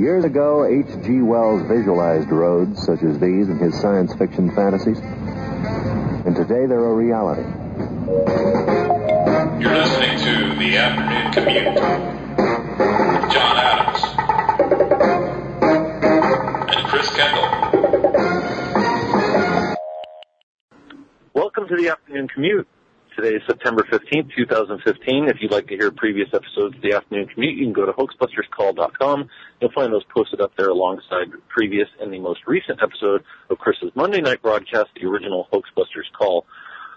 [0.00, 1.20] Years ago, H.G.
[1.20, 4.98] Wells visualized roads such as these in his science fiction fantasies.
[4.98, 7.42] And today they're a reality.
[9.60, 11.76] You're listening to The Afternoon Commute.
[13.30, 14.00] John Adams.
[16.74, 17.48] And Chris Kendall.
[21.34, 22.66] Welcome to The Afternoon Commute.
[23.16, 25.28] Today is September 15th, 2015.
[25.28, 27.92] If you'd like to hear previous episodes of The Afternoon Commute, you can go to
[27.92, 29.28] hoaxbusterscall.com.
[29.60, 33.90] You'll find those posted up there alongside previous and the most recent episode of Chris's
[33.96, 36.46] Monday night broadcast, the original Hoaxbusters Call.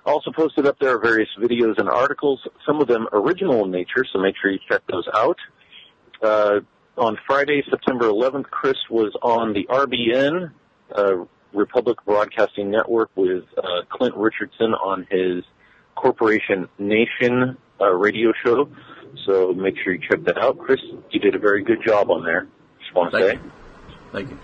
[0.05, 4.05] Also posted up there are various videos and articles, some of them original in nature,
[4.13, 5.37] so make sure you check those out.
[6.21, 6.59] Uh,
[6.95, 10.51] on Friday, September 11th, Chris was on the RBN,
[10.95, 15.43] uh, Republic Broadcasting Network, with uh, Clint Richardson on his
[15.95, 18.69] Corporation Nation uh, radio show.
[19.25, 20.57] So make sure you check that out.
[20.57, 20.79] Chris,
[21.11, 22.47] you did a very good job on there.
[22.79, 23.45] Just want to Thank say.
[23.45, 23.51] you.
[24.11, 24.37] Thank you.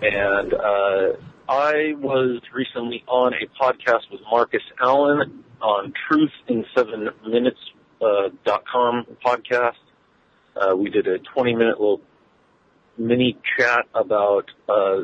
[0.00, 1.16] And uh,
[1.48, 7.58] I was recently on a podcast with Marcus Allen on Truth in Seven Minutes
[8.00, 9.72] uh, dot com podcast.
[10.56, 12.00] Uh, we did a 20 minute little
[12.96, 15.00] mini chat about uh,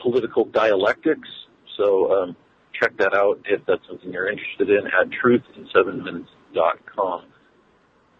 [0.00, 1.28] political dialectics.
[1.76, 2.36] So um,
[2.80, 7.24] check that out if that's something you're interested in at truthin7minutes.com.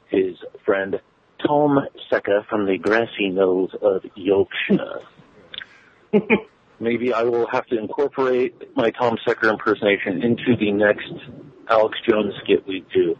[0.09, 0.99] his friend
[1.45, 5.01] Tom Secker from the grassy knolls of Yorkshire.
[6.79, 11.11] Maybe I will have to incorporate my Tom Secker impersonation into the next
[11.69, 13.17] Alex Jones skit we do.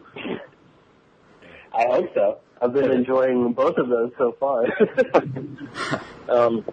[1.73, 2.37] I hope so.
[2.61, 4.65] I've been enjoying both of those so far.
[6.29, 6.65] Um,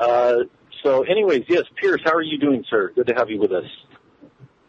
[0.00, 0.34] uh,
[0.82, 2.92] so, anyways, yes, Pearse, how are you doing, sir?
[2.94, 3.64] Good to have you with us.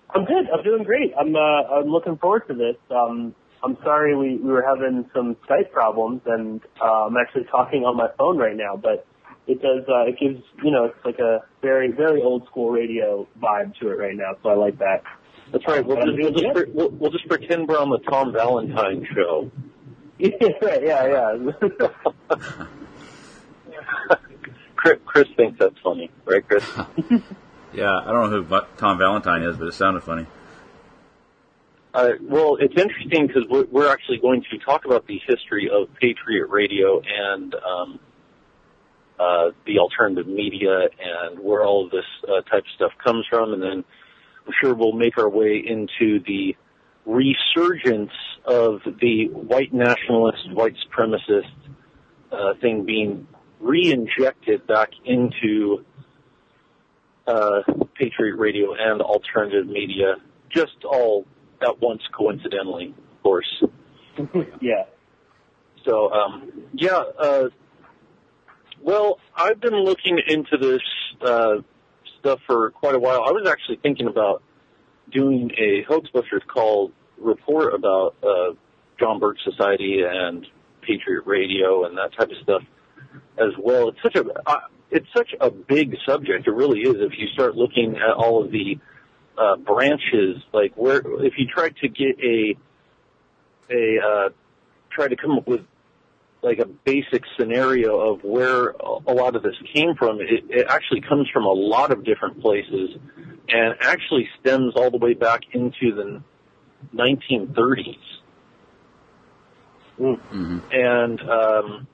[0.09, 0.49] I'm good.
[0.49, 1.13] I'm doing great.
[1.19, 2.77] I'm uh, I'm looking forward to this.
[2.89, 7.83] Um, I'm sorry we, we were having some Skype problems, and uh, I'm actually talking
[7.83, 8.77] on my phone right now.
[8.77, 9.05] But
[9.45, 13.27] it does uh, it gives you know it's like a very very old school radio
[13.41, 14.37] vibe to it right now.
[14.41, 15.03] So I like that.
[15.51, 15.85] That's right.
[15.85, 19.51] We'll just, we'll just, pre- we'll, we'll just pretend we're on the Tom Valentine show.
[20.17, 20.29] Yeah,
[20.61, 21.51] yeah, yeah.
[24.85, 26.63] Chris, Chris thinks that's funny, right, Chris?
[27.73, 30.25] Yeah, I don't know who Tom Valentine is, but it sounded funny.
[31.93, 35.93] Uh, well, it's interesting because we're, we're actually going to talk about the history of
[35.99, 37.99] Patriot Radio and um,
[39.19, 43.51] uh, the alternative media and where all of this uh, type of stuff comes from,
[43.51, 43.83] and then
[44.47, 46.55] I'm sure we'll make our way into the
[47.05, 48.13] resurgence
[48.45, 51.51] of the white nationalist, white supremacist
[52.31, 53.27] uh, thing being
[53.59, 55.83] re-injected back into
[57.27, 57.61] uh,
[57.95, 60.15] Patriot Radio and alternative media,
[60.49, 61.25] just all
[61.61, 63.63] at once coincidentally, of course.
[64.61, 64.83] yeah.
[65.85, 67.49] So, um, yeah, uh,
[68.81, 70.81] well, I've been looking into this
[71.21, 71.57] uh,
[72.19, 73.23] stuff for quite a while.
[73.25, 74.43] I was actually thinking about
[75.11, 78.53] doing a Hoaxbusters call report about uh,
[78.99, 80.45] John Birch Society and
[80.81, 82.63] Patriot Radio and that type of stuff
[83.37, 83.89] as well.
[83.89, 84.59] It's such a uh,
[84.91, 86.47] it's such a big subject.
[86.47, 86.95] It really is.
[86.97, 88.79] If you start looking at all of the
[89.37, 92.55] uh, branches, like where if you try to get a
[93.69, 94.29] a uh,
[94.91, 95.61] try to come up with
[96.41, 101.01] like a basic scenario of where a lot of this came from, it, it actually
[101.01, 102.91] comes from a lot of different places
[103.49, 106.21] and actually stems all the way back into the
[106.95, 107.97] 1930s.
[109.99, 110.59] Mm-hmm.
[110.71, 111.87] And um,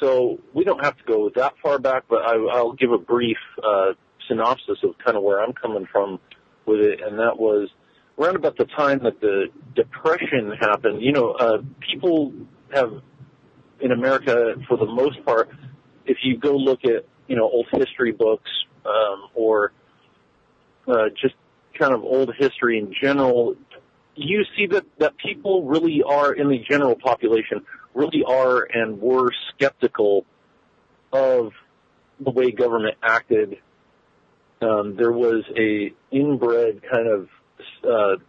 [0.00, 3.38] so we don't have to go that far back, but I, I'll give a brief
[3.62, 3.92] uh,
[4.28, 6.18] synopsis of kind of where I'm coming from
[6.66, 7.68] with it, and that was
[8.18, 11.02] around about the time that the depression happened.
[11.02, 12.32] You know, uh, people
[12.72, 13.00] have
[13.80, 15.50] in America, for the most part,
[16.04, 18.50] if you go look at you know old history books
[18.84, 19.72] um, or
[20.88, 21.34] uh, just
[21.78, 23.54] kind of old history in general,
[24.16, 27.64] you see that that people really are in the general population
[27.94, 30.24] really are and were skeptical
[31.12, 31.52] of
[32.20, 33.58] the way government acted.
[34.62, 37.28] Um, there was a inbred kind of
[37.84, 38.22] uh,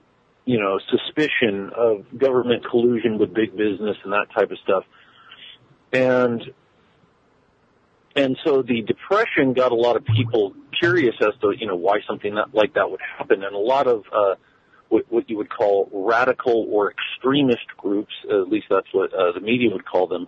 [0.46, 4.84] you know suspicion of government collusion with big business and that type of stuff,
[5.92, 6.42] and
[8.16, 12.00] and so the depression got a lot of people curious as to you know why
[12.08, 14.36] something that, like that would happen, and a lot of uh,
[14.92, 19.40] what, what you would call radical or extremist groups, at least that's what uh, the
[19.40, 20.28] media would call them,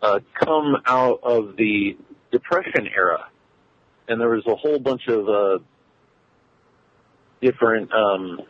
[0.00, 1.96] uh, come out of the
[2.30, 3.28] depression era,
[4.06, 5.58] and there was a whole bunch of uh,
[7.40, 8.40] different um,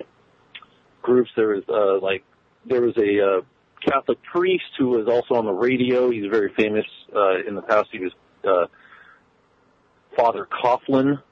[1.01, 1.31] groups.
[1.35, 2.25] There was uh, like
[2.67, 3.41] there was a uh,
[3.83, 6.11] Catholic priest who was also on the radio.
[6.11, 6.87] He's very famous
[7.17, 7.89] uh, in the past.
[7.91, 8.13] He was
[8.45, 8.67] uh,
[10.15, 11.23] Father Coughlin,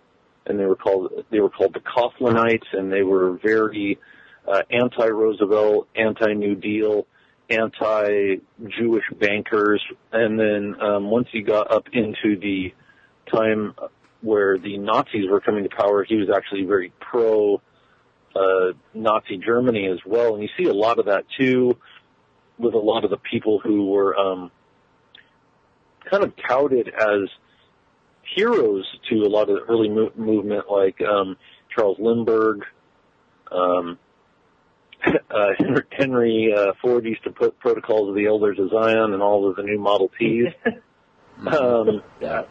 [0.46, 3.98] and they were called they were called the Coughlinites, and they were very
[4.46, 7.06] uh, anti-Roosevelt, anti-New Deal,
[7.48, 9.82] anti-Jewish bankers.
[10.12, 12.72] And then um, once he got up into the
[13.32, 13.74] time
[14.22, 17.60] where the Nazis were coming to power, he was actually very pro
[18.34, 20.34] uh, Nazi Germany as well.
[20.34, 21.76] And you see a lot of that too
[22.58, 24.50] with a lot of the people who were um,
[26.10, 27.28] kind of touted as
[28.34, 31.36] heroes to a lot of the early mo- movement, like um,
[31.74, 32.64] Charles Lindbergh.
[33.50, 33.98] Um,
[35.06, 35.48] uh,
[35.90, 39.56] Henry uh, Ford used to put Protocols of the Elders of Zion and all of
[39.56, 40.52] the new Model Ts.
[41.46, 42.42] um, Yeah.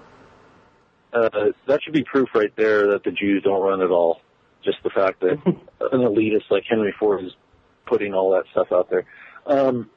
[1.14, 4.22] uh, that should be proof right there that the Jews don't run at all.
[4.64, 7.32] Just the fact that an elitist like Henry Ford is
[7.86, 9.06] putting all that stuff out there.
[9.46, 9.90] Um,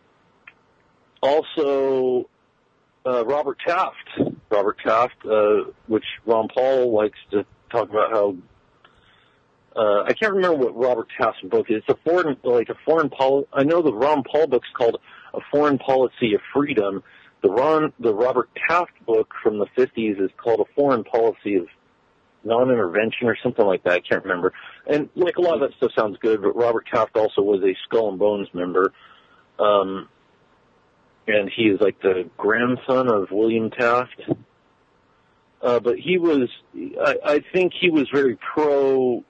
[1.22, 2.28] also,
[3.06, 4.36] uh, Robert Taft.
[4.50, 8.36] Robert Taft, uh, which Ron Paul likes to talk about how.
[9.74, 11.82] Uh, I can't remember what Robert Taft's book is.
[11.86, 13.48] It's a foreign, like a foreign pol.
[13.52, 15.00] I know the Ron Paul book's called
[15.32, 17.02] A Foreign Policy of Freedom.
[17.42, 21.68] The Ron, the Robert Taft book from the 50s is called A Foreign Policy of
[22.44, 23.92] Non-Intervention or something like that.
[23.92, 24.52] I can't remember.
[24.86, 27.74] And like a lot of that stuff sounds good, but Robert Taft also was a
[27.84, 28.92] Skull and Bones member.
[29.58, 30.08] Um,
[31.26, 34.20] and he is like the grandson of William Taft.
[35.60, 36.48] Uh, but he was,
[37.00, 39.24] I, I think he was very pro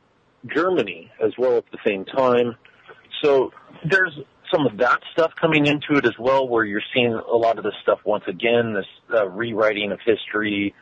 [0.55, 2.57] Germany as well at the same time.
[3.23, 3.53] So
[3.85, 4.19] there's
[4.53, 7.65] some of that stuff coming into it as well, where you're seeing a lot of
[7.65, 10.75] this stuff once again, this uh, rewriting of history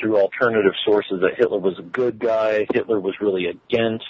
[0.00, 4.04] through alternative sources that Hitler was a good guy, Hitler was really against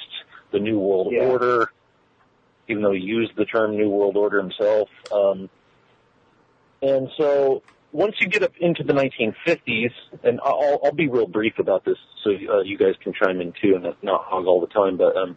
[0.52, 1.24] the New World Yeah.
[1.24, 1.72] Order,
[2.68, 4.88] even though he used the term New World Order himself.
[5.12, 5.48] Um,
[6.82, 9.92] and so once you get up into the 1950s,
[10.22, 13.52] and I'll, I'll be real brief about this so uh, you guys can chime in
[13.60, 15.36] too and not- hog all the time, but um,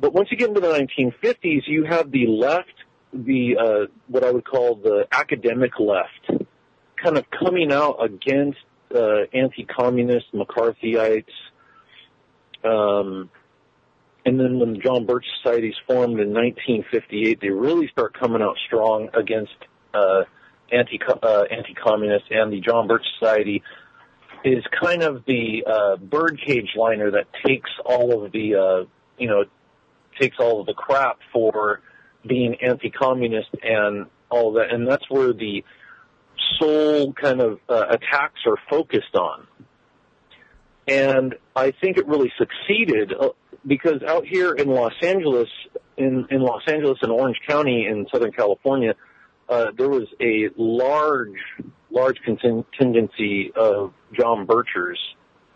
[0.00, 2.74] but once you get into the 1950s, you have the left,
[3.12, 6.46] the uh, what I would call the academic left,
[7.02, 8.58] kind of coming out against
[8.94, 11.26] uh, anti-communist McCarthyites.
[12.64, 13.30] Um,
[14.26, 18.56] and then when the John Birch Societies formed in 1958, they really start coming out
[18.66, 19.52] strong against
[19.92, 20.24] uh,
[20.74, 23.62] anti uh, anti-communist, and the John Birch Society
[24.44, 28.84] is kind of the uh, birdcage liner that takes all of the uh,
[29.18, 29.44] you know
[30.20, 31.80] takes all of the crap for
[32.26, 35.64] being anti-communist and all that, and that's where the
[36.58, 39.46] sole kind of uh, attacks are focused on.
[40.86, 43.30] And I think it really succeeded uh,
[43.66, 45.48] because out here in Los Angeles,
[45.96, 48.94] in, in Los Angeles and Orange County in Southern California,
[49.48, 51.38] uh, there was a large,
[51.90, 54.96] large contingency of John Birchers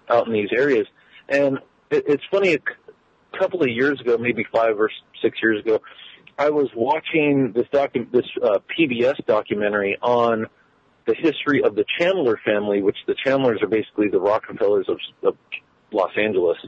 [0.08, 0.86] out in these areas.
[1.28, 1.58] And
[1.90, 2.92] it, it's funny, a c-
[3.38, 4.90] couple of years ago, maybe five or
[5.22, 5.80] six years ago,
[6.38, 10.46] I was watching this docu- this uh, PBS documentary on
[11.06, 15.36] the history of the Chandler family, which the Chandlers are basically the Rockefellers of, of
[15.90, 16.58] Los Angeles.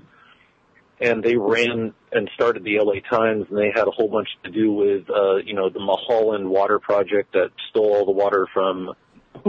[1.00, 4.50] And they ran and started the LA Times, and they had a whole bunch to
[4.50, 8.92] do with, uh, you know, the Mulholland Water Project that stole all the water from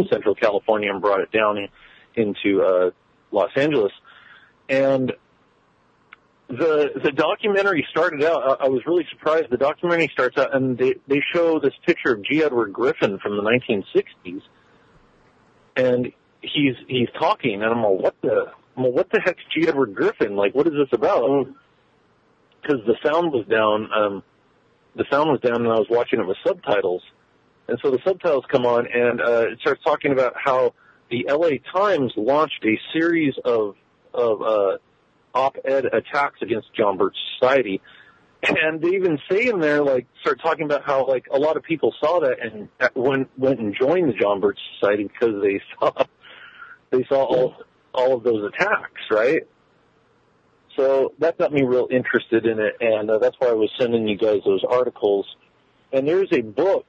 [0.10, 1.68] Central California and brought it down in,
[2.16, 2.92] into uh,
[3.32, 3.92] Los Angeles.
[4.70, 5.12] And
[6.52, 8.62] the the documentary started out.
[8.62, 9.50] I, I was really surprised.
[9.50, 12.44] The documentary starts out, and they they show this picture of G.
[12.44, 14.42] Edward Griffin from the 1960s,
[15.76, 19.68] and he's he's talking, and I'm like, what the well, what the heck's G.
[19.68, 20.36] Edward Griffin?
[20.36, 21.48] Like, what is this about?
[22.62, 23.90] Because the sound was down.
[23.94, 24.24] Um,
[24.96, 27.02] the sound was down, and I was watching it with subtitles.
[27.68, 30.74] And so the subtitles come on, and uh, it starts talking about how
[31.10, 31.62] the L.A.
[31.74, 33.76] Times launched a series of
[34.14, 34.78] of uh,
[35.34, 37.82] op-ed attacks against John Birch Society,
[38.44, 41.64] and they even say in there, like, start talking about how like a lot of
[41.64, 45.92] people saw that and went went and joined the John Birch Society because they saw
[46.90, 47.56] they saw all
[47.94, 49.44] all of those attacks, right?
[50.76, 54.08] So that got me real interested in it, and uh, that's why I was sending
[54.08, 55.26] you guys those articles.
[55.92, 56.86] And there's a book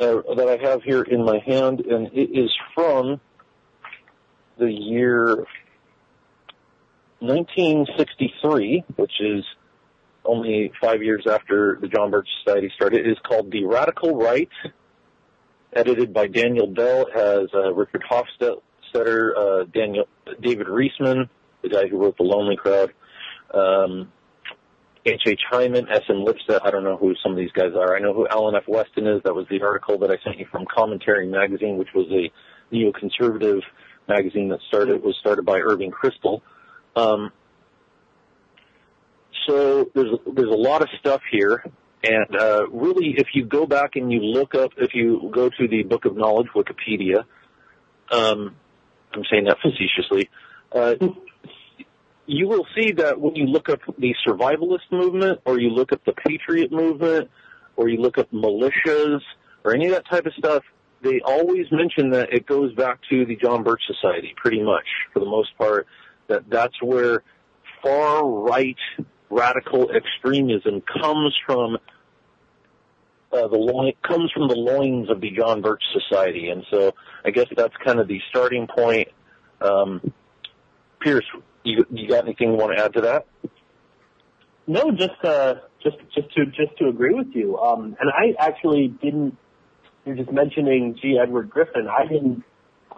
[0.00, 3.20] uh, that I have here in my hand, and it is from
[4.58, 5.46] the year
[7.20, 9.44] 1963, which is
[10.24, 13.06] only five years after the John Birch Society started.
[13.06, 14.50] It is called The Radical Right,
[15.72, 18.60] edited by Daniel Bell, has uh, Richard Hofstadter,
[19.02, 20.06] uh, Daniel,
[20.40, 21.28] David Riesman,
[21.62, 22.92] the guy who wrote The Lonely Crowd,
[23.52, 24.12] um,
[25.06, 25.40] H.
[25.50, 26.02] Hyman, S.
[26.08, 26.24] M.
[26.24, 26.60] Lipset.
[26.64, 27.96] I don't know who some of these guys are.
[27.96, 28.64] I know who Alan F.
[28.66, 29.22] Westin is.
[29.24, 32.30] That was the article that I sent you from Commentary Magazine, which was a
[32.74, 33.60] neoconservative
[34.08, 36.40] magazine that started was started by Irving Kristol.
[36.96, 37.32] Um,
[39.46, 41.64] so there's there's a lot of stuff here,
[42.02, 45.68] and uh, really, if you go back and you look up, if you go to
[45.68, 47.24] the Book of Knowledge Wikipedia,
[48.10, 48.56] um,
[49.12, 50.28] I'm saying that facetiously,
[50.72, 50.94] uh,
[52.26, 56.04] you will see that when you look up the survivalist movement, or you look up
[56.04, 57.30] the patriot movement,
[57.76, 59.20] or you look up militias,
[59.64, 60.62] or any of that type of stuff,
[61.02, 65.20] they always mention that it goes back to the John Birch Society, pretty much, for
[65.20, 65.86] the most part.
[66.28, 67.22] That that's where
[67.82, 68.76] far right
[69.30, 71.78] radical extremism comes from.
[73.32, 76.92] Uh, the loin, it comes from the loins of the John Birch Society, and so
[77.24, 79.08] I guess that's kind of the starting point.
[79.60, 80.12] Um,
[81.00, 81.24] Pearse,
[81.64, 83.26] you, you got anything you want to add to that?
[84.68, 87.58] No, just uh, just just to just to agree with you.
[87.58, 89.36] Um, and I actually didn't.
[90.04, 91.18] You're just mentioning G.
[91.20, 91.88] Edward Griffin.
[91.88, 92.44] I didn't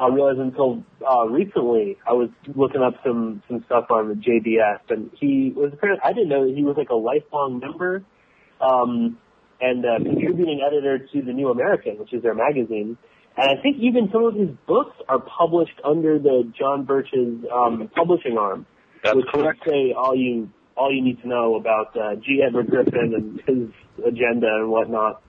[0.00, 1.98] uh, realize until uh, recently.
[2.06, 5.72] I was looking up some some stuff on the JBS, and he was.
[6.02, 8.04] I didn't know that he was like a lifelong member
[8.60, 9.18] um,
[9.60, 12.96] and uh, contributing editor to the New American, which is their magazine.
[13.36, 17.88] And I think even some of his books are published under the John Birch's um,
[17.94, 18.66] publishing arm,
[19.04, 19.60] That's which correct.
[19.66, 22.40] would say all you all you need to know about uh, G.
[22.46, 23.68] Edward Griffin and his
[24.06, 25.22] agenda and whatnot.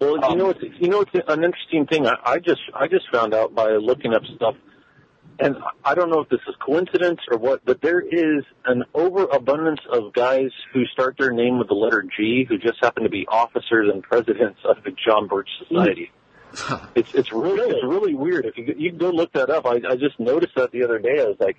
[0.00, 2.06] Well, you know, it's you know, it's an interesting thing.
[2.06, 4.54] I, I just I just found out by looking up stuff,
[5.38, 9.80] and I don't know if this is coincidence or what, but there is an overabundance
[9.90, 13.26] of guys who start their name with the letter G who just happen to be
[13.26, 16.10] officers and presidents of the John Birch Society.
[16.94, 18.46] it's it's really it's really weird.
[18.46, 20.98] If you you can go look that up, I I just noticed that the other
[20.98, 21.20] day.
[21.20, 21.58] I was like,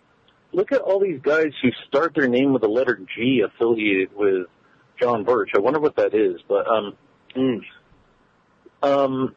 [0.53, 4.48] look at all these guys who start their name with the letter G affiliated with
[5.00, 5.51] John Birch.
[5.55, 6.98] I wonder what that is, but um.
[8.81, 9.36] Um,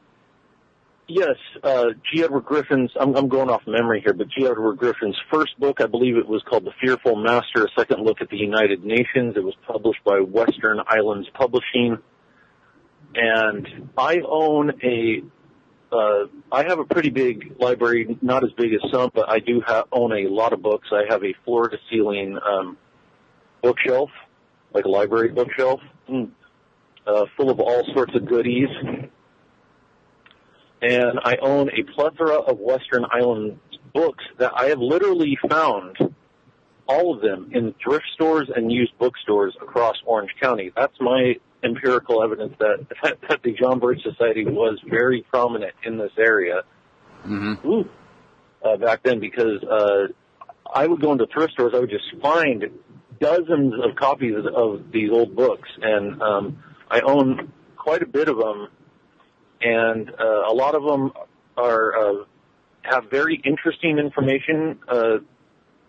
[1.11, 2.23] yes, uh, G.
[2.23, 4.47] Edward Griffin's, I'm, I'm going off memory here, but G.
[4.47, 8.21] Edward Griffin's first book, I believe it was called The Fearful Master, A Second Look
[8.21, 9.37] at the United Nations.
[9.37, 11.99] It was published by Western Islands Publishing.
[13.15, 15.23] And I own a,
[15.93, 19.61] uh, I have a pretty big library, not as big as some, but I do
[19.67, 20.89] ha- own a lot of books.
[20.93, 22.79] I have a floor to ceiling, um,
[23.63, 24.11] bookshelf,
[24.73, 28.69] like a library bookshelf, uh, full of all sorts of goodies
[30.83, 33.59] and I own a plethora of Western Island
[33.93, 35.97] books that I have literally found
[36.87, 40.73] all of them in thrift stores and used bookstores across Orange County.
[40.75, 42.87] That's my empirical evidence that,
[43.29, 46.63] that the John Birch Society was very prominent in this area
[47.27, 47.83] Mm-hmm.
[48.65, 50.09] uh, back then because uh,
[50.73, 52.65] I would go into thrift stores, I would just find
[53.21, 58.29] dozens of copies of, of these old books, and um, I own quite a bit
[58.29, 58.69] of them,
[59.61, 61.13] and uh, a lot of them
[61.57, 62.25] are uh,
[62.83, 65.19] have very interesting information uh,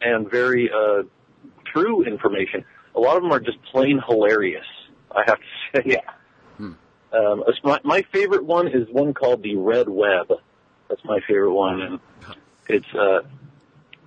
[0.02, 1.04] and very uh,
[1.66, 2.66] true information.
[2.96, 4.66] A lot of them are just plain hilarious.
[5.12, 5.44] I have to
[5.76, 5.84] say.
[5.86, 6.00] Yeah.
[7.14, 10.32] Um, my, my favorite one is one called the Red Web.
[10.88, 12.00] That's my favorite one, and
[12.70, 13.20] it's uh,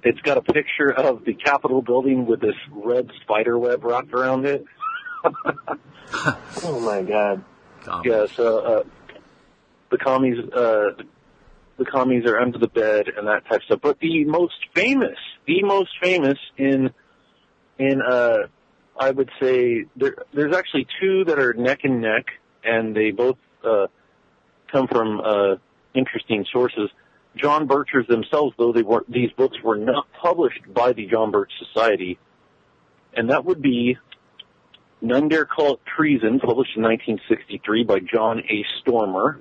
[0.02, 4.47] it's got a picture of the Capitol building with this red spider web wrapped around
[4.47, 4.64] it.
[6.62, 7.44] Oh my God.
[8.04, 8.83] yeah, so uh,
[9.95, 11.03] the commies, uh,
[11.79, 13.81] the commies are under the bed and that type of stuff.
[13.81, 16.91] But the most famous, the most famous in
[17.79, 18.39] in uh,
[18.99, 22.27] I would say there, there's actually two that are neck and neck,
[22.65, 23.87] and they both uh,
[24.71, 25.57] come from uh,
[25.95, 26.91] interesting sources.
[27.37, 31.53] John Birchers themselves, though they were these books were not published by the John Birch
[31.59, 32.19] Society,
[33.13, 33.97] and that would be
[35.01, 38.65] None Dare Call It Treason, published in 1963 by John A.
[38.81, 39.41] Stormer,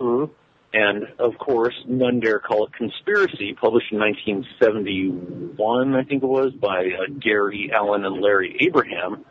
[0.00, 0.30] Mhm.
[0.72, 6.52] and of course None Dare Call It Conspiracy, published in 1971, I think it was,
[6.52, 9.24] by uh, Gary Allen and Larry Abraham.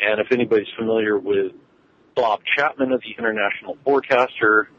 [0.00, 1.52] And if anybody's familiar with
[2.14, 4.70] Bob Chapman of the International Forecaster,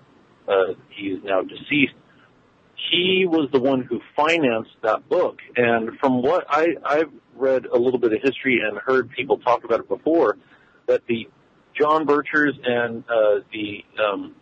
[0.48, 1.94] uh, he is now deceased.
[2.91, 5.39] He was the one who financed that book.
[5.56, 9.63] And from what I, I've read a little bit of history and heard people talk
[9.63, 10.38] about it before,
[10.88, 11.27] that the
[11.79, 14.36] John Birchers and uh, the um,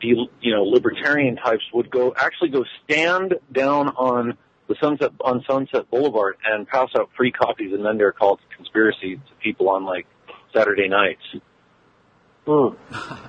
[0.00, 4.36] you know libertarian types would go actually go stand down on
[4.68, 8.40] the Sunset on Sunset Boulevard and pass out free copies of None Dare Call It
[8.56, 10.06] Conspiracy to people on like
[10.54, 11.22] Saturday nights.
[12.46, 12.68] Hmm.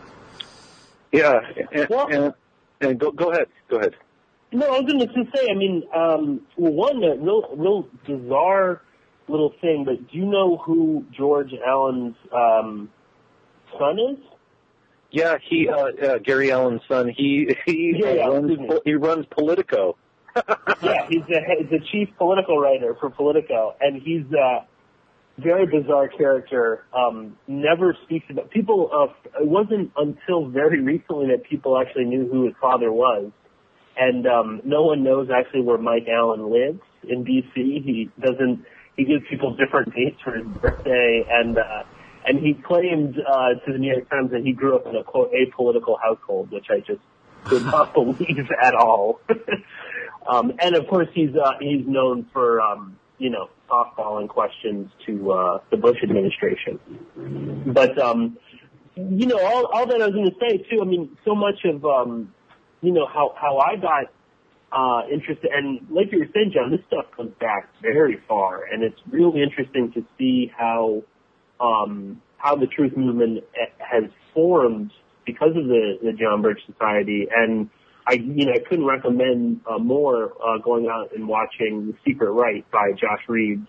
[1.12, 1.40] Yeah,
[1.72, 2.34] and, Well- and,
[2.82, 3.96] and go go ahead, go ahead.
[4.52, 5.48] No, I was going to just say.
[5.52, 8.82] I mean, um, well, one a real, real bizarre
[9.28, 9.84] little thing.
[9.86, 12.90] But do you know who George Allen's um,
[13.78, 14.18] son is?
[15.12, 17.10] Yeah, he uh, uh, Gary Allen's son.
[17.10, 18.52] He he Yeah, uh, yeah, runs
[18.84, 19.98] he runs Politico.
[20.82, 24.66] yeah, he's the he's the chief political writer for Politico, and he's a
[25.38, 26.84] very bizarre character.
[26.94, 28.90] Um, never speaks about people.
[28.94, 33.32] Uh, it wasn't until very recently that people actually knew who his father was,
[33.98, 37.52] and um, no one knows actually where Mike Allen lives in D.C.
[37.56, 38.66] He doesn't.
[38.98, 41.84] He gives people different dates for his birthday, and uh,
[42.28, 45.04] and he claimed uh, to the New York Times that he grew up in a
[45.04, 47.00] quote apolitical household, which I just
[47.46, 49.22] could not believe at all.
[50.30, 55.32] um, and of course, he's uh, he's known for um, you know softballing questions to
[55.32, 56.80] uh, the Bush administration.
[57.66, 58.38] But um,
[58.96, 60.82] you know, all, all that I was going to say too.
[60.82, 62.34] I mean, so much of um,
[62.82, 64.12] you know how how I got
[64.74, 68.84] uh, interested, and like you were saying, John, this stuff comes back very far, and
[68.84, 71.04] it's really interesting to see how
[71.60, 73.44] um, how the truth movement
[73.80, 74.92] has formed
[75.26, 77.28] because of the, the John Birch Society.
[77.36, 77.70] And
[78.08, 82.32] I, you know, I couldn't recommend uh, more uh, going out and watching The Secret
[82.32, 83.68] Right by Josh Reeves,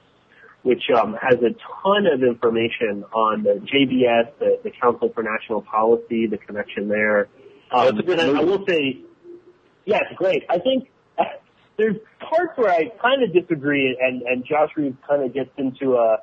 [0.63, 5.63] which um, has a ton of information on the JBS, the, the Council for National
[5.63, 7.29] Policy, the connection there.
[7.71, 8.99] Um, That's a good and I, I will say,
[9.85, 10.45] yeah, it's great.
[10.49, 10.89] I think
[11.77, 15.97] there's parts where I kind of disagree, and and Josh Reeves kind of gets into
[15.97, 16.19] a,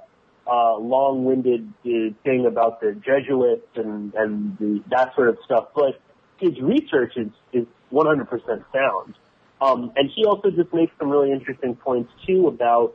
[0.48, 1.90] a long-winded uh,
[2.24, 5.70] thing about the Jesuits and and the, that sort of stuff.
[5.76, 6.00] But
[6.40, 8.28] his research is is 100%
[8.74, 9.16] sound,
[9.62, 12.94] um, and he also just makes some really interesting points too about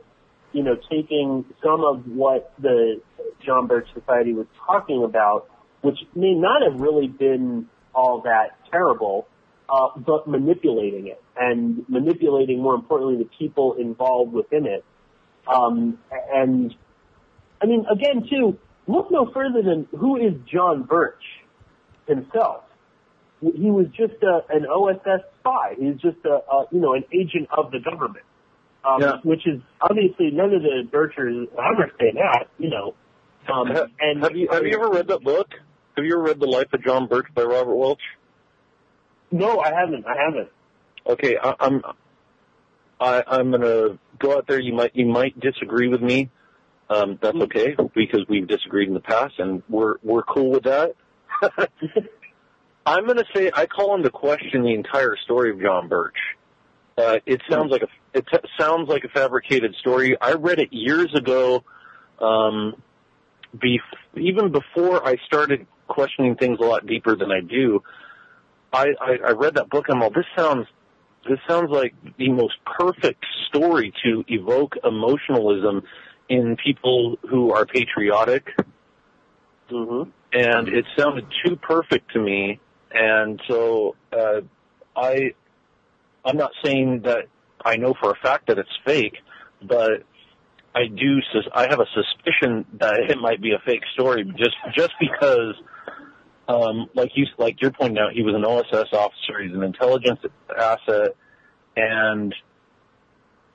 [0.53, 3.01] you know taking some of what the
[3.45, 5.49] John Birch Society was talking about,
[5.81, 9.27] which may not have really been all that terrible
[9.71, 14.83] uh, but manipulating it and manipulating, more importantly, the people involved within it.
[15.47, 15.97] Um,
[16.33, 16.75] and
[17.61, 21.21] I mean, again, too, look no further than who is John Birch
[22.07, 22.63] himself.
[23.41, 25.75] He was just a, an OSS spy.
[25.79, 28.25] He's just a, a you know an agent of the government,
[28.87, 29.17] um, Yeah.
[29.23, 31.47] which is obviously none of the Birchers
[31.99, 32.47] say that.
[32.59, 32.93] You know,
[33.51, 35.47] um, and have you have you ever read that book?
[35.97, 38.01] Have you ever read The Life of John Birch by Robert Welch?
[39.31, 40.05] No, I haven't.
[40.05, 40.49] I haven't.
[41.07, 41.81] Okay, I, I'm
[42.99, 44.59] I, I'm gonna go out there.
[44.59, 46.29] You might you might disagree with me.
[46.91, 50.93] Um, that's okay because we've disagreed in the past, and we're we're cool with that.
[52.85, 56.17] I'm gonna say I call into question the entire story of John Birch.
[56.97, 60.17] Uh, it sounds like a it t- sounds like a fabricated story.
[60.19, 61.63] I read it years ago,
[62.19, 62.75] um,
[63.55, 63.79] bef-
[64.15, 67.83] even before I started questioning things a lot deeper than I do.
[68.73, 70.67] I, I, I read that book and I'm all, this sounds
[71.27, 75.83] this sounds like the most perfect story to evoke emotionalism
[76.29, 78.47] in people who are patriotic.
[79.69, 80.09] Mm-hmm.
[80.33, 82.59] and it sounded too perfect to me.
[82.91, 84.41] And so uh
[84.95, 85.33] I
[86.25, 87.27] I'm not saying that
[87.63, 89.17] I know for a fact that it's fake
[89.61, 90.03] but
[90.73, 94.55] I do sus- I have a suspicion that it might be a fake story just
[94.73, 95.55] just because
[96.47, 99.41] um like you like you're pointing out he was an OSS officer.
[99.41, 100.19] He's an intelligence
[100.57, 101.15] asset.
[101.75, 102.33] And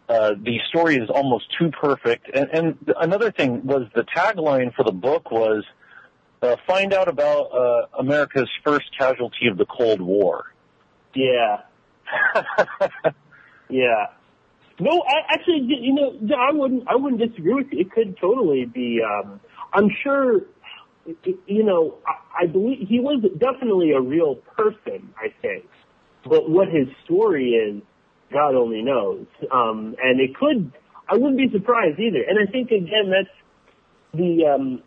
[0.08, 2.30] uh, the story is almost too perfect.
[2.32, 5.64] And, and another thing was the tagline for the book was
[6.42, 10.52] uh, find out about uh, America's first casualty of the Cold War.
[11.14, 11.62] Yeah.
[13.68, 14.06] Yeah.
[14.78, 17.80] No, I, actually, you know, I wouldn't, I wouldn't disagree with you.
[17.80, 19.00] It could totally be.
[19.02, 19.40] Um,
[19.72, 20.42] I'm sure,
[21.46, 25.14] you know, I, I believe he was definitely a real person.
[25.18, 25.64] I think,
[26.24, 27.82] but what his story is,
[28.32, 29.26] God only knows.
[29.52, 30.72] Um, and it could,
[31.08, 32.22] I wouldn't be surprised either.
[32.28, 33.34] And I think again, that's
[34.12, 34.82] the, um,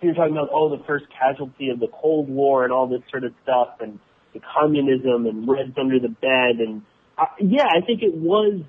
[0.00, 3.24] you're talking about, oh, the first casualty of the Cold War and all this sort
[3.24, 3.98] of stuff and
[4.34, 6.60] the communism and Reds under the bed.
[6.60, 6.82] And
[7.18, 8.60] uh, yeah, I think it was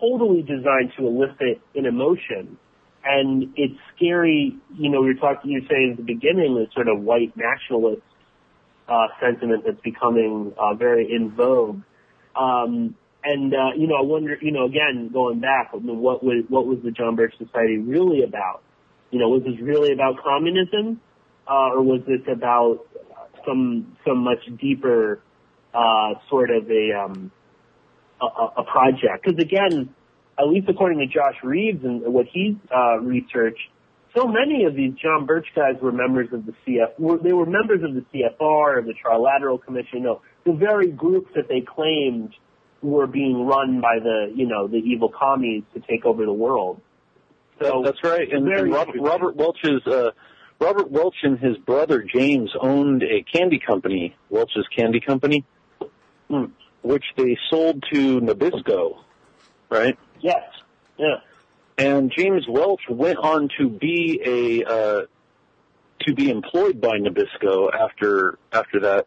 [0.00, 2.58] totally designed to elicit an emotion.
[3.04, 7.00] And it's scary, you know, you're talking, you're saying at the beginning, this sort of
[7.02, 8.02] white nationalist,
[8.88, 11.82] uh, sentiment that's becoming, uh, very in vogue.
[12.36, 16.22] Um, and, uh, you know, I wonder, you know, again, going back, I mean, what
[16.22, 18.62] was, what was the John Birch Society really about?
[19.10, 21.00] You know, was this really about communism?
[21.46, 22.86] Uh, or was this about
[23.46, 25.20] some, some much deeper,
[25.74, 27.30] uh, sort of a, um,
[28.20, 28.26] a,
[28.60, 29.24] a project?
[29.24, 29.94] Cause again,
[30.38, 33.68] at least according to Josh Reeves and what he's, uh, researched,
[34.16, 37.46] so many of these John Birch guys were members of the CF, were, they were
[37.46, 41.60] members of the CFR, or the Trilateral Commission, you know, the very groups that they
[41.60, 42.32] claimed
[42.84, 46.80] were being run by the, you know, the evil commies to take over the world.
[47.60, 48.30] So That's right.
[48.30, 48.96] And, and Robert.
[49.00, 50.10] Robert Welch's uh,
[50.60, 55.44] Robert Welch and his brother James owned a candy company, Welch's Candy Company,
[56.28, 56.46] Hmm.
[56.82, 58.96] which they sold to Nabisco,
[59.68, 59.98] right?
[60.20, 60.42] Yes.
[60.96, 61.16] Yeah.
[61.76, 65.02] And James Welch went on to be a uh,
[66.06, 69.06] to be employed by Nabisco after after that.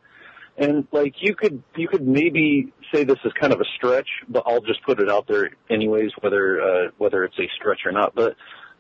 [0.58, 4.44] And like you could you could maybe say this is kind of a stretch, but
[4.48, 8.16] I'll just put it out there anyways, whether uh, whether it's a stretch or not.
[8.16, 8.36] But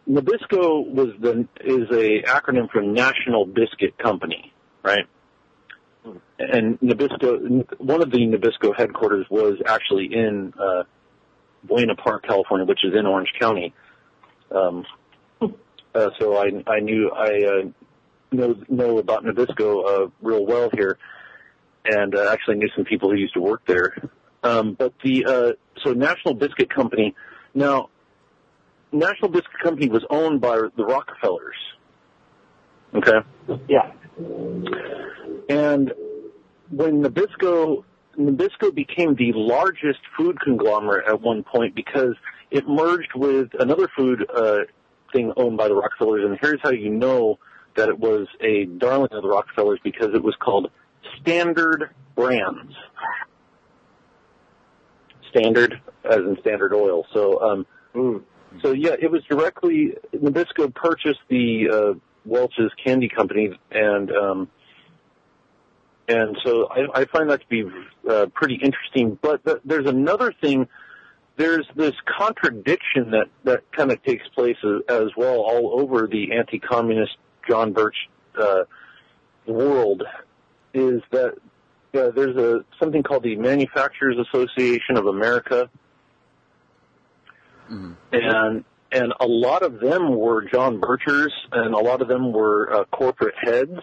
[0.10, 4.52] Nabisco was the is a acronym for National Biscuit Company,
[4.84, 5.06] right?
[6.40, 10.84] And Nabisco, one of the Nabisco headquarters was actually in uh,
[11.64, 13.74] Buena Park, California, which is in Orange County.
[14.50, 14.86] Um,
[15.94, 17.70] uh, so I I knew I uh,
[18.32, 20.98] know know about Nabisco uh, real well here,
[21.88, 23.96] and uh, actually knew some people who used to work there.
[24.44, 25.52] Um, but the uh,
[25.84, 27.16] so National Biscuit Company
[27.54, 27.90] now
[28.92, 31.56] National Biscuit Company was owned by the Rockefellers.
[32.96, 33.20] Okay.
[33.68, 33.92] Yeah.
[35.50, 35.94] And
[36.70, 37.84] when Nabisco
[38.18, 42.16] Nabisco became the largest food conglomerate at one point because
[42.50, 44.60] it merged with another food uh,
[45.14, 46.24] thing owned by the Rockefellers.
[46.26, 47.38] And here's how you know
[47.76, 50.72] that it was a darling of the Rockefellers because it was called
[51.22, 52.74] Standard Brands.
[55.30, 57.06] Standard, as in Standard Oil.
[57.14, 57.66] So, um,
[57.96, 58.22] Mm.
[58.62, 61.94] so yeah, it was directly Nabisco purchased the uh,
[62.26, 64.50] Welch's Candy Company, and um,
[66.08, 67.66] and so I, I find that to be
[68.08, 69.18] uh, pretty interesting.
[69.22, 70.68] But th- there's another thing.
[71.38, 76.34] There's this contradiction that that kind of takes place as, as well all over the
[76.34, 77.18] anti-communist
[77.48, 77.96] John Birch
[78.40, 78.64] uh,
[79.46, 80.04] world.
[80.78, 81.34] Is that
[81.96, 85.70] uh, there's a something called the Manufacturers Association of America,
[88.12, 92.72] and and a lot of them were John Birchers, and a lot of them were
[92.74, 93.80] uh, corporate heads,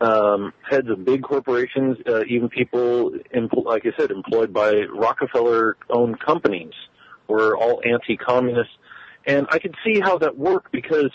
[0.00, 6.18] um, heads of big corporations, uh, even people, empl- like I said, employed by Rockefeller-owned
[6.20, 6.72] companies,
[7.28, 8.70] were all anti-communist,
[9.26, 11.10] and I could see how that worked because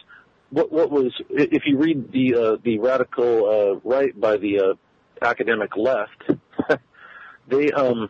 [0.50, 4.74] what what was if you read the uh, the radical uh, right by the uh,
[5.22, 6.32] academic left,
[7.48, 8.10] they um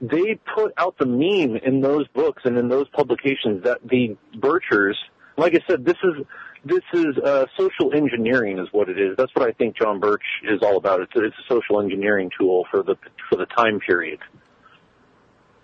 [0.00, 4.94] they put out the meme in those books and in those publications that the Birchers,
[5.36, 6.26] like I said, this is
[6.64, 9.16] this is uh, social engineering is what it is.
[9.16, 11.00] That's what I think John Birch is all about.
[11.00, 12.96] It's a, it's a social engineering tool for the
[13.30, 14.18] for the time period.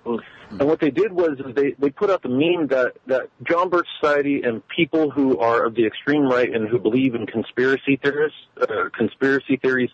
[0.04, 3.86] And what they did was they they put out the meme that that John Birch
[4.00, 8.38] Society and people who are of the extreme right and who believe in conspiracy theorists,
[8.60, 9.90] uh, conspiracy theories,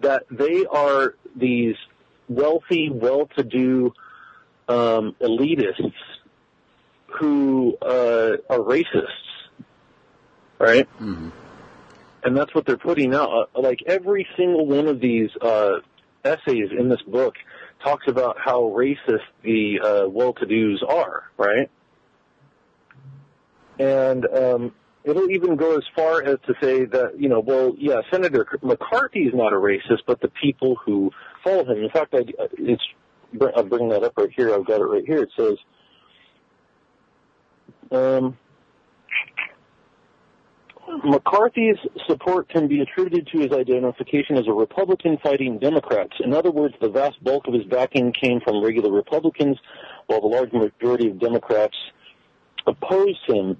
[0.00, 1.76] that they are these
[2.28, 3.92] wealthy, well-to-do
[4.68, 5.92] um, elitists
[7.18, 9.06] who uh, are racists,
[10.58, 10.86] right?
[11.00, 11.32] Mhm.
[12.24, 13.48] And that's what they're putting out.
[13.54, 15.78] Uh, Like every single one of these uh,
[16.24, 17.36] essays in this book
[17.82, 21.70] talks about how racist the uh, well-to-dos are, right?
[23.78, 24.72] And um,
[25.04, 29.20] it'll even go as far as to say that, you know, well, yeah, Senator McCarthy
[29.20, 31.10] is not a racist, but the people who
[31.44, 31.82] follow him.
[31.84, 32.24] In fact, I,
[32.58, 32.82] it's
[33.56, 34.54] I'll bring that up right here.
[34.54, 35.22] I've got it right here.
[35.22, 35.58] It says,
[37.90, 38.38] um,
[41.04, 46.14] McCarthy's support can be attributed to his identification as a Republican fighting Democrats.
[46.24, 49.58] In other words, the vast bulk of his backing came from regular Republicans,
[50.06, 51.76] while the large majority of Democrats
[52.66, 53.56] opposed him.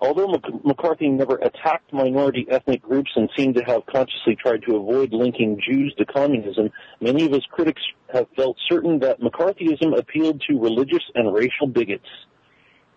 [0.00, 4.76] although Mc- McCarthy never attacked minority ethnic groups and seemed to have consciously tried to
[4.76, 7.82] avoid linking Jews to communism, many of his critics
[8.12, 12.08] have felt certain that McCarthyism appealed to religious and racial bigots.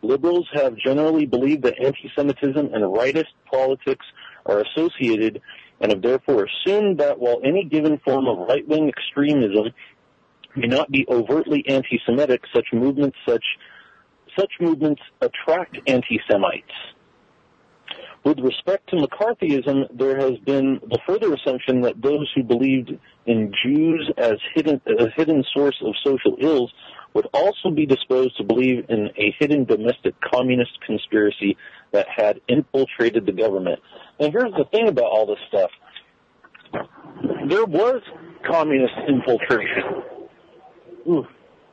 [0.04, 4.06] Liberals have generally believed that anti-Semitism and rightist politics
[4.46, 5.42] are associated
[5.80, 9.74] and have therefore assumed that while any given form of right-wing extremism
[10.56, 13.44] may not be overtly anti-Semitic, such movements such
[14.38, 16.74] such movements attract anti-Semites.
[18.24, 22.92] With respect to McCarthyism, there has been the further assumption that those who believed
[23.26, 26.72] in Jews as hidden, a hidden source of social ills
[27.14, 31.58] would also be disposed to believe in a hidden domestic communist conspiracy
[31.92, 33.80] that had infiltrated the government.
[34.20, 35.70] And here's the thing about all this stuff.
[37.48, 38.02] There was
[38.50, 40.04] communist infiltration.
[41.08, 41.28] Ooh,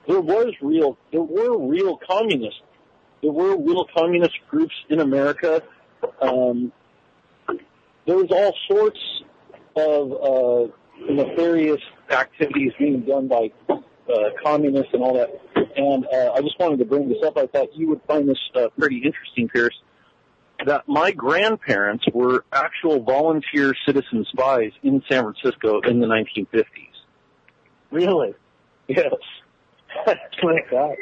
[0.06, 2.60] there was real, there were real communists.
[3.22, 5.62] There were real communist groups in America.
[6.20, 6.72] Um,
[8.06, 8.98] there was all sorts
[9.76, 10.72] of uh,
[11.08, 15.30] nefarious activities being done by uh, communists and all that.
[15.76, 17.36] And uh, I just wanted to bring this up.
[17.36, 19.78] I thought you would find this uh, pretty interesting, Pearse.
[20.66, 26.64] That my grandparents were actual volunteer citizen spies in San Francisco in the 1950s.
[27.90, 28.34] Really?
[28.88, 29.14] Yes.
[30.06, 30.96] like that.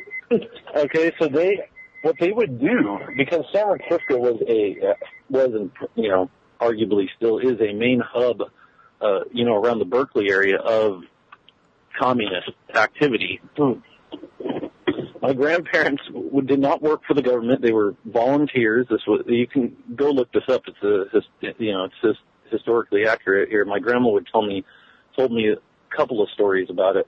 [0.76, 1.58] Okay, so they
[2.02, 4.94] what they would do because San Francisco was a
[5.30, 5.50] was
[5.94, 6.30] you know
[6.60, 8.42] arguably still is a main hub,
[9.00, 11.02] uh, you know, around the Berkeley area of
[11.98, 13.40] communist activity.
[15.20, 16.02] My grandparents
[16.46, 18.86] did not work for the government; they were volunteers.
[18.88, 20.62] This was you can go look this up.
[20.66, 23.64] It's a you know it's just historically accurate here.
[23.64, 24.64] My grandma would tell me
[25.16, 27.06] told me a couple of stories about it.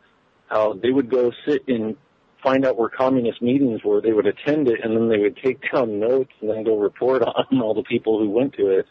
[0.48, 1.96] How they would go sit and
[2.42, 4.00] find out where communist meetings were.
[4.00, 7.22] They would attend it, and then they would take down notes and then go report
[7.22, 8.86] on all the people who went to it.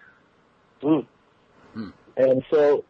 [2.18, 2.84] And so,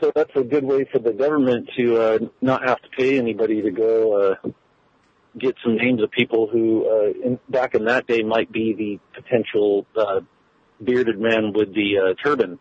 [0.00, 3.62] so that's a good way for the government to uh, not have to pay anybody
[3.62, 4.48] to go uh,
[5.38, 9.20] get some names of people who, uh, in, back in that day, might be the
[9.20, 10.20] potential uh,
[10.82, 12.58] bearded man with the uh, turban.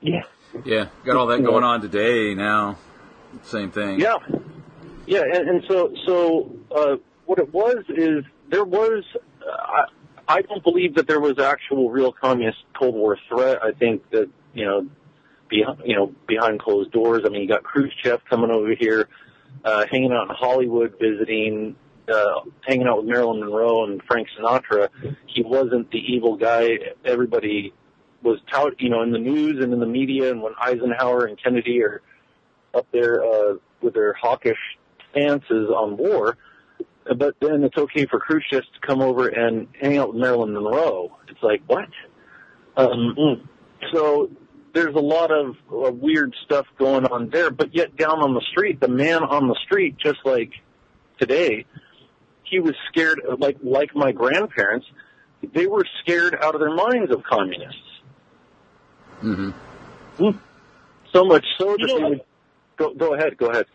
[0.00, 0.22] Yeah.
[0.64, 2.76] Yeah, got all that going on today now.
[3.42, 4.00] Same thing.
[4.00, 4.16] Yeah,
[5.10, 6.96] yeah, and, and so so uh,
[7.26, 9.04] what it was is there was.
[9.40, 9.86] Uh,
[10.28, 13.58] I, don't believe that there was actual real communist Cold War threat.
[13.60, 14.88] I think that you know,
[15.48, 17.22] behind you know behind closed doors.
[17.26, 19.08] I mean, you got Khrushchev coming over here,
[19.64, 21.74] uh, hanging out in Hollywood, visiting,
[22.08, 24.90] uh, hanging out with Marilyn Monroe and Frank Sinatra.
[25.26, 27.74] He wasn't the evil guy everybody
[28.22, 31.36] was tout, you know, in the news and in the media, and when Eisenhower and
[31.42, 32.00] Kennedy are
[32.74, 34.58] up there uh, with their hawkish
[35.10, 36.36] stances on war.
[37.04, 41.16] But then it's okay for Khrushchev to come over and hang out with Marilyn Monroe.
[41.28, 41.88] It's like what?
[42.76, 43.48] Um,
[43.92, 44.30] so
[44.74, 47.50] there's a lot of uh, weird stuff going on there.
[47.50, 50.52] But yet down on the street, the man on the street, just like
[51.18, 51.66] today,
[52.44, 53.20] he was scared.
[53.38, 54.86] Like like my grandparents,
[55.54, 57.80] they were scared out of their minds of communists.
[59.22, 60.30] Mm-hmm.
[61.12, 62.20] So much so that You know they would
[62.76, 62.94] go.
[62.94, 63.36] Go ahead.
[63.36, 63.66] Go ahead.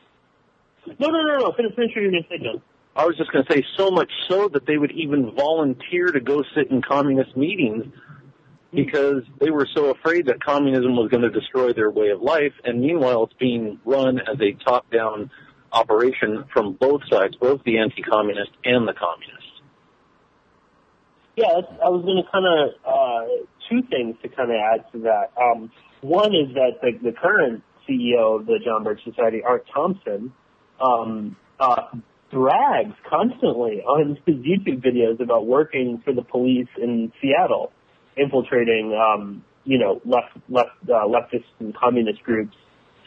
[1.00, 1.52] No, no, no, no.
[1.54, 2.62] Finish, finish what you're going to say, John.
[2.96, 6.20] I was just going to say so much so that they would even volunteer to
[6.20, 7.86] go sit in communist meetings
[8.74, 12.54] because they were so afraid that communism was going to destroy their way of life.
[12.64, 15.30] And meanwhile, it's being run as a top-down
[15.72, 19.42] operation from both sides, both the anti-communist and the communist.
[21.36, 25.00] Yeah, I was going to kind of uh, two things to kind of add to
[25.00, 25.32] that.
[25.42, 25.70] Um,
[26.00, 30.32] one is that the, the current CEO of the John Birch Society, Art Thompson,
[30.80, 31.84] um, uh,
[32.32, 37.72] brags constantly on his YouTube videos about working for the police in Seattle,
[38.18, 42.56] infiltrating, um, you know, left left uh, leftist and communist groups,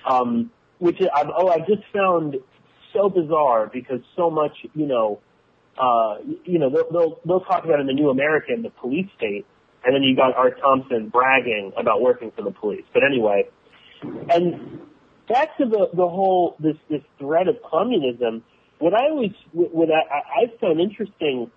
[0.09, 2.37] um, which I've, oh I just found
[2.93, 5.21] so bizarre because so much, you know,
[5.79, 9.47] uh, you know, they'll, they'll, they'll talk about in the New American, the police state,
[9.85, 12.85] and then you got Art Thompson bragging about working for the police.
[12.93, 13.49] But anyway,
[14.03, 14.81] and
[15.29, 18.43] back to the, the whole, this, this threat of communism,
[18.79, 21.51] what I always, what I, I found interesting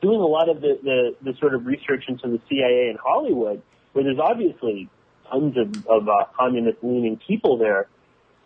[0.00, 3.62] doing a lot of the, the, the sort of research into the CIA in Hollywood,
[3.92, 4.88] where there's obviously
[5.30, 7.88] tons of, of uh, communist leaning people there.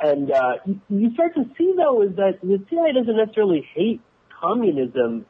[0.00, 4.00] And uh, you, you start to see though is that the CIA doesn't necessarily hate
[4.40, 5.26] communism,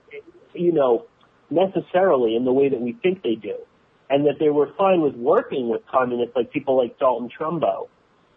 [0.55, 1.07] you know,
[1.51, 3.57] necessarily in the way that we think they do,
[4.09, 7.89] and that they were fine with working with communists, like people like Dalton Trumbo.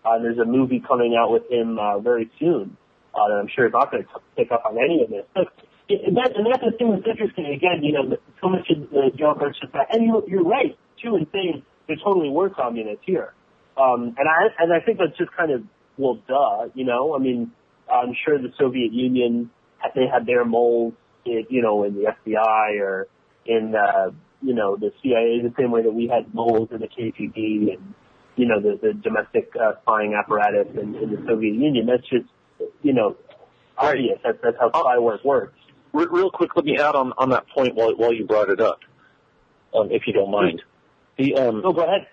[0.05, 2.77] Uh, there's a movie coming out with him uh, very soon,
[3.13, 5.25] uh, and I'm sure it's not going to pick up on any of this.
[5.33, 5.47] But
[5.89, 7.45] and, that, and that's the thing that's interesting.
[7.45, 11.15] Again, you know, so much of the John Birch society, and you're, you're right too
[11.15, 13.33] in saying there totally were communists here.
[13.77, 15.63] Um, and I and I think that's just kind of
[15.97, 16.69] well, duh.
[16.73, 17.51] You know, I mean,
[17.91, 19.49] I'm sure the Soviet Union
[19.93, 20.93] they had their moles,
[21.25, 23.07] in, you know, in the FBI or
[23.45, 26.87] in uh, you know the CIA, the same way that we had moles in the
[26.87, 27.93] KGB and
[28.35, 31.85] you know the the domestic uh, spying apparatus in, in the Soviet Union.
[31.85, 32.25] That's just
[32.81, 33.15] you know
[33.77, 34.19] obvious.
[34.23, 35.57] That's that's how spy work works.
[35.93, 38.79] Real quick, let me add on on that point while while you brought it up,
[39.73, 40.61] um, if you don't mind.
[41.17, 42.07] The um, No, go ahead.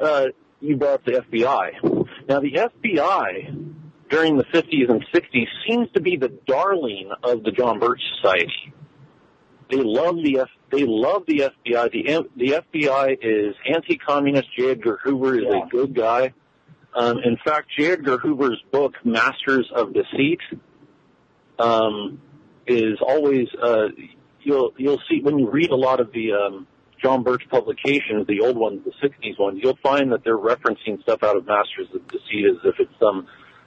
[0.00, 0.26] uh,
[0.60, 1.72] you brought up the FBI.
[2.28, 3.74] Now, the FBI
[4.08, 8.72] during the 50s and 60s seems to be the darling of the John Birch Society.
[9.70, 11.90] They love the they love the FBI.
[11.92, 14.48] The the FBI is anti-communist.
[14.56, 14.70] J.
[14.72, 15.64] Edgar Hoover is Yeah.
[15.64, 16.32] a good guy.
[16.94, 17.92] Um, in fact, J.
[17.92, 20.40] Edgar Hoover's book Masters of Deceit
[21.58, 22.20] um,
[22.66, 23.88] is always uh,
[24.42, 26.66] you'll you'll see when you read a lot of the um,
[27.02, 31.22] John Birch publications, the old ones, the '60s ones, you'll find that they're referencing stuff
[31.22, 33.26] out of Masters of Deceit as if it's some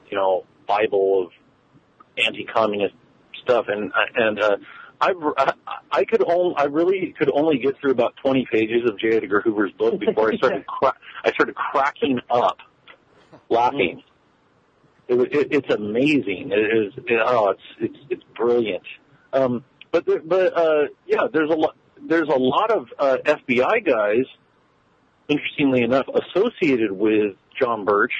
[0.09, 1.31] you know Bible of
[2.17, 2.93] anti-communist
[3.43, 4.57] stuff, and and uh,
[5.01, 5.53] I
[5.91, 9.17] I could only I really could only get through about 20 pages of J.
[9.17, 12.59] Edgar Hoover's book before I started cra- I started cracking up,
[13.49, 14.03] laughing.
[15.07, 16.51] It, it, it's amazing.
[16.51, 16.93] It is.
[17.07, 18.83] It, oh, it's it's it's brilliant.
[19.33, 21.75] Um, but there, but uh, yeah, there's a lot.
[21.99, 24.25] There's a lot of uh, FBI guys,
[25.27, 28.13] interestingly enough, associated with John Birch,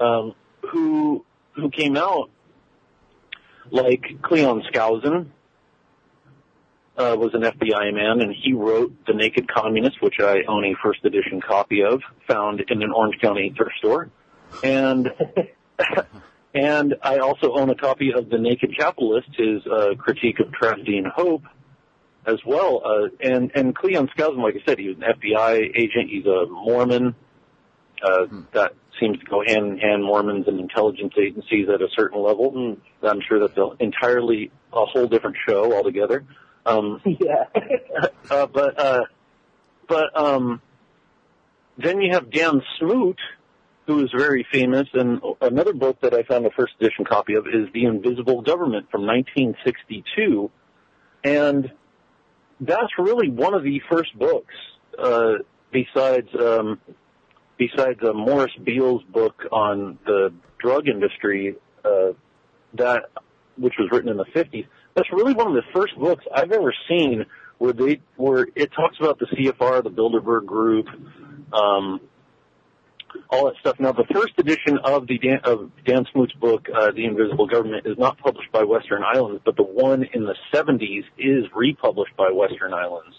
[0.00, 0.34] um,
[0.70, 2.30] who who came out
[3.70, 5.30] like Cleon Skousen
[6.96, 10.74] uh, was an FBI man, and he wrote The Naked Communist, which I own a
[10.82, 14.10] first edition copy of, found in an Orange County thrift store,
[14.62, 15.12] and
[16.54, 20.96] and I also own a copy of The Naked Capitalist, his uh, critique of tragedy
[20.98, 21.42] and hope,
[22.26, 22.82] as well.
[22.84, 26.10] Uh, and and Cleon Skousen, like I said, he was an FBI agent.
[26.10, 27.14] He's a Mormon.
[28.02, 30.02] Uh, That seems to go hand in hand.
[30.04, 32.52] Mormons and intelligence agencies at a certain level.
[32.56, 36.24] And I'm sure that's a, entirely a whole different show altogether.
[36.66, 37.44] Um, yeah.
[38.30, 39.04] uh, but uh,
[39.88, 40.60] but um,
[41.78, 43.18] then you have Dan Smoot,
[43.86, 47.46] who is very famous, and another book that I found a first edition copy of
[47.46, 50.50] is The Invisible Government from 1962,
[51.22, 51.70] and
[52.60, 54.54] that's really one of the first books
[54.98, 55.34] uh,
[55.70, 56.80] besides um,
[57.58, 62.12] besides uh, Morris Bealle's book on the drug industry uh,
[62.74, 63.04] that
[63.56, 64.66] which was written in the 50s.
[64.96, 67.26] That's really one of the first books I've ever seen
[67.58, 70.88] where they where it talks about the CFR, the Bilderberg Group,
[71.52, 72.00] um,
[73.30, 73.78] all that stuff.
[73.78, 77.86] Now, the first edition of the Dan, of Dan Smoot's book, uh, The Invisible Government,
[77.86, 82.30] is not published by Western Islands, but the one in the 70s is republished by
[82.30, 83.16] Western Islands.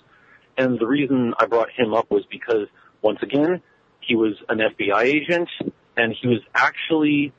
[0.58, 2.68] And the reason I brought him up was because,
[3.04, 3.62] once again,
[4.02, 5.50] he was an FBI agent,
[5.96, 7.34] and he was actually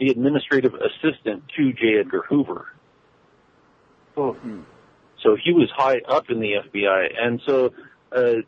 [0.00, 2.00] the administrative assistant to J.
[2.00, 2.66] Edgar Hoover.
[5.22, 7.72] So he was high up in the FBI, and so
[8.12, 8.42] uh,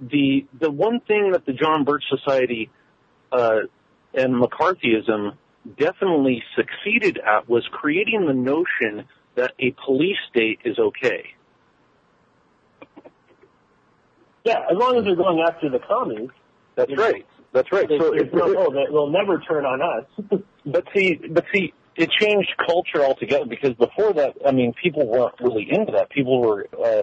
[0.00, 2.70] the the one thing that the John Birch Society
[3.32, 3.60] uh,
[4.14, 5.36] and McCarthyism
[5.78, 11.34] definitely succeeded at was creating the notion that a police state is okay.
[14.44, 16.28] Yeah, as long as they're going after the commies,
[16.76, 17.26] That's You know, right.
[17.52, 17.88] That's right.
[17.88, 20.40] they, So it's not, oh, they'll never turn on us.
[20.66, 25.34] But see, but see, it changed culture altogether because before that, I mean, people weren't
[25.40, 26.10] really into that.
[26.10, 27.02] People were, uh,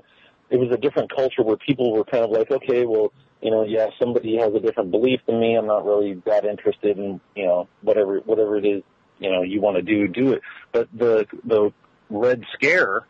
[0.49, 3.63] it was a different culture where people were kind of like, okay, well, you know,
[3.63, 5.55] yeah, somebody has a different belief than me.
[5.55, 8.83] I'm not really that interested in, you know, whatever, whatever it is,
[9.19, 10.41] you know, you want to do, do it.
[10.71, 11.71] But the, the
[12.09, 13.01] Red Scare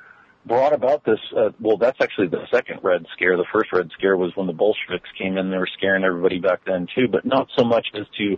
[0.45, 3.37] brought about this, uh, well, that's actually the second Red Scare.
[3.37, 5.51] The first Red Scare was when the Bolsheviks came in.
[5.51, 8.37] They were scaring everybody back then too, but not so much as to,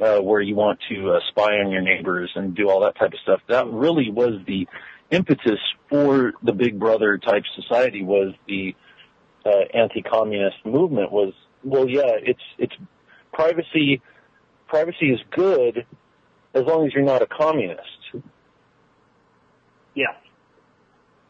[0.00, 3.12] uh, where you want to uh, spy on your neighbors and do all that type
[3.12, 3.40] of stuff.
[3.48, 4.66] That really was the
[5.10, 5.58] impetus
[5.88, 8.74] for the Big Brother type society was the
[9.44, 11.32] uh, anti-communist movement was,
[11.64, 12.74] well, yeah, it's, it's
[13.32, 14.02] privacy,
[14.66, 15.86] privacy is good
[16.54, 17.82] as long as you're not a communist.
[19.94, 20.14] yeah.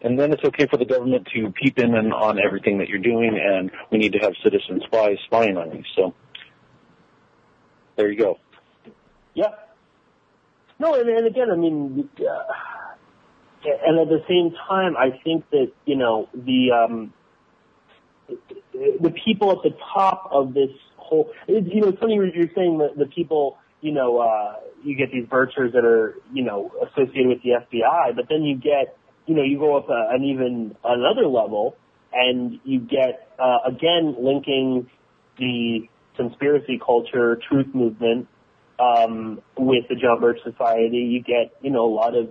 [0.01, 3.01] And then it's okay for the government to peep in and on everything that you're
[3.01, 5.83] doing, and we need to have citizen spies spying on you.
[5.97, 6.15] So
[7.97, 8.39] there you go.
[9.39, 9.55] Yeah.
[10.81, 15.71] No, and, and again, I mean, uh, and at the same time, I think that
[15.85, 17.13] you know the um,
[18.29, 22.99] the people at the top of this whole, you know, it's funny you're saying that
[22.99, 27.43] the people, you know, uh, you get these birchers that are, you know, associated with
[27.45, 31.29] the FBI, but then you get you know, you go up a, an even another
[31.29, 31.77] level,
[32.13, 34.91] and you get uh, again linking
[35.39, 38.27] the conspiracy culture, truth movement,
[38.79, 40.99] um, with the John Birch Society.
[40.99, 42.29] You get, you know, a lot of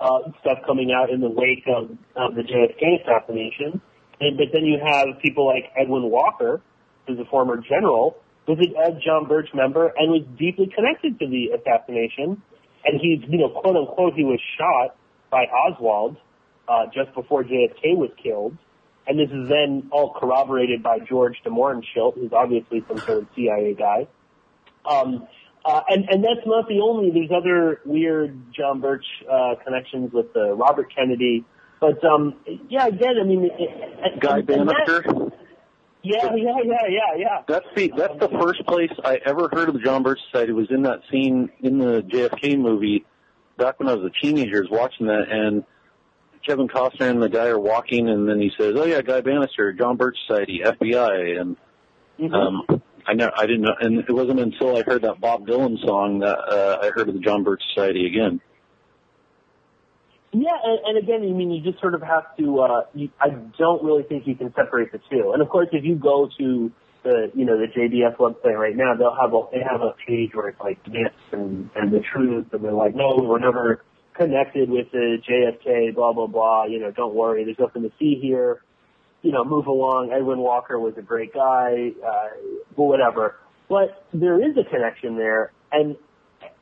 [0.00, 3.80] uh, stuff coming out in the wake of, of the JFK assassination.
[4.20, 6.60] And, but then you have people like Edwin Walker,
[7.06, 8.16] who's a former general,
[8.46, 12.42] was a John Birch member and was deeply connected to the assassination.
[12.84, 14.96] And he's, you know, quote unquote, he was shot
[15.30, 16.16] by Oswald
[16.68, 18.56] uh, just before JFK was killed.
[19.06, 23.26] And this is then all corroborated by George de Mohrenschildt, who's obviously some sort of
[23.36, 24.06] CIA guy.
[24.86, 25.26] Um,
[25.64, 30.26] uh, and, and that's not the only, there's other weird John Birch, uh, connections with,
[30.36, 31.44] uh, Robert Kennedy.
[31.80, 32.34] But, um,
[32.68, 35.32] yeah, again, I mean, it, Guy and- and that- Banister.
[36.02, 37.42] yeah, yeah, yeah, yeah, yeah.
[37.46, 40.66] That's the that's the first place I ever heard of the John Birch Society was
[40.70, 43.04] in that scene in the JFK movie
[43.58, 44.58] back when I was a teenager.
[44.58, 45.64] I was watching that and
[46.46, 49.72] Kevin Costner and the guy are walking and then he says, "Oh yeah, Guy Banister,
[49.72, 51.56] John Birch Society, FBI." And
[52.20, 52.34] Mhm.
[52.34, 55.78] um I know I didn't know and it wasn't until I heard that Bob Dylan
[55.84, 58.40] song that uh I heard of the John Birch Society again.
[60.34, 62.60] Yeah, and, and again, I mean, you just sort of have to.
[62.60, 65.30] Uh, you, I don't really think you can separate the two.
[65.32, 66.72] And of course, if you go to
[67.04, 70.30] the, you know, the JBS website right now, they'll have a they have a page
[70.34, 73.84] where it's like myths and and the truth, and they're like, no, we're never
[74.14, 76.64] connected with the JFK, blah blah blah.
[76.64, 78.60] You know, don't worry, there's nothing to see here.
[79.24, 80.12] You know, move along.
[80.12, 82.28] Edwin Walker was a great guy, uh,
[82.76, 83.36] whatever.
[83.70, 85.96] But there is a connection there, and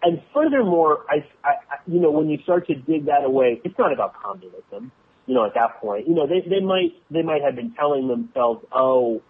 [0.03, 3.77] and furthermore, I, I, I- you know, when you start to dig that away, it's
[3.79, 4.93] not about communism.
[5.27, 8.07] You know, at that point, you know, they they might they might have been telling
[8.07, 9.21] themselves, oh,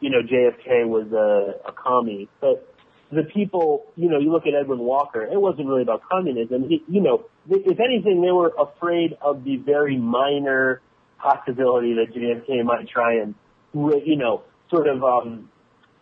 [0.00, 2.68] you know, JFK was a, a commie, but
[3.12, 6.68] the people, you know, you look at Edwin Walker, it wasn't really about communism.
[6.68, 10.80] He, you know, if anything, they were afraid of the very minor
[11.18, 13.34] possibility that JFK might try and,
[13.74, 15.50] you know, sort of um,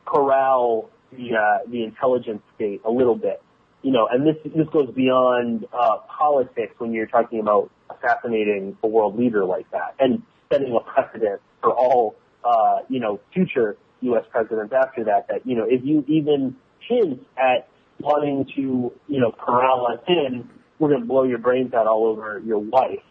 [0.05, 3.41] corral the uh, the intelligence state a little bit
[3.85, 8.89] you know, and this this goes beyond uh, politics when you're talking about assassinating a
[8.89, 14.25] world leader like that and setting a precedent for all uh, you know future U.S.
[14.31, 15.29] presidents after that.
[15.29, 17.69] That you know, if you even hint at
[18.01, 20.49] wanting to you know corral us in,
[20.79, 23.03] we're going to blow your brains out all over your wife.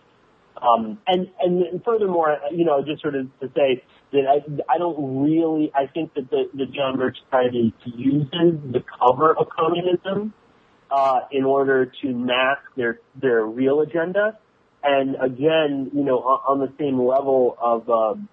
[0.64, 3.84] Um, and, and furthermore, you know, just sort of to say
[4.14, 8.84] that I, I don't really, I think that the, the John Birch Society uses the
[9.00, 10.34] cover of communism
[10.90, 14.38] uh, in order to mask their their real agenda.
[14.84, 18.30] And again, you know, on, on the same level of um,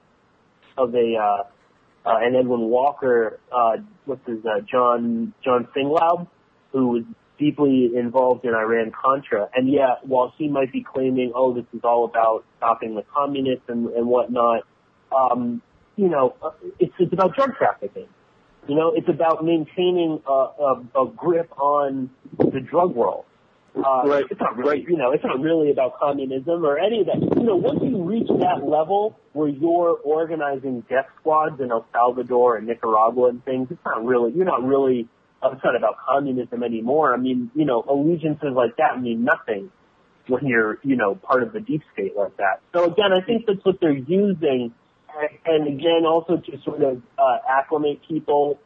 [0.76, 6.28] of a uh, uh, an Edwin Walker, uh, what's his uh, John John Singlaub,
[6.72, 7.02] who was
[7.40, 9.48] deeply involved in Iran Contra.
[9.54, 13.64] And yet, while he might be claiming, oh, this is all about stopping the communists
[13.68, 14.62] and, and whatnot,
[15.10, 15.62] um,
[15.96, 18.06] you know, uh, it's it's about drug trafficking.
[18.68, 23.24] You know, it's about maintaining a, a, a grip on the drug world.
[23.74, 24.88] Uh, Right, It's not really, right.
[24.88, 27.20] you know, it's not really about communism or any of that.
[27.36, 32.56] You know, once you reach that level where you're organizing death squads in El Salvador
[32.56, 35.08] and Nicaragua and things, it's not really, you're not really,
[35.42, 37.14] not about communism anymore.
[37.14, 39.70] I mean, you know, allegiances like that mean nothing
[40.28, 42.60] when you're, you know, part of the deep state like that.
[42.74, 44.74] So again, I think that's what they're using
[45.44, 48.58] and again, also to sort of uh, acclimate people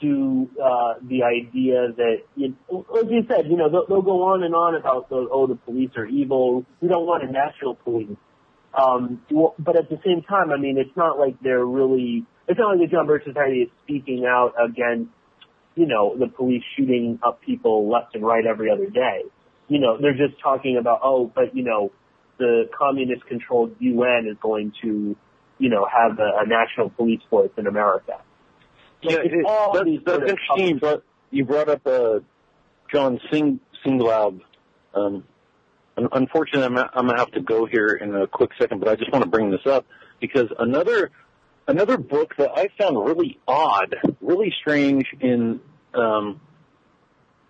[0.00, 4.42] to uh, the idea that, you, like you said, you know, they'll, they'll go on
[4.42, 6.64] and on about the, oh, the police are evil.
[6.80, 8.16] We don't want a national police.
[8.74, 9.22] Um,
[9.58, 12.24] but at the same time, I mean, it's not like they're really.
[12.46, 15.10] It's not like the John Birch Society is speaking out against,
[15.78, 19.22] you know, the police shooting up people left and right every other day.
[19.68, 21.92] You know, they're just talking about, oh, but you know,
[22.38, 25.16] the communist-controlled UN is going to,
[25.58, 28.20] you know, have a, a national police force in America.
[29.02, 30.68] Like, Yeah, it's it, all that's, these that's interesting.
[30.68, 32.18] You brought, you brought up uh,
[32.92, 34.40] John Sing Singlaub.
[34.94, 35.22] Um,
[35.96, 39.12] unfortunately, I'm, I'm gonna have to go here in a quick second, but I just
[39.12, 39.86] want to bring this up
[40.20, 41.12] because another
[41.68, 45.06] another book that I found really odd, really strange.
[45.20, 45.60] In
[45.94, 46.40] um,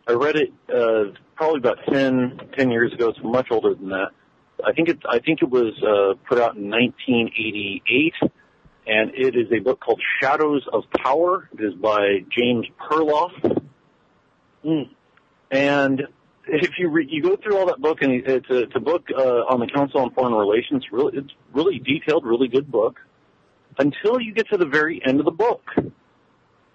[0.06, 3.08] I read it uh, probably about 10, 10 years ago.
[3.08, 4.10] It's much older than that.
[4.64, 8.14] I think it I think it was uh, put out in 1988
[8.88, 11.48] and it is a book called Shadows of Power.
[11.52, 13.62] It is by James Perloff.
[14.64, 14.88] Mm.
[15.50, 16.02] And
[16.46, 19.04] if you re- you go through all that book, and it's a, it's a book
[19.14, 20.84] uh, on the Council on Foreign Relations.
[20.90, 22.98] Really, it's really detailed, really good book.
[23.78, 25.62] Until you get to the very end of the book,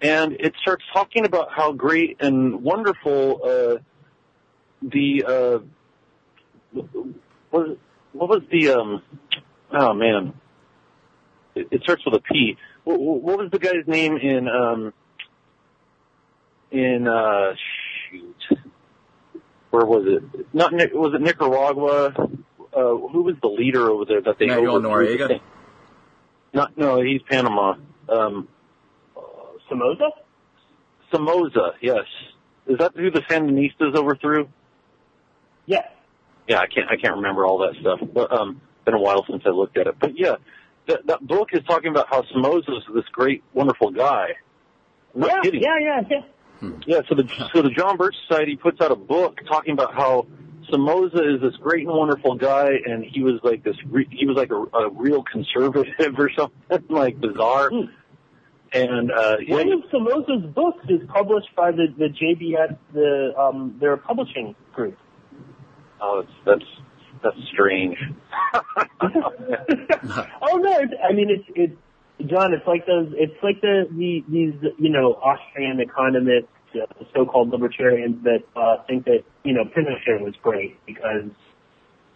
[0.00, 3.76] and it starts talking about how great and wonderful uh,
[4.82, 6.80] the uh,
[7.50, 7.78] what
[8.12, 9.02] what was the um?
[9.70, 10.32] Oh man,
[11.54, 12.56] it, it starts with a P.
[12.84, 14.92] What, what was the guy's name in um?
[16.70, 17.54] In uh,
[18.10, 18.58] shoot,
[19.70, 20.46] where was it?
[20.54, 22.14] Not Nic- was it Nicaragua?
[22.76, 25.40] Uh, who was the leader over there that they Manuel Noriega?
[26.54, 27.74] Not no, he's Panama.
[28.08, 28.48] Um,
[29.68, 30.10] Somoza?
[31.12, 32.04] Somoza, yes.
[32.66, 34.48] Is that who the Sandinistas overthrew?
[35.66, 35.88] Yes.
[36.48, 38.00] yeah, I can't I can't remember all that stuff.
[38.12, 39.96] But um, been a while since I looked at it.
[39.98, 40.36] But yeah,
[40.86, 44.28] that that book is talking about how Somoza is this great, wonderful guy.
[45.14, 45.62] I'm not yeah, kidding.
[45.62, 46.20] yeah, yeah, yeah.
[46.86, 50.26] Yeah, so the so the John Birch Society puts out a book talking about how
[50.70, 53.76] Somoza is this great and wonderful guy, and he was like this.
[53.86, 57.70] Re- he was like a, a real conservative or something like bizarre.
[57.70, 57.86] Hmm.
[58.72, 63.76] And uh, yeah, One of Somoza's books is published by the the JBS, the um,
[63.80, 64.98] their publishing group.
[66.00, 66.64] oh, it's, that's
[67.22, 67.96] that's strange.
[69.00, 72.52] oh no, it's, I mean it's it's John.
[72.52, 73.12] It's like those.
[73.16, 79.04] It's like the, the these you know Austrian economists, uh, so-called libertarians that uh, think
[79.04, 81.30] that you know Pinochet was great because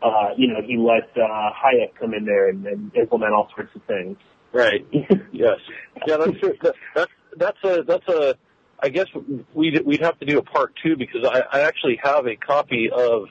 [0.03, 3.75] uh, you know he let uh, Hayek come in there and, and implement all sorts
[3.75, 4.17] of things.
[4.53, 4.87] Right.
[5.33, 5.59] yes.
[6.07, 6.55] Yeah, that's true.
[6.63, 8.35] That, that's that's a that's a.
[8.81, 9.07] I guess
[9.55, 12.89] we'd we'd have to do a part two because I, I actually have a copy
[12.93, 13.29] of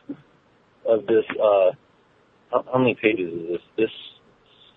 [0.85, 1.23] of this.
[1.31, 1.71] Uh,
[2.51, 3.61] how, how many pages is this?
[3.77, 3.89] This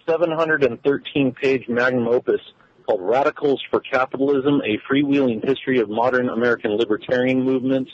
[0.07, 2.40] 713 page magnum opus
[2.87, 7.89] called "Radicals for Capitalism: A Freewheeling History of Modern American Libertarian Movement."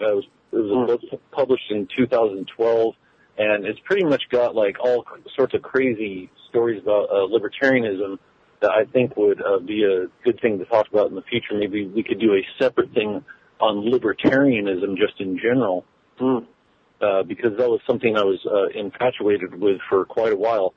[0.00, 2.94] Uh, it was, it was a book published in 2012,
[3.38, 8.18] and it's pretty much got like all sorts of crazy stories about uh, libertarianism
[8.60, 11.54] that I think would uh, be a good thing to talk about in the future.
[11.54, 13.24] Maybe we could do a separate thing
[13.60, 15.84] on libertarianism just in general,
[16.20, 16.46] Mm.
[17.00, 20.74] uh, because that was something I was uh, infatuated with for quite a while.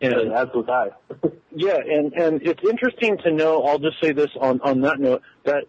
[0.00, 0.90] And As was I.
[1.54, 3.64] yeah, and and it's interesting to know.
[3.64, 5.64] I'll just say this on on that note that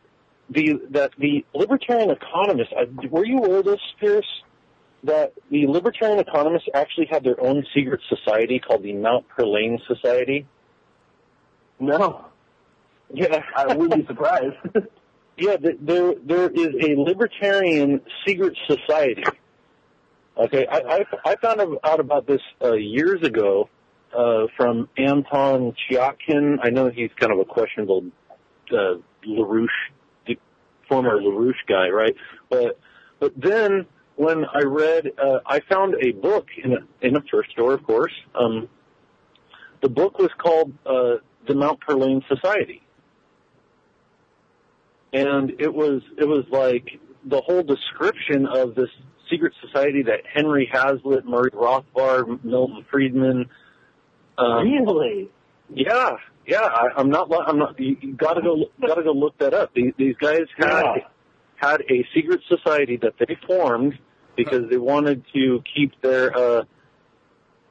[0.49, 2.73] the that the libertarian economists.
[2.77, 4.25] I, were you aware of this, Pearse?
[5.05, 10.45] That the libertarian economists actually had their own secret society called the Mount Pelerin Society.
[11.79, 12.25] no,
[13.13, 14.55] Yeah, I wouldn't be surprised.
[15.37, 15.57] yeah.
[15.57, 19.23] th- There there is a libertarian secret society.
[20.37, 23.69] Okay, I I, I found out about this uh, years ago
[24.17, 26.57] uh, from Anton Chaitkin.
[26.61, 28.05] I know he's kind of a questionable
[28.71, 28.95] uh,
[29.27, 29.67] LaRouche,
[30.87, 32.15] former LaRouche guy, right?
[32.49, 32.79] But
[33.19, 33.85] but then
[34.15, 37.83] when I read, uh, I found a book in a, in a thrift store, of
[37.83, 38.13] course.
[38.35, 38.67] Um,
[39.81, 42.81] the book was called uh, The Mount Pelerin Society,
[45.13, 48.89] and it was it was like the whole description of this
[49.29, 53.49] secret society that Henry Hazlitt, Murray Rothbard, Milton Friedman.
[54.39, 55.29] Um, really?
[55.73, 56.11] yeah,
[56.47, 56.61] yeah.
[56.61, 57.29] I, I'm not.
[57.47, 57.79] I'm not.
[57.79, 58.65] You, you gotta go.
[58.85, 59.73] Gotta go look that up.
[59.73, 60.95] These, these guys had Yeah.
[61.57, 63.97] had a secret society that they formed
[64.35, 66.63] because they wanted to keep their uh,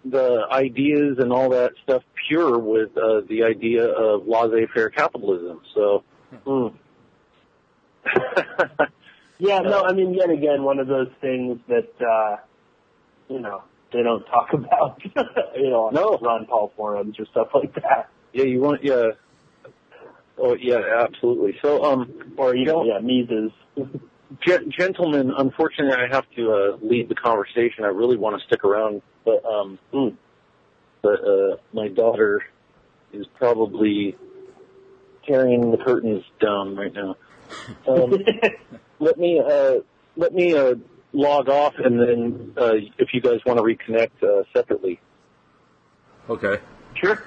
[0.04, 5.60] the ideas and all that stuff pure with uh, the idea of laissez-faire capitalism.
[5.74, 6.04] So.
[6.46, 6.74] Mm.
[9.40, 12.38] Yeah, no, I mean, yet again, one of those things that, uh,
[13.28, 13.62] you know,
[13.93, 15.01] they don't talk about,
[15.57, 16.18] you know, on No.
[16.20, 18.11] Ron Paul forums or stuff like that.
[18.32, 19.11] Yeah, you want yeah.
[20.39, 21.59] Oh yeah, absolutely.
[21.62, 23.53] So um, Or, you know, Don't- yeah, Mises.
[24.47, 27.82] Gen- gentlemen, unfortunately, I have to uh, lead the conversation.
[27.84, 30.16] I really want to stick around, but um, Mm.
[31.03, 32.43] but uh, my daughter
[33.12, 34.16] is probably
[35.26, 37.16] tearing the curtains down right now.
[37.86, 38.18] Um,
[38.99, 39.76] let me uh,
[40.16, 40.74] let me uh,
[41.12, 45.00] log off, and then uh, if you guys want to reconnect uh, separately.
[46.28, 46.61] Okay.
[46.94, 47.22] Sure.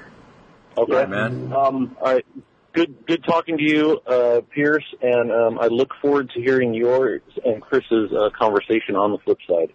[0.78, 0.94] Okay.
[0.94, 1.52] All right, man.
[1.54, 2.26] um, All right.
[2.74, 7.22] Good, good talking to you, uh, Pearse, and um, I look forward to hearing yours
[7.44, 9.74] and Chris's uh, conversation on the flip side.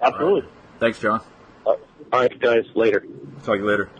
[0.00, 0.48] absolutely.
[0.78, 1.20] Thanks, John.
[1.66, 1.72] Uh,
[2.12, 2.64] all right, guys.
[2.74, 3.04] Later.
[3.44, 3.90] Talk to you later.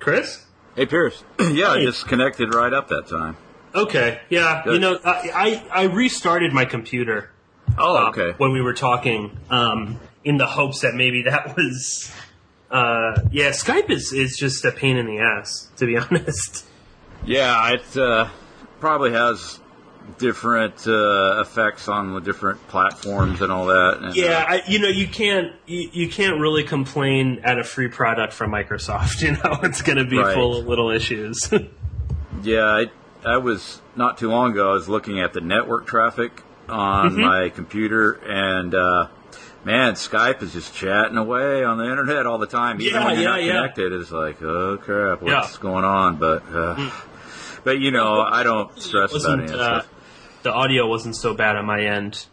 [0.00, 0.44] Chris?
[0.74, 1.22] Hey, Pearse.
[1.52, 3.36] yeah, I just connected right up that time.
[3.74, 4.62] Okay, yeah.
[4.64, 4.74] Good.
[4.74, 7.30] You know, I, I I restarted my computer
[7.78, 8.34] Oh, uh, okay.
[8.36, 12.10] when we were talking, um, in the hopes that maybe that was,
[12.70, 13.50] uh, yeah.
[13.50, 16.64] Skype is is just a pain in the ass, to be honest.
[17.24, 18.28] Yeah, it uh,
[18.80, 19.59] probably has
[20.18, 23.98] different uh, effects on the different platforms and all that.
[24.02, 27.64] And, Yeah, uh, I, you know, you can't you, you can't really complain at a
[27.64, 29.22] free product from Microsoft.
[29.22, 30.34] You know, it's going to be Right.
[30.34, 31.50] full of little issues.
[32.42, 32.64] yeah.
[32.64, 32.86] I,
[33.24, 34.70] I was not too long ago.
[34.70, 37.20] I was looking at the network traffic on Mm-hmm.
[37.20, 39.08] my computer, and uh,
[39.64, 42.80] man, Skype is just chatting away on the internet all the time.
[42.80, 43.52] Even Yeah, when you're yeah, not yeah.
[43.56, 45.56] connected, it's like, oh crap, what's.
[45.56, 45.60] Mm.
[45.60, 46.16] going on?
[46.16, 46.90] But uh,
[47.64, 49.88] but you know, I don't stress about any of that stuff.
[50.42, 52.26] The audio wasn't so bad on my end.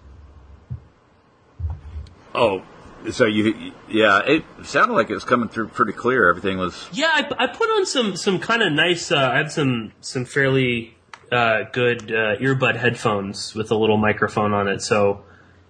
[2.33, 2.63] Oh,
[3.11, 6.29] so you, yeah, it sounded like it was coming through pretty clear.
[6.29, 9.11] Everything was, Yeah, I, I put on some some kind of nice.
[9.11, 10.97] Uh, I had some some fairly
[11.31, 14.81] uh, good uh, earbud headphones with a little microphone on it.
[14.81, 15.23] So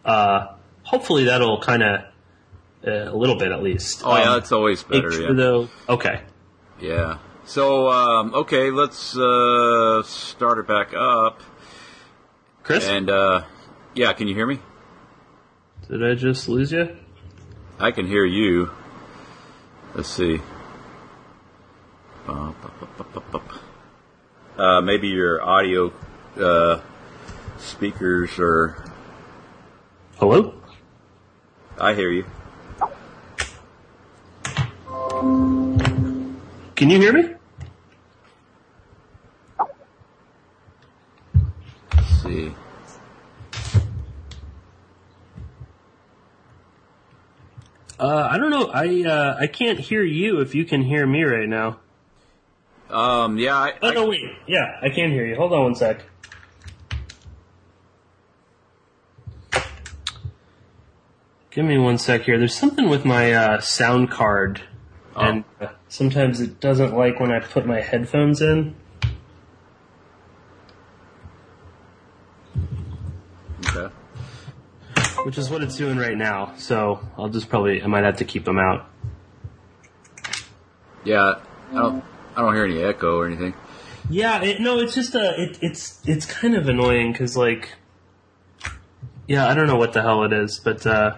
[0.06, 0.48] uh,
[0.84, 2.02] hopefully that'll kind of
[2.86, 4.02] uh, a little bit at least.
[4.06, 5.12] oh yeah, it's always better.
[5.12, 5.70] sure Yeah, though.
[5.90, 6.22] Okay.
[6.80, 7.20] yeah.
[7.46, 11.42] So um, okay, let's uh, start it back up.
[12.68, 13.44] Chris, And uh,
[13.94, 14.60] yeah, can you hear me?
[15.90, 16.98] did I just lose you?
[17.80, 18.72] I can hear you.
[19.96, 20.42] Let's see.
[24.58, 25.94] Uh, maybe your audio
[26.38, 26.82] uh,
[27.58, 28.84] speakers are.
[30.18, 30.54] Hello.
[31.80, 32.26] I hear you.
[36.76, 37.34] Can you hear me?
[41.94, 42.54] Let's see.
[48.00, 48.68] Uh, I don't know.
[48.68, 51.80] I uh, I can't hear you if you can hear me right now.
[52.90, 54.24] Um, yeah, I, Oh I- no, wait.
[54.48, 55.36] Yeah, I can hear you.
[55.36, 56.04] Hold on one sec.
[61.50, 62.38] Give me one sec here.
[62.38, 64.62] There's something with my uh, sound card,
[65.16, 68.76] and uh, sometimes it doesn't like when I put my headphones in.
[73.66, 73.92] okay.
[75.28, 76.54] Which is what it's doing right now.
[76.56, 78.88] So I'll just probably I might have to keep them out.
[81.04, 81.34] Yeah,
[81.72, 82.04] I don't,
[82.38, 83.54] I don't hear any echo or anything.
[84.10, 87.74] Yeah, it, no, it's just a it, it's it's kind of annoying because like,
[89.28, 91.18] yeah, I don't know what the hell it is, but uh,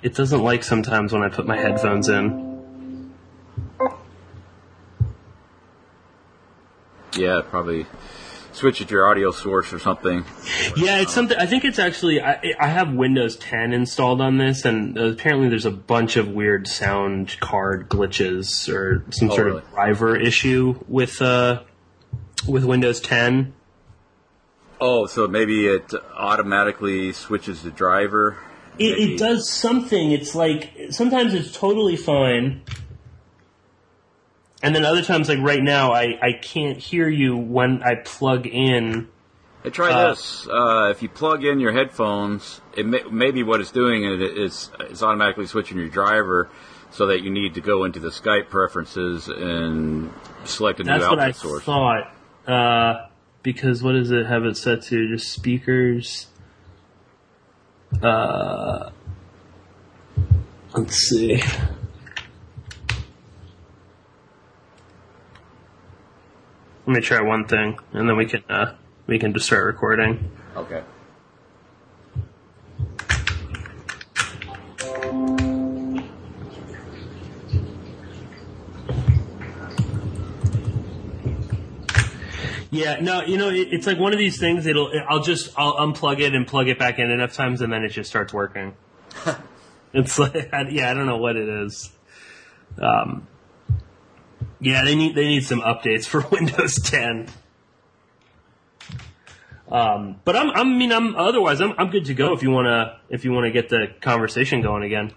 [0.00, 3.12] it doesn't like sometimes when I put my headphones in.
[7.18, 7.84] Yeah, probably
[8.60, 10.24] switch it to your audio source or something.
[10.76, 11.36] Yeah, it's something.
[11.38, 12.20] I think it's actually.
[12.20, 16.68] I, I have Windows 10 installed on this, and apparently there's a bunch of weird
[16.68, 19.58] sound card glitches or some Oh, sort really?
[19.62, 21.62] of driver issue with uh
[22.46, 23.54] with Windows 10.
[24.80, 28.38] Oh, so maybe it automatically switches the driver.
[28.78, 30.10] It, it does something.
[30.12, 32.62] It's like sometimes it's totally fine,
[34.62, 38.46] and then other times, like right now, I I can't hear you when I plug
[38.46, 39.08] in.
[39.62, 40.48] Hey, try Uh, this.
[40.48, 45.02] Uh, if you plug in your headphones, it may, maybe what it's doing is it's,
[45.02, 46.48] automatically switching your driver
[46.90, 50.10] so that you need to go into the Skype preferences and
[50.44, 51.62] select a new That's what I source.
[51.64, 52.10] thought.
[52.46, 53.06] Uh,
[53.42, 55.08] because what does it have it set to?
[55.14, 56.26] Just speakers.
[58.02, 58.90] Uh,
[60.74, 61.42] let's see.
[66.86, 68.74] Let me try one thing, and then we can uh,
[69.06, 70.30] we can just start recording.
[70.56, 70.82] Okay.
[82.72, 84.64] Yeah, no, you know, it, it's like one of these things.
[84.64, 87.82] It'll, I'll just, I'll unplug it and plug it back in enough times, and then
[87.82, 88.74] it just starts working.
[89.92, 91.90] it's like, yeah, I don't know what it is.
[92.78, 93.26] Um,
[94.60, 97.28] yeah, they need, they need some updates for Windows 10.
[99.70, 102.98] Um, but I'm, I mean, I'm otherwise, I'm, I'm good to go if you wanna,
[103.08, 105.12] if you wanna get the conversation going again.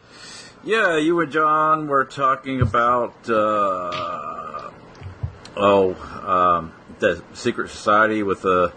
[0.64, 4.70] Yeah, you and John were talking about, uh,
[5.58, 8.72] oh, um, the secret society with the,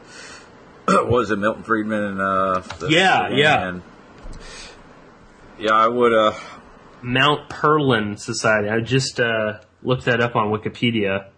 [0.86, 3.68] what was it, Milton Friedman and, uh, the- Yeah, yeah.
[3.68, 3.82] and-
[5.58, 6.32] yeah, I would, uh,
[7.02, 8.68] Mount Pelerin Society.
[8.68, 11.28] I just uh, looked that up on Wikipedia.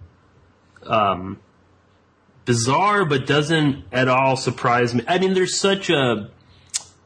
[0.83, 1.39] Um,
[2.45, 5.05] bizarre, but doesn't at all surprise me.
[5.07, 6.31] I mean, there's such a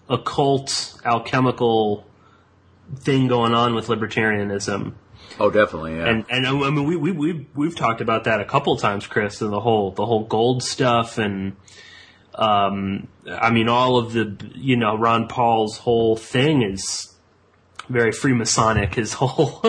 [0.08, 2.06] occult, alchemical
[3.00, 4.94] thing going on with libertarianism,
[5.40, 6.08] oh, definitely, yeah.
[6.08, 9.40] and and I mean, we we we we've talked about that a couple times, Chris,
[9.40, 11.56] and the whole the whole gold stuff, and
[12.34, 17.11] um, I mean, all of the you know Ron Paul's whole thing is
[17.88, 18.94] very Freemasonic.
[18.94, 19.62] His whole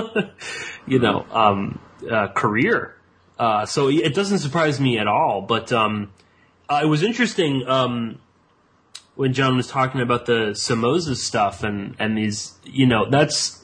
[0.88, 2.96] you know um, uh, career.
[3.38, 5.42] Uh, so it doesn't surprise me at all.
[5.42, 6.12] But um,
[6.70, 8.20] uh, it was interesting um,
[9.16, 13.64] when John was talking about the Somoza stuff and and these, you know, that's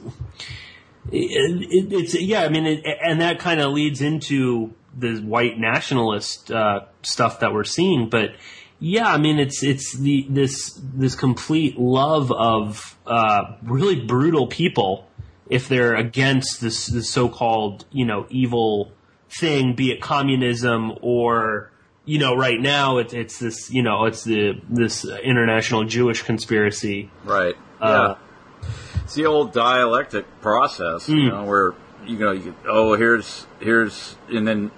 [1.12, 2.42] it, it, it's yeah.
[2.42, 7.54] I mean, it, and that kind of leads into the white nationalist uh, stuff that
[7.54, 8.32] we're seeing, but.
[8.80, 15.08] Yeah, I mean it's it's the this this complete love of uh, really brutal people
[15.50, 18.92] if they're against this, this so-called you know evil
[19.30, 21.72] thing, be it communism or
[22.06, 27.12] you know right now it's it's this you know it's the this international Jewish conspiracy.
[27.26, 27.56] Right.
[27.82, 28.70] Uh, yeah.
[29.04, 31.74] It's the old dialectic process, you know, where
[32.06, 34.72] you know, you, oh, here's here's, and then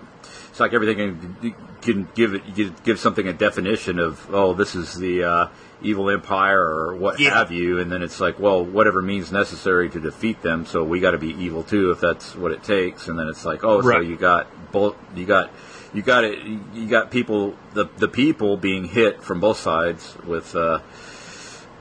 [0.50, 4.96] it's like everything can, give it, you give something a definition of, oh, this is
[4.96, 5.48] the uh,
[5.82, 7.32] evil empire or what Yeah.
[7.38, 11.00] have you, and then it's like, well, whatever means necessary to defeat them, so we
[11.00, 13.82] got to be evil too if that's what it takes, and then it's like, oh,
[13.82, 15.50] so you got both, you got.
[15.94, 16.40] You got it.
[16.74, 17.54] You got people.
[17.74, 20.80] The the people being hit from both sides with uh,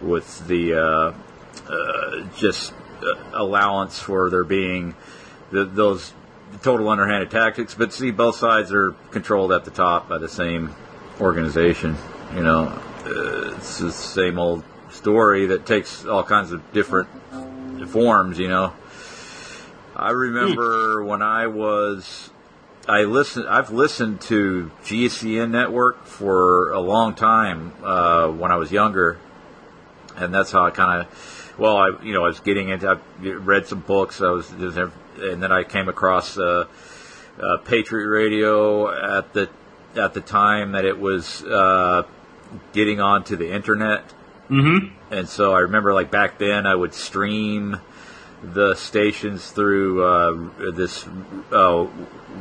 [0.03, 1.13] with the uh,
[1.71, 2.73] uh, just
[3.05, 4.97] uh, allowance for there being
[5.53, 6.13] the, those
[6.63, 7.75] total underhanded tactics.
[7.75, 10.75] But see, both sides are controlled at the top by the same
[11.21, 11.97] organization.
[12.35, 12.67] You know,
[13.05, 17.09] uh, it's the same old story that takes all kinds of different
[17.89, 18.39] forms.
[18.39, 18.73] You know,
[19.97, 22.31] I remember when I was.
[22.89, 23.47] I listen.
[23.47, 29.19] I've listened to GCN Network for a long time uh, when I was younger,
[30.17, 32.89] and that's how I kind of, well, I you know I was getting into.
[32.89, 34.21] I read some books.
[34.23, 34.51] I was,
[35.21, 36.67] and then I came across uh,
[37.41, 39.49] uh, Patriot Radio at the
[39.97, 42.03] at the time that it was uh,
[42.73, 44.05] getting onto the internet,
[44.51, 44.89] Mm-hmm.
[45.13, 47.81] and so I remember like back then I would stream
[48.43, 51.07] the stations through uh, this
[51.53, 51.87] uh,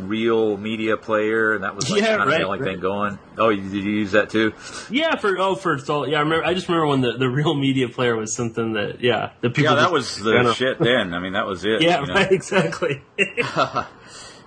[0.02, 2.72] real media player, and that was like Yeah, kind of right, the only right.
[2.74, 3.20] thing going.
[3.38, 4.54] Oh, you- did you use that too?
[4.90, 6.46] Yeah, for oh for so yeah, I remember.
[6.46, 9.76] I just remember when the, the real media player was something that yeah the people.
[9.76, 11.14] Yeah, that just was the kind of- shit then.
[11.14, 11.82] I mean, that was it.
[11.82, 12.14] Yeah, you know?
[12.14, 13.02] right, exactly.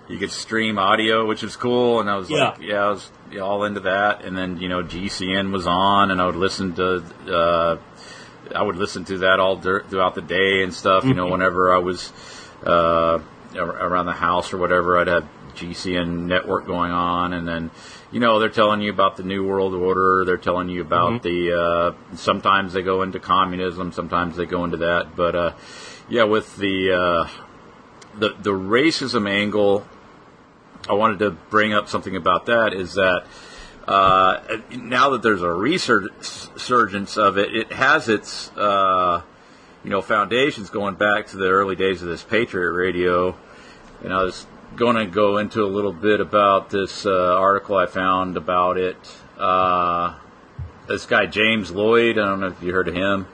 [0.09, 2.65] you could stream audio, which was cool, and I was like, Yeah.
[2.67, 4.23] yeah, I was yeah, all into that.
[4.25, 7.77] And then you know, GCN was on, and I would listen to, uh,
[8.53, 11.05] I would listen to that all dur- throughout the day and stuff.
[11.05, 12.11] You know, whenever I was
[12.65, 13.21] uh, ar-
[13.55, 17.71] around the house or whatever, I'd have GCN network going on, and then.
[18.11, 20.23] You know, they're telling you about the New World Order.
[20.23, 21.51] They're telling you about the.
[21.51, 23.91] Uh, sometimes they go into communism.
[23.91, 25.15] Sometimes they go into that.
[25.15, 25.53] But uh,
[26.07, 27.27] yeah, with the uh,
[28.19, 29.83] the the racism angle,
[30.87, 32.73] I wanted to bring up something about that.
[32.73, 33.25] Is that
[33.87, 39.21] uh, now that there's a resurgence of it, it has its uh,
[39.83, 43.35] you know foundations going back to the early days of this Patriot Radio,
[44.03, 47.85] and I was going to go into a little bit about this uh, article I
[47.85, 48.97] found about it.
[49.37, 50.15] Uh,
[50.87, 53.27] this guy James Lloyd, I don't know if you heard of him,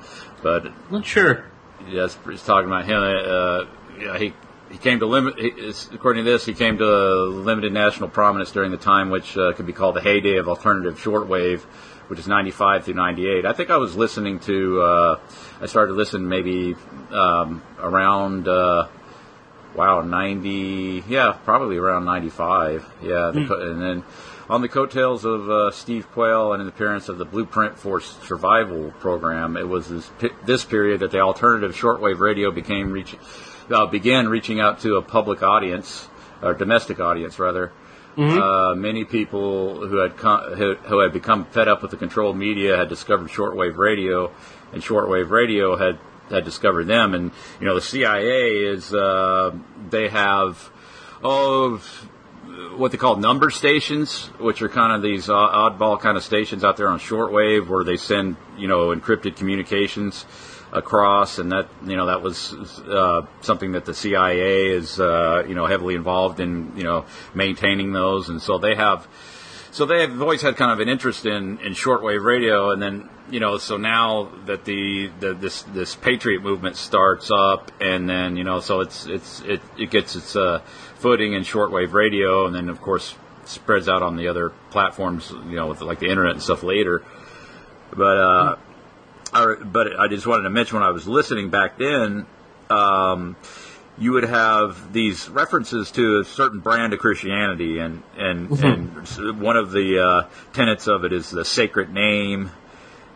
[0.44, 1.46] but Not sure.
[1.88, 3.02] Yes, he's talking about him.
[3.02, 3.66] Uh,
[4.00, 4.34] yeah, he
[4.72, 5.40] he came to limit.
[5.40, 6.86] he- According to this, he came to
[7.26, 11.00] limited national prominence during the time which uh, could be called the heyday of alternative
[11.00, 11.62] shortwave,
[12.10, 13.46] which is '95 through '98.
[13.46, 14.82] I think I was listening to.
[14.82, 15.20] Uh,
[15.62, 16.76] I started listening maybe
[17.12, 18.48] um, around.
[18.48, 18.88] Uh,
[19.76, 24.04] Wow, ninety, yeah, probably around ninety-five, yeah, the co- and then
[24.50, 28.92] on the coattails of uh, Steve Quayle and an appearance of the Blueprint for Survival
[29.00, 30.10] program, it was this,
[30.44, 33.16] this period that the alternative shortwave radio became reach,
[33.70, 36.10] uh, began reaching out to a public audience,
[36.42, 37.72] or domestic audience rather.
[38.18, 42.90] Uh, many people who had who, had become fed up with the controlled media had
[42.90, 44.32] discovered shortwave radio,
[44.74, 46.00] and shortwave radio had
[46.30, 47.14] had discovered them.
[47.14, 49.56] And you know, the CIA is uh,
[49.90, 50.70] they have
[51.24, 51.82] oh
[52.76, 56.78] what they call number stations, which are kind of these oddball kind of stations out
[56.78, 60.26] there on shortwave where they send you know encrypted communications
[60.72, 65.56] across, and that you know that was uh, something that the CIA is uh, you
[65.56, 69.08] know heavily involved in you know maintaining those, and so they have.
[69.72, 73.08] So they have always had kind of an interest in, in shortwave radio, and then
[73.32, 78.36] you know, so now that the, the this this patriot movement starts up, and then
[78.36, 80.60] you know, so it's it's it, it gets its uh,
[80.96, 83.16] footing in shortwave radio, and then of course
[83.46, 87.04] spreads out on the other platforms, you know, with like the internet and stuff later.
[87.92, 88.56] But uh,
[89.34, 92.26] I, but I just wanted to mention when I was listening back then,
[92.70, 93.36] um,
[93.98, 99.58] you would have these references to a certain brand of Christianity, and and and one
[99.58, 102.52] of the uh, tenets of it is the sacred name.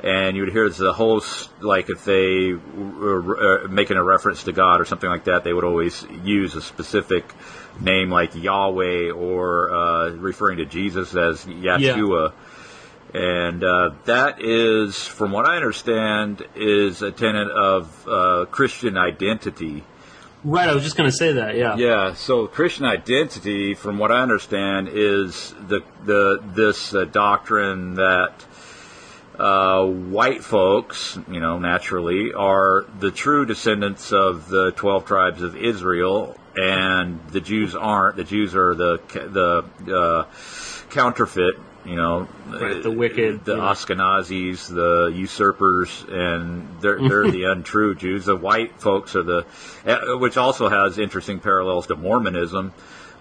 [0.03, 4.51] And you would hear the host, like if they were uh, making a reference to
[4.51, 7.23] God or something like that, they would always use a specific
[7.79, 12.33] name like Yahweh or uh, referring to Jesus as Yeshua
[13.13, 19.83] and uh, that is, from what I understand, is a tenet of uh, Christian identity.
[20.43, 21.55] Right, I was just going to say that.
[21.55, 21.75] Yeah.
[21.77, 22.13] Yeah.
[22.15, 28.45] So Christian identity, from what I understand, is the the this uh, doctrine that
[29.39, 35.55] uh, white folks, you know, naturally, are the true descendants of the twelve tribes of
[35.55, 38.17] Israel, and the Jews aren't.
[38.17, 40.25] The Jews are the the uh,
[40.89, 41.55] counterfeit.
[41.85, 43.63] You know, Right, the wicked, the yeah.
[43.63, 48.25] Ashkenazis, the usurpers, and they're they're the untrue Jews.
[48.25, 49.45] The white folks are the,
[49.85, 52.73] uh, which also has interesting parallels to Mormonism.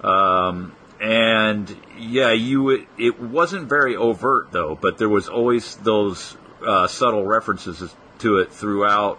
[0.04, 6.86] Um, and yeah, you it wasn't very overt though, but there was always those uh,
[6.86, 9.18] subtle references to it throughout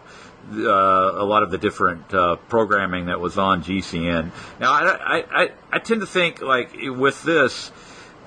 [0.52, 4.32] uh, a lot of the different uh, programming that was on GCN.
[4.60, 7.72] Now, I, I, I, I tend to think like with this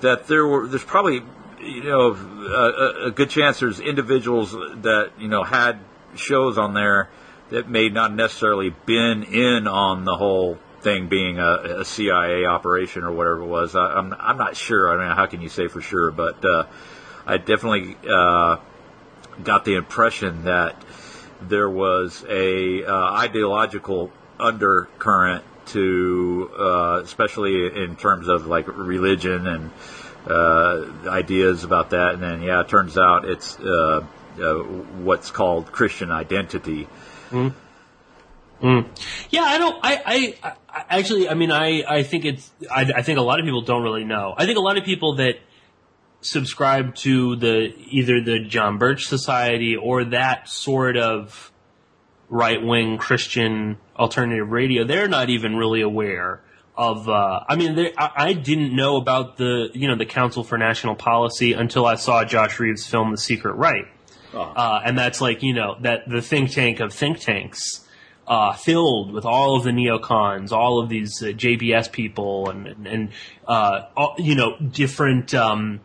[0.01, 1.21] that there were there's probably
[1.61, 5.79] you know a, a good chance there's individuals that you know had
[6.15, 7.09] shows on there
[7.49, 13.03] that may not necessarily been in on the whole thing being a, a CIA operation
[13.03, 13.75] or whatever it was.
[13.75, 14.93] I, I'm I'm not sure.
[14.93, 16.11] I mean, how can you say for sure?
[16.11, 16.65] But uh,
[17.25, 18.57] I definitely uh,
[19.43, 20.81] got the impression that
[21.41, 29.71] there was a uh, ideological undercurrent to, uh, especially in terms of like religion and
[30.27, 32.13] uh, ideas about that.
[32.13, 34.05] And then, yeah, it turns out it's uh,
[34.41, 34.53] uh,
[35.03, 36.87] what's called Christian identity.
[39.29, 39.77] Yeah, I don't.
[39.83, 40.01] I,
[40.43, 41.29] I, I actually.
[41.29, 42.51] I mean, I, I think it's.
[42.71, 44.33] I, I think a lot of people don't really know.
[44.35, 45.35] I think a lot of people that
[46.21, 51.51] subscribe to the either the John Birch Society or that sort of
[52.29, 56.41] right wing Christian alternative radio, they're not even really aware
[56.75, 57.09] of.
[57.09, 60.57] Uh, I mean, they- I, I didn't know about the you know the Council for
[60.57, 63.85] National Policy until I saw Josh Reeves' film The Secret Right,
[64.55, 67.83] uh, and that's like you know that the think tank of think tanks.
[68.29, 72.85] Uh, filled with all of the neocons, all of these uh, JBS people, and and,
[72.85, 73.09] and
[73.47, 75.33] uh, all, you know different.
[75.33, 75.79] Um,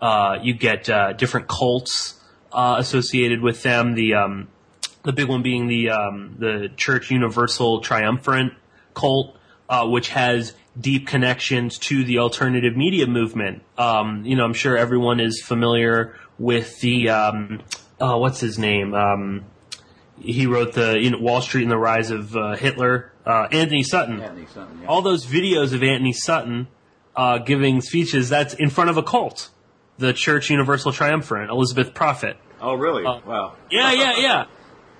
[0.00, 2.18] uh, you get uh, different cults
[2.50, 3.92] uh, associated with them.
[3.94, 4.48] The um,
[5.04, 8.54] the big one being the um, the Church Universal Triumphant
[8.94, 9.36] cult,
[9.68, 13.62] uh, which has deep connections to the alternative media movement.
[13.76, 17.62] Um, you know, I'm sure everyone is familiar with the um,
[18.00, 18.94] uh, what's his name.
[18.94, 19.44] Um,
[20.20, 23.12] he wrote the you know, Wall Street and the Rise of uh, Hitler.
[23.24, 24.20] Uh, Anthony Sutton.
[24.86, 26.68] All those videos of Anthony Sutton
[27.14, 28.28] uh, giving speeches.
[28.28, 29.50] That's in front of a cult.
[29.98, 32.36] The Church Universal Triumphant, Elizabeth Prophet.
[32.60, 33.04] Oh, really?
[33.04, 33.54] wow.
[33.70, 34.44] Yeah, yeah, yeah.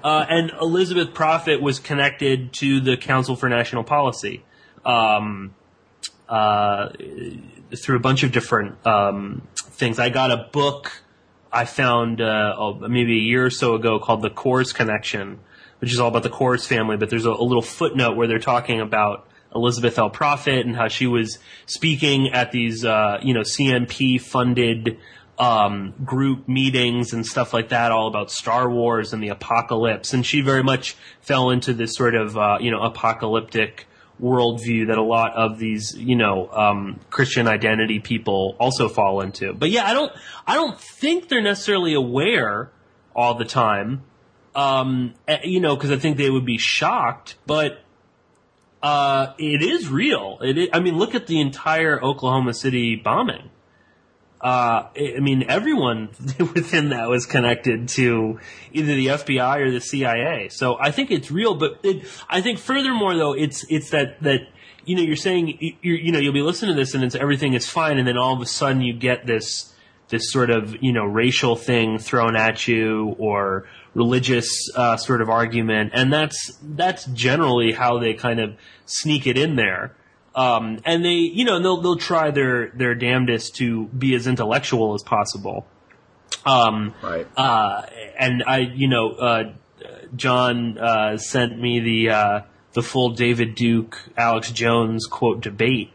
[0.03, 4.42] Uh, and Elizabeth Prophet was connected to the Council for National Policy
[4.84, 5.55] um,
[6.28, 6.88] uh,
[7.76, 9.98] through a bunch of different um, things.
[9.98, 11.03] I got a book
[11.53, 15.38] I found uh, oh, maybe a year or so ago called The Coors Connection,
[15.80, 16.96] which is all about the Coors family.
[16.96, 20.09] But there's a, a little footnote where they're talking about Elizabeth L.
[20.09, 24.98] Prophet and how she was speaking at these, uh, you know, CNP funded
[25.43, 30.12] um, group meetings and stuff like that, all about Star Wars and the apocalypse.
[30.12, 33.88] And she very much fell into this sort of, uh, you know, apocalyptic
[34.22, 39.53] worldview that a lot of these, you know, um, Christian identity people also fall into.
[39.53, 40.12] But yeah, I don't,
[40.47, 42.70] I don't think they're necessarily aware
[43.16, 44.03] all the time.
[44.55, 47.82] Um, eh, you know, because I think they would be shocked, but
[48.80, 50.38] uh, it is real.
[50.40, 53.51] It is, I mean, look at the entire Oklahoma City bombing.
[54.43, 58.40] Uh, I mean, everyone within that was connected to
[58.72, 60.49] either the FBI or the CIA.
[60.49, 61.55] So I think it's real.
[61.55, 64.40] But it, I think furthermore, though, it's it's that that
[64.84, 67.55] you know you're saying you you know you'll be listening to this and it's everything
[67.55, 69.72] is fine, and then all of a sudden you get this
[70.09, 75.30] this sort of you know racial thing thrown at you or religious uh, sort of
[75.30, 79.95] argument, and that's that's generally how they kind of sneak it in there.
[80.35, 84.95] Um, and they, you know, they'll they'll try their their damnedest to be as intellectual
[84.95, 85.66] as possible.
[86.47, 87.26] Um, Right.
[87.37, 87.83] uh,
[88.18, 89.53] and I, you know, uh,
[90.16, 92.41] John uh, sent me the uh,
[92.72, 95.91] the full David Duke Alex Jones quote debate.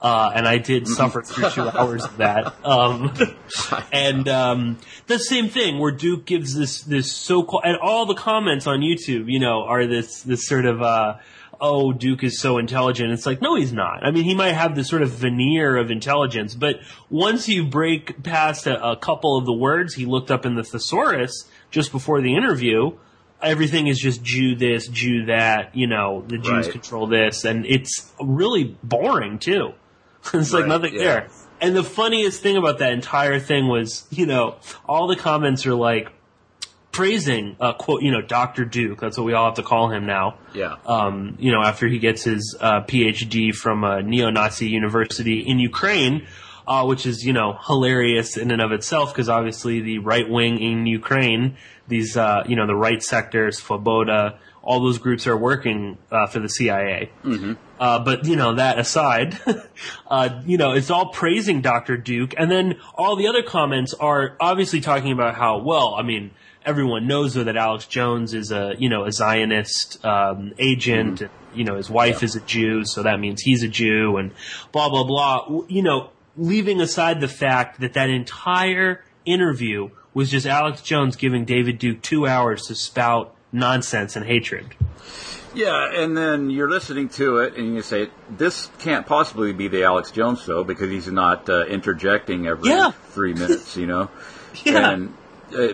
[0.00, 2.54] Uh, and I did suffer through two hours of that.
[2.62, 3.14] Um,
[3.92, 8.14] and um, the same thing where Duke gives this this so called and all the
[8.14, 11.14] comments on YouTube, you know, are this this sort of uh,
[11.60, 13.12] oh Duke is so intelligent.
[13.12, 14.04] It's like no, he's not.
[14.04, 16.80] I mean, he might have this sort of veneer of intelligence, but
[17.10, 20.64] once you break past a, a couple of the words he looked up in the
[20.64, 22.92] thesaurus just before the interview,
[23.42, 25.74] everything is just Jew this, Jew that.
[25.76, 26.72] You know, the Jews Right.
[26.72, 29.72] control this, and it's really boring too.
[30.34, 31.00] it's like Right, nothing yeah.
[31.02, 31.28] there.
[31.60, 35.74] And the funniest thing about that entire thing was, you know, all the comments are
[35.74, 36.12] like
[36.94, 38.64] praising, uh, quote, you know, Dr.
[38.64, 39.00] Duke.
[39.00, 40.38] That's what we all have to call him now.
[40.54, 40.76] Yeah.
[40.86, 46.26] Um, you know, after he gets his uh, PhD from a neo-Nazi university in Ukraine,
[46.68, 50.60] uh, which is, you know, hilarious in and of itself because obviously the right wing
[50.60, 51.56] in Ukraine,
[51.88, 56.38] these, uh, you know, the right sectors, Svoboda, all those groups are working uh, for
[56.38, 57.10] the CIA.
[57.78, 59.38] Uh, but you know that aside,
[60.06, 61.98] uh, you know it's all praising Dr.
[61.98, 65.94] Duke, and then all the other comments are obviously talking about how well.
[65.96, 66.30] I mean,
[66.64, 71.20] everyone knows though that Alex Jones is a you know a Zionist um, agent.
[71.22, 74.32] and, You know his wife is a Jew, so that means he's a Jew, and
[74.72, 75.62] blah blah blah.
[75.68, 81.44] You know, leaving aside the fact that that entire interview was just Alex Jones giving
[81.44, 84.74] David Duke two hours to spout nonsense and hatred.
[85.54, 89.84] Yeah, and then you're listening to it, and you say, "This can't possibly be the
[89.84, 92.90] Alex Jones show because he's not uh, interjecting every Yeah.
[93.10, 94.10] three minutes." You know,
[94.64, 94.90] Yeah.
[94.90, 95.14] And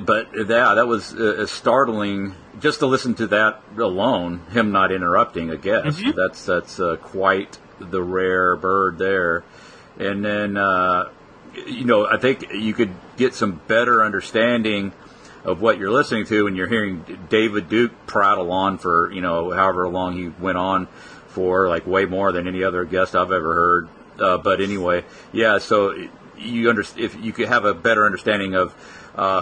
[0.00, 4.40] but yeah, that was uh, startling just to listen to that alone.
[4.50, 5.98] Him not interrupting a guest.
[5.98, 6.14] Mhm.
[6.14, 9.44] That's that's uh, quite the rare bird there.
[9.98, 11.08] And then uh,
[11.66, 14.92] you know, I think you could get some better understanding
[15.44, 19.50] of what you're listening to when you're hearing David Duke prattle on for you know
[19.50, 20.86] however long he went on
[21.28, 23.88] for, like way more than any other guest I've ever heard.
[24.18, 25.58] Uh, but anyway, yeah.
[25.58, 25.94] So
[26.36, 28.74] you under if you could have a better understanding of uh,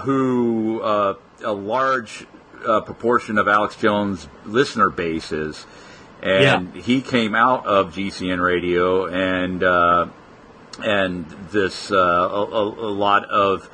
[0.00, 1.14] who uh,
[1.44, 2.26] a large
[2.66, 5.66] uh, proportion of Alex Jones' listener base is,
[6.22, 9.62] and he came out of GCN radio and.
[9.62, 10.06] Uh,
[10.84, 13.68] and this uh, a, a, a lot of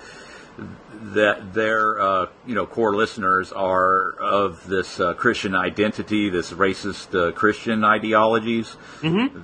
[1.12, 7.14] that their uh, you know core listeners are of this uh, Christian identity, this racist
[7.14, 8.76] uh, Christian ideologies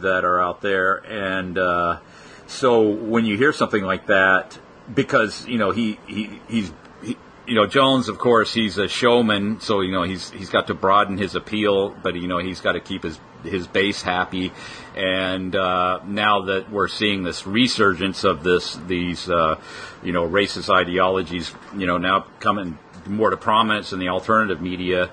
[0.00, 1.98] that are out there, and uh,
[2.46, 4.58] so when you hear something like that,
[4.92, 6.72] because you know he, he he's
[7.02, 7.16] he,
[7.46, 10.74] you know Jones, of course, he's a showman, so you know he's he's got to
[10.74, 14.52] broaden his appeal, but you know he's got to keep his his base happy.
[14.94, 19.60] And uh, now that we're seeing this resurgence of this these uh,
[20.02, 25.10] you know racist ideologies, you know now coming more to prominence in the alternative media,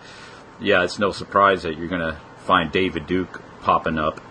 [0.60, 4.22] yeah, it's no surprise that you're going to find David Duke popping up.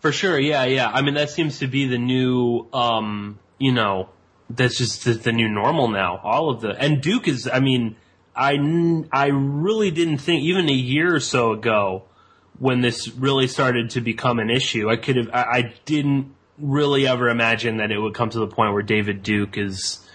[0.00, 0.90] For sure, yeah, yeah.
[0.92, 4.08] I mean, that seems to be the new, um, you know,
[4.50, 6.20] that's just the, the new normal now.
[6.22, 7.48] All of the and Duke is.
[7.52, 7.96] I mean,
[8.34, 8.58] I
[9.12, 12.04] I really didn't think even a year or so ago
[12.58, 14.88] when this really started to become an issue.
[14.88, 15.30] I could have.
[15.32, 19.22] I, I didn't really ever imagine that it would come to the point where David
[19.22, 20.06] Duke is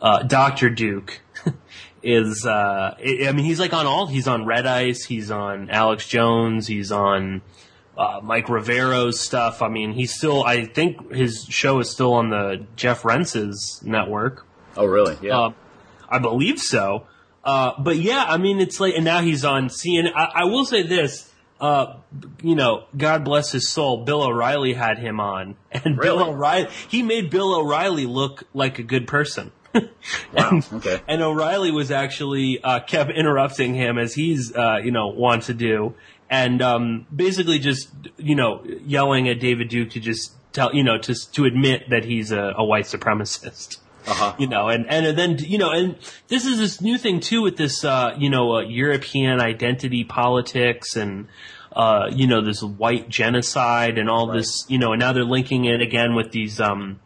[0.00, 1.20] uh, Doctor Duke.
[2.02, 5.70] is uh I I mean he's like on all he's on Red Ice he's on
[5.70, 7.42] Alex Jones he's on
[7.96, 9.62] uh, Mike Rivero's stuff.
[9.62, 10.44] I mean, he's still.
[10.44, 14.46] I think his show is still on the Jeff Rense's network.
[14.76, 15.18] Oh, really?
[15.20, 15.38] Yeah.
[15.38, 15.52] Uh,
[16.08, 17.06] I believe so.
[17.44, 20.12] Uh, but yeah, I mean, it's like, and now he's on CNN.
[20.14, 21.28] I, I will say this.
[21.60, 21.98] Uh,
[22.42, 24.04] you know, God bless his soul.
[24.04, 28.82] Bill O'Reilly had him on, and Bill O'Reilly he made Bill O'Reilly look like a
[28.82, 29.52] good person.
[30.34, 31.00] Wow, and, okay.
[31.08, 35.54] and O'Reilly was actually uh, kept interrupting him as he's uh, you know wants to
[35.54, 35.94] do,
[36.32, 40.96] and um, basically just you know yelling at David Duke to just tell you know
[40.98, 43.76] to to admit that he's a, a white supremacist.
[44.04, 44.34] Uh-huh.
[44.38, 45.96] You know, and and then you know, and
[46.28, 50.96] this is this new thing too with this uh, you know uh, European identity politics
[50.96, 51.28] and.
[51.74, 55.64] Uh, you know, this white genocide and all this, you know, and now they're linking
[55.64, 57.00] it again with these, um,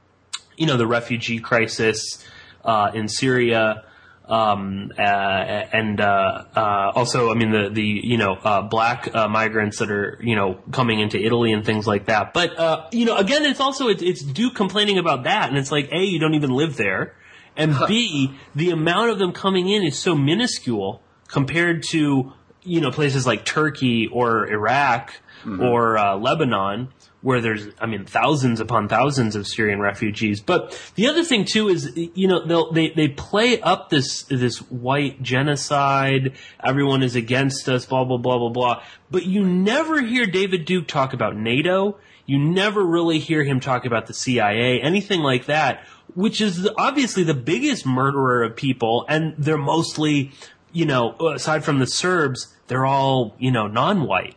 [0.56, 2.26] you know, the refugee crisis
[2.64, 3.84] uh, in Syria,
[4.28, 9.28] um, uh, and uh, uh, also, I mean, the the you know uh, black uh,
[9.28, 12.34] migrants that are you know coming into Italy and things like that.
[12.34, 15.70] But uh, you know, again, it's also it's, it's Duke complaining about that, and it's
[15.70, 17.14] like, a, you don't even live there,
[17.56, 22.90] and b, the amount of them coming in is so minuscule compared to you know
[22.90, 25.12] places like Turkey or Iraq
[25.60, 26.88] or uh, Lebanon
[27.26, 30.40] where there's, I mean, thousands upon thousands of Syrian refugees.
[30.40, 35.20] But the other thing too is, you know, they they play up this this white
[35.22, 36.36] genocide.
[36.62, 37.84] Everyone is against us.
[37.84, 38.82] Blah blah blah blah blah.
[39.10, 41.98] But you never hear David Duke talk about NATO.
[42.26, 45.84] You never really hear him talk about the CIA, anything like that.
[46.14, 50.30] Which is obviously the biggest murderer of people, and they're mostly,
[50.72, 54.36] you know, aside from the Serbs, they're all you know non-white.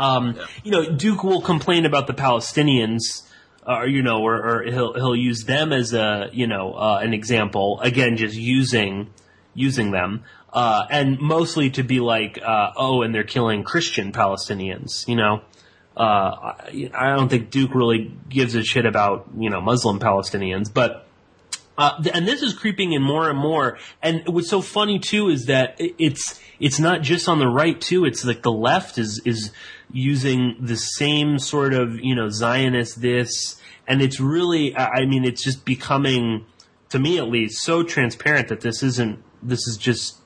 [0.00, 3.02] Um, You know, Duke will complain about the Palestinians,
[3.66, 7.12] or you know, or, or he'll he'll use them as a you know uh, an
[7.12, 7.78] example.
[7.80, 9.10] Again, just using
[9.54, 15.06] using them, uh, and mostly to be like, uh, oh, and they're killing Christian Palestinians.
[15.06, 15.42] You know,
[15.96, 20.72] uh, I I don't think Duke really gives a shit about you know Muslim Palestinians,
[20.72, 21.06] but.
[21.78, 23.78] Uh, and this is creeping in more and more.
[24.02, 28.04] And what's so funny too is that it's it's not just on the right too.
[28.04, 29.50] It's like the left is is
[29.92, 35.42] using the same sort of you know Zionist this, and it's really I mean it's
[35.42, 36.46] just becoming
[36.90, 40.18] to me at least so transparent that this isn't this is just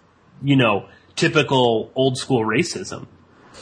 [0.42, 3.06] you know typical old school racism,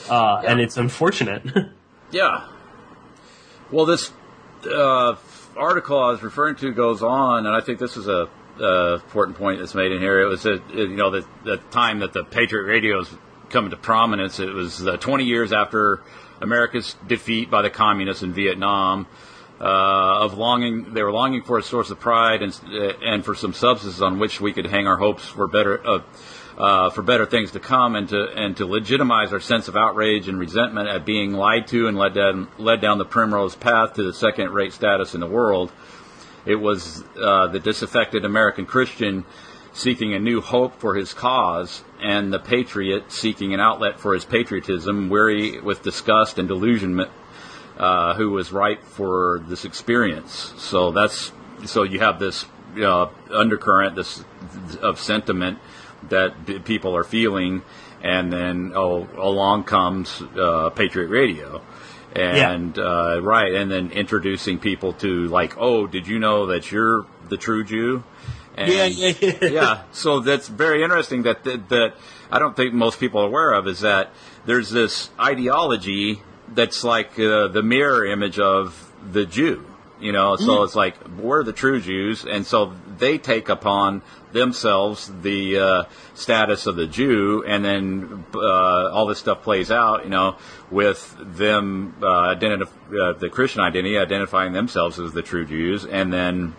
[0.08, 1.42] uh, and it's unfortunate.
[2.12, 2.46] Yeah.
[3.70, 4.12] Well, this
[4.66, 5.16] uh,
[5.56, 8.28] article I was referring to goes on, and I think this is a
[8.60, 10.20] uh, important point that's made in here.
[10.20, 13.08] It was that you know the, the time that the Patriot radios
[13.52, 14.40] come into prominence.
[14.40, 16.00] It was uh, 20 years after
[16.40, 19.06] America's defeat by the communists in Vietnam.
[19.60, 23.36] Uh, of longing, they were longing for a source of pride and uh, and for
[23.36, 26.00] some substance on which we could hang our hopes for better uh,
[26.58, 30.28] uh, for better things to come, and to and to legitimize our sense of outrage
[30.28, 34.02] and resentment at being lied to and led down led down the primrose path to
[34.02, 35.70] the second-rate status in the world.
[36.44, 39.24] It was uh, the disaffected American Christian
[39.72, 44.24] seeking a new hope for his cause, and the patriot seeking an outlet for his
[44.24, 47.10] patriotism, weary with disgust and delusionment,
[47.78, 50.52] uh, who was ripe for this experience.
[50.58, 51.32] So that's
[51.66, 52.44] so you have this
[52.76, 54.24] uh, undercurrent, this
[54.80, 55.58] of sentiment
[56.08, 57.62] that b- people are feeling,
[58.02, 61.62] and then oh, along comes uh, Patriot Radio
[62.14, 67.06] and uh, right, and then introducing people to like, oh, did you know that you're
[67.28, 68.04] the true Jew?
[68.56, 69.48] And, Yeah, yeah, yeah.
[69.48, 69.82] yeah.
[69.92, 71.22] So that's very interesting.
[71.22, 71.94] That, that that
[72.30, 74.10] I don't think most people are aware of is that
[74.44, 79.66] there's this ideology that's like uh, the mirror image of the Jew.
[80.00, 85.08] You know, so it's like we're the true Jews, and so they take upon themselves
[85.22, 85.82] the uh,
[86.14, 90.02] status of the Jew, and then uh, all this stuff plays out.
[90.02, 90.38] You know,
[90.72, 96.12] with them uh, identif- uh, the Christian identity identifying themselves as the true Jews, and
[96.12, 96.56] then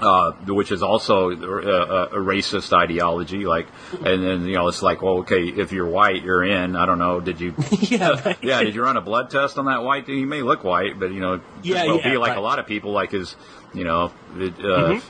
[0.00, 3.46] uh, which is also a, a racist ideology.
[3.46, 6.76] Like, and then you know, it's like, well, okay, if you're white, you're in.
[6.76, 7.20] I don't know.
[7.20, 7.54] Did you?
[7.80, 8.38] yeah, right.
[8.42, 10.06] yeah, did you run a blood test on that white?
[10.06, 12.38] He may look white, but you know, Yeah, well, yeah, be like right.
[12.38, 12.92] a lot of people.
[12.92, 13.36] Like his,
[13.74, 15.00] you know, it, uh,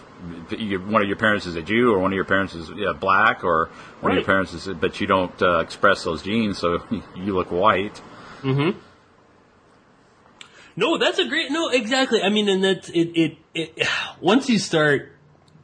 [0.57, 2.93] your, one of your parents is a Jew, or one of your parents is yeah,
[2.93, 3.70] black, or
[4.01, 6.80] one of your parents is, but you don't uh, express those genes, so
[7.16, 8.01] you look white.
[10.77, 11.68] No, that's a great no.
[11.70, 12.22] Exactly.
[12.22, 13.09] I mean, and that's it.
[13.16, 13.89] It, it
[14.20, 15.12] once you start,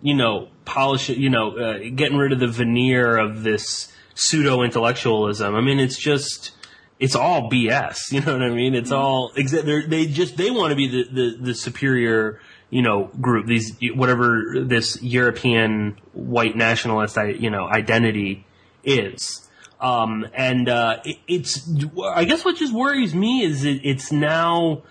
[0.01, 4.63] you know, polish it, you know, uh, getting rid of the veneer of this pseudo
[4.63, 5.55] intellectualism.
[5.55, 6.53] I mean, it's just.
[7.01, 8.77] It's all BS, you know what I mean?
[8.77, 12.41] It's all exa- they're- just they want to be the, the the superior,
[12.71, 13.47] you know, group.
[13.47, 18.47] These whatever this European white nationalist, I you know, identity
[18.85, 19.49] is.
[19.81, 21.69] Um, and uh, it, it's
[22.15, 24.83] I guess what just worries me is it, it's now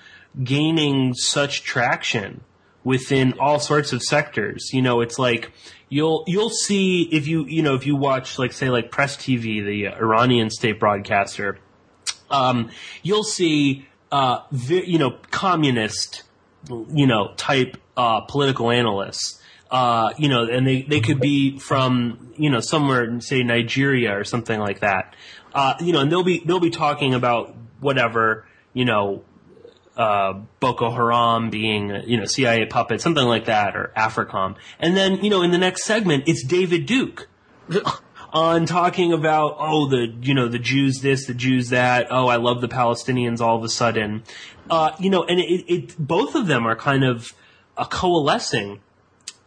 [0.43, 2.41] gaining such traction
[2.83, 4.71] within all sorts of sectors.
[4.73, 5.51] You know, it's like
[5.89, 9.63] you'll you'll see if you you know if you watch like say like Press TV,
[9.63, 11.59] the Iranian state broadcaster,
[12.29, 12.69] um,
[13.03, 16.23] you'll see uh, vi- you know communist
[16.93, 19.39] you know type uh, political analysts.
[19.69, 24.25] Uh, you know, and they, they could be from, you know, somewhere, say Nigeria or
[24.25, 25.15] something like that.
[25.53, 29.23] Uh, you know, and they'll be, they'll be talking about whatever, you know,
[30.01, 34.55] uh, Boko Haram being, you know, CIA puppet, something like that, or AFRICOM.
[34.79, 37.29] And then, you know, in the next segment, it's David Duke
[38.33, 42.37] on talking about, oh, the, you know, the Jews this, the Jews that, oh, I
[42.37, 44.23] love the Palestinians all of a sudden.
[44.71, 47.35] Uh, you know, and it, it, both of them are kind of
[47.77, 48.81] uh, coalescing.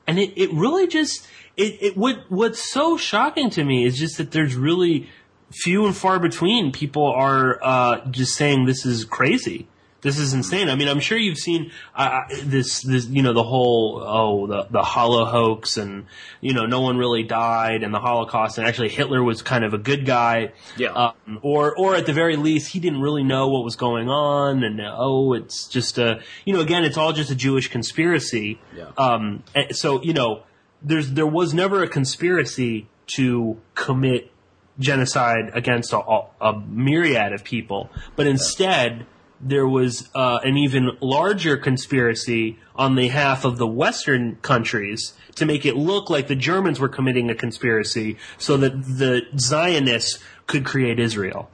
[0.06, 1.26] And it, it really just,
[1.56, 5.08] it, it, what, what's so shocking to me is just that there's really
[5.50, 9.66] few and far between people are, uh, just saying this is crazy.
[10.04, 10.68] This is insane.
[10.68, 14.66] I mean, I'm sure you've seen uh, this, this, you know, the whole oh, the
[14.70, 16.06] the Holohoax, and
[16.40, 19.72] you know, no one really died, and the Holocaust, and actually Hitler was kind of
[19.74, 20.90] a good guy, Yeah.
[20.92, 24.62] um, or or at the very least, he didn't really know what was going on,
[24.62, 28.60] and uh, oh, it's just a, you know, again, it's all just a Jewish conspiracy.
[28.76, 28.90] Yeah.
[28.98, 30.42] Um, so you know,
[30.82, 34.30] there's there was never a conspiracy to commit
[34.78, 35.98] genocide against a,
[36.40, 39.06] a myriad of people, but instead
[39.44, 45.66] there was uh, an even larger conspiracy on behalf of the Western countries to make
[45.66, 50.98] it look like the Germans were committing a conspiracy so that the Zionists could create
[50.98, 51.50] Israel.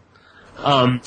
[0.58, 1.00] Um,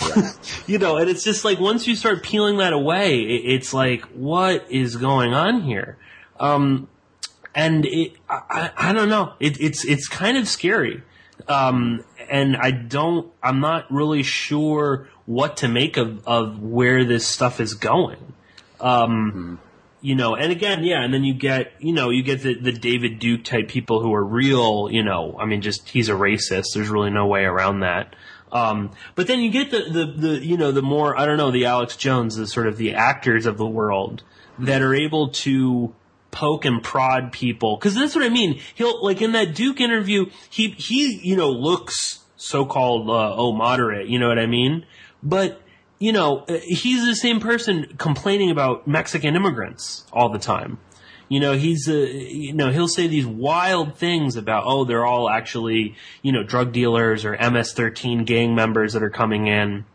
[0.68, 4.70] you know, and it's just like once you start peeling that away, it's like, what
[4.70, 5.98] is going on here?
[6.40, 6.88] Um,
[7.56, 9.34] and it, I, I I don't know.
[9.40, 11.04] It, it's it's kind of scary
[11.48, 17.28] Um, and I don't, I'm not really sure what to make of, of where this
[17.28, 18.34] stuff is going.
[18.80, 19.60] Um,
[20.02, 22.74] you know, and again, yeah, and then you get, you know, you get the, the
[22.74, 26.74] David Duke type people who are real, you know, I mean, just, he's a racist.
[26.74, 28.16] There's really no way around that.
[28.52, 31.52] Um, but then you get the, the, the, you know, the more, I don't know,
[31.52, 34.24] the Alex Jones, the sort of the actors of the world
[34.60, 35.96] that are able to
[36.34, 37.78] poke and prod people.
[37.78, 38.60] Cause that's what I mean.
[38.76, 44.10] He'll, like in that Duke interview, he, he, you know, looks so-called, uh, oh, moderate,
[44.10, 44.86] you know what I mean?
[45.22, 45.62] But,
[46.00, 50.80] you know, uh, he's the same person complaining about Mexican immigrants all the time.
[51.30, 55.30] You know, he's, uh, you know, he'll say these wild things about, oh, they're all
[55.30, 59.86] actually, you know, drug dealers or MS-13 gang members that are coming in,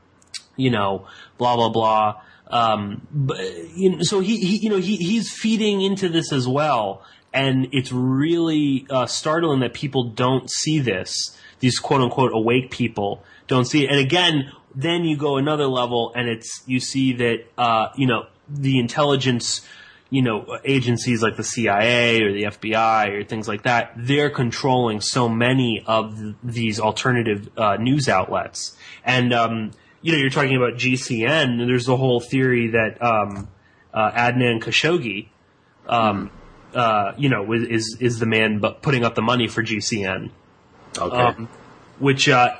[0.56, 1.06] you know,
[1.36, 2.20] blah, blah, blah.
[2.48, 3.38] Um, but,
[3.76, 7.02] you know, so he, he, you know, he, he's feeding into this as well.
[7.32, 11.36] And it's really, uh, startling that people don't see this.
[11.60, 13.90] These quote unquote awake people don't see it.
[13.90, 18.26] And again, then you go another level and it's, you see that, uh, you know,
[18.48, 19.60] the intelligence,
[20.08, 25.02] you know, agencies like the CIA or the FBI or things like that, they're controlling
[25.02, 28.74] so many of th- these alternative uh, news outlets.
[29.04, 33.48] And, um, you know, you're talking about GCN, and there's the whole theory that um,
[33.92, 35.28] uh, Adnan Khashoggi,
[35.88, 36.30] um,
[36.74, 40.30] uh, you know, is is the man putting up the money for GCN.
[40.96, 41.16] Okay.
[41.16, 41.48] Um,
[41.98, 42.54] which uh,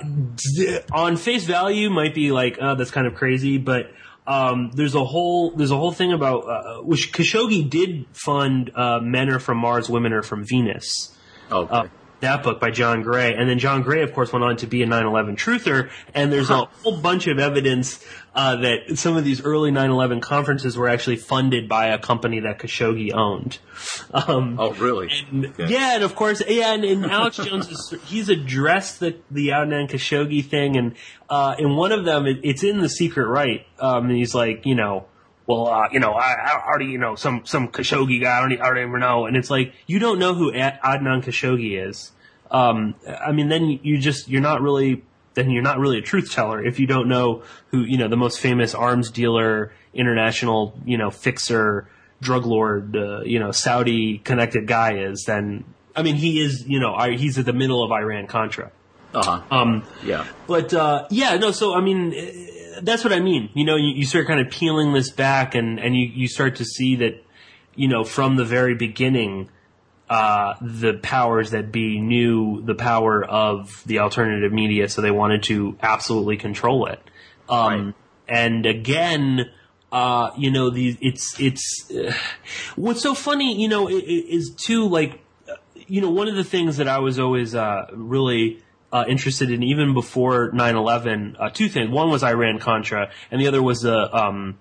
[0.93, 3.93] on face value might be like, oh, that's kind of crazy, but
[4.27, 9.01] um, there's a whole there's a whole thing about uh, which Khashoggi did fund uh,
[9.01, 11.16] Men Are From Mars, Women Are From Venus.
[11.51, 11.90] okay.
[12.20, 14.82] That book by John Gray, and then John Gray, of course, went on to be
[14.82, 15.90] a 9/11 truther.
[16.14, 18.04] And there's a whole bunch of evidence
[18.34, 22.60] uh, that some of these early 9/11 conferences were actually funded by a company that
[22.60, 23.58] Khashoggi owned.
[24.12, 25.10] Um, oh, really?
[25.30, 25.72] and, Okay.
[25.72, 29.90] Yeah, and of course, yeah, and, and Alex Jones is he's addressed the the Adnan
[29.90, 30.94] Khashoggi thing, and
[31.28, 34.66] uh, in one of them, it, it's in the Secret Right, um, and he's like,
[34.66, 35.06] you know.
[35.48, 38.36] Well, uh, you know, I, I already, you know, some some Khashoggi guy.
[38.38, 39.24] I don't, I don't even know.
[39.26, 42.12] And it's like you don't know who Ad- Adnan Khashoggi is.
[42.50, 45.02] Um, I mean, then you just you're not really
[45.34, 48.16] then you're not really a truth teller if you don't know who you know the
[48.16, 51.88] most famous arms dealer, international, you know, fixer,
[52.20, 55.24] drug lord, uh, you know, Saudi connected guy is.
[55.24, 55.64] Then
[55.96, 58.70] I mean, he is, you know, I- he's at the middle of Iran Contra.
[59.14, 59.40] Uh-huh.
[59.50, 60.26] Um, yeah.
[60.46, 61.52] but uh, yeah, no.
[61.52, 63.50] So I mean, eh, that's what I mean.
[63.55, 66.56] You know, you, you start kind of peeling this back, and and you you start
[66.56, 67.24] to see that,
[67.74, 69.48] you know, from the very beginning,
[70.10, 75.42] uh, the powers that be knew the power of the alternative media, so they wanted
[75.44, 77.00] to absolutely control it.
[77.48, 77.94] Um, Right.
[78.30, 79.50] And again,
[79.90, 82.12] uh, you know, the it's it's uh,
[82.76, 85.20] what's so funny, you know, i- i- is too like
[85.86, 88.62] you know, one of the things that I was always uh, really
[88.93, 91.90] uh, interested in, even before 9/11, uh, two things.
[91.90, 94.59] One was Iran Contra, and the other was the um,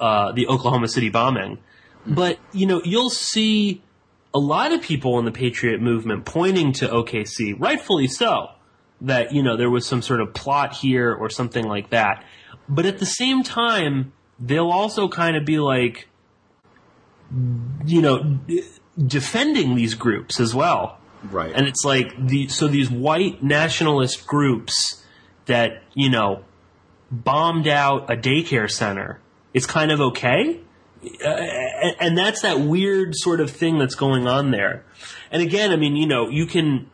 [0.00, 1.58] uh, the Oklahoma City bombing.
[2.06, 3.82] But you know, you'll see
[4.32, 8.48] a lot of people in the Patriot movement pointing to OKC, rightfully so,
[9.00, 12.24] that you know there was some sort of plot here or something like that.
[12.68, 16.08] But at the same time, they'll also kind of be like,
[17.84, 18.64] you know, d-
[18.98, 20.98] defending these groups as well.
[21.30, 21.52] Right.
[21.54, 25.02] And it's like the so these white nationalist groups
[25.46, 26.44] that you know
[27.10, 29.20] bombed out a daycare center.
[29.52, 30.60] It's kind of okay,
[31.24, 34.84] uh, and, that's that weird sort of thing that's going on there.
[35.30, 36.90] And again, I mean, you know, you can.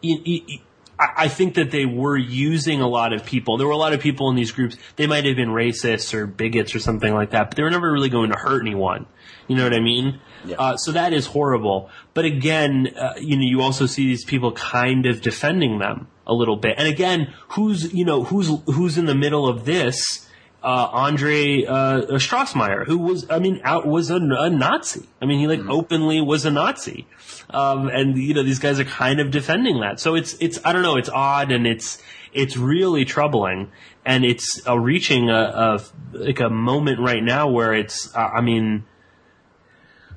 [0.00, 0.58] You, you,
[0.96, 3.56] I think that they were using a lot of people.
[3.56, 4.76] There were a lot of people in these groups.
[4.94, 7.90] They might have been racists or bigots or something like that, but they were never
[7.90, 9.06] really going to hurt anyone.
[9.48, 10.20] You know what I mean?
[10.46, 10.56] Yeah.
[10.58, 11.90] Uh, so that is horrible.
[12.12, 16.34] But again, uh, you know, you also see these people kind of defending them a
[16.34, 16.74] little bit.
[16.78, 20.28] And again, who's you know who's who's in the middle of this?
[20.62, 25.06] Uh, Andre uh, Strassmeir, who was, I mean, out was a, a Nazi.
[25.20, 27.06] I mean, he like openly was a Nazi,
[27.50, 30.00] um, and you know these guys are kind of defending that.
[30.00, 32.02] So it's it's I don't know, it's odd and it's
[32.32, 33.72] it's really troubling,
[34.06, 35.80] and it's uh, reaching a, a
[36.12, 38.84] like a moment right now where it's uh, I mean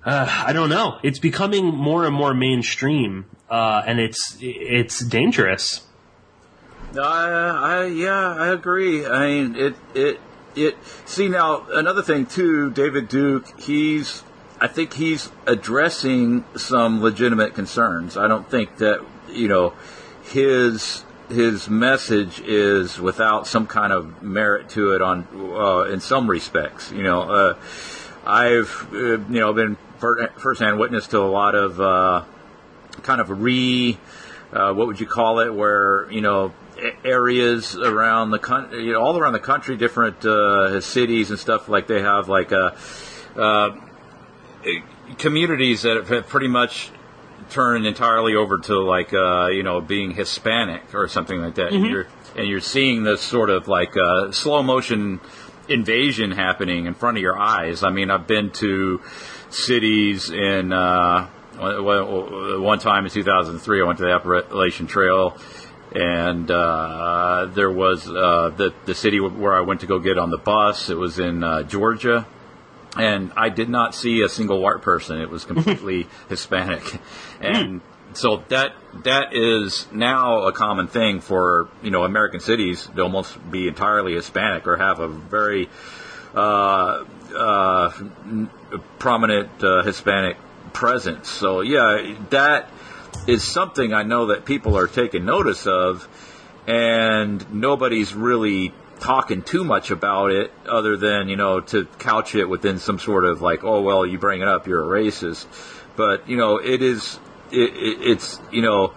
[0.07, 0.99] uh, I don't know.
[1.03, 5.85] It's becoming more and more mainstream, uh, and it's it's dangerous.
[6.97, 9.05] I, I yeah, I agree.
[9.05, 10.21] I mean, it it
[10.55, 10.77] it.
[11.03, 13.59] See now, another thing too, David Duke.
[13.59, 14.23] He's,
[14.61, 18.15] I think he's addressing some legitimate concerns.
[18.15, 19.73] I don't think that you know
[20.23, 26.29] his his message is without some kind of merit to it on uh, in some
[26.29, 26.93] respects.
[26.93, 27.57] You know, uh,
[28.25, 32.23] I've uh, you know been firsthand witness to a lot of uh,
[33.03, 33.97] kind of re
[34.53, 35.53] uh, what would you call it?
[35.53, 36.53] Where you know
[37.03, 41.67] areas around the country, you know, all around the country, different uh, cities and stuff
[41.67, 42.71] like they have like uh,
[43.35, 43.71] uh,
[45.17, 46.91] communities that have- pretty much
[47.49, 51.73] turned entirely over to like uh, you know being Hispanic or something like that.
[51.73, 55.19] And you're and you're seeing this sort of like uh, slow motion
[55.69, 57.83] invasion happening in front of your eyes.
[57.83, 59.01] I mean, I've been to
[59.49, 63.81] cities in uh, one- time in 2003.
[63.81, 65.37] I went to the Appalachian Trail.
[65.95, 70.29] And uh, there was uh, the the city where I went to go get on
[70.29, 70.89] the bus.
[70.89, 72.27] It was in uh, Georgia,
[72.97, 75.21] and I did not see a single white person.
[75.21, 76.99] It was completely Hispanic,
[77.39, 77.79] and
[78.13, 83.37] so that that is now a common thing for you know American cities to almost
[83.49, 85.69] be entirely Hispanic or have a very
[86.33, 87.91] uh, uh,
[88.99, 90.37] prominent uh, Hispanic
[90.73, 91.29] presence.
[91.29, 92.69] So yeah, that
[93.27, 96.07] is something I know that people are taking notice of,
[96.67, 102.45] and nobody's really talking too much about it other than you know to couch it
[102.45, 105.45] within some sort of like oh well you bring it up you're a racist
[105.95, 107.19] but you know it is
[107.51, 108.95] it, it, it's you know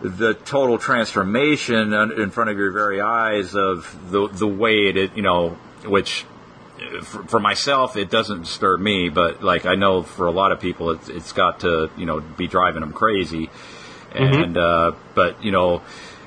[0.00, 5.22] the total transformation in front of your very eyes of the the way it you
[5.22, 5.50] know
[5.84, 6.24] which
[7.02, 10.60] for, for myself it doesn't disturb me but like I know for a lot of
[10.60, 13.50] people it's, it's got to you know be driving them crazy.
[14.14, 15.80] And uh, but you know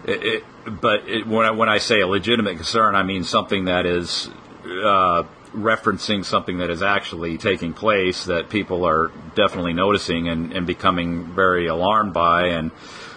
[0.06, 0.44] it, it,
[0.82, 4.28] but it, when I when I say a legitimate concern, I mean something that is
[4.66, 5.24] uh,
[5.54, 11.26] referencing something that is actually taking place that people are definitely noticing and, and becoming
[11.34, 12.72] very alarmed by, and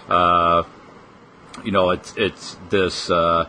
[0.09, 0.65] uh,
[1.65, 3.49] you know it's it's this uh,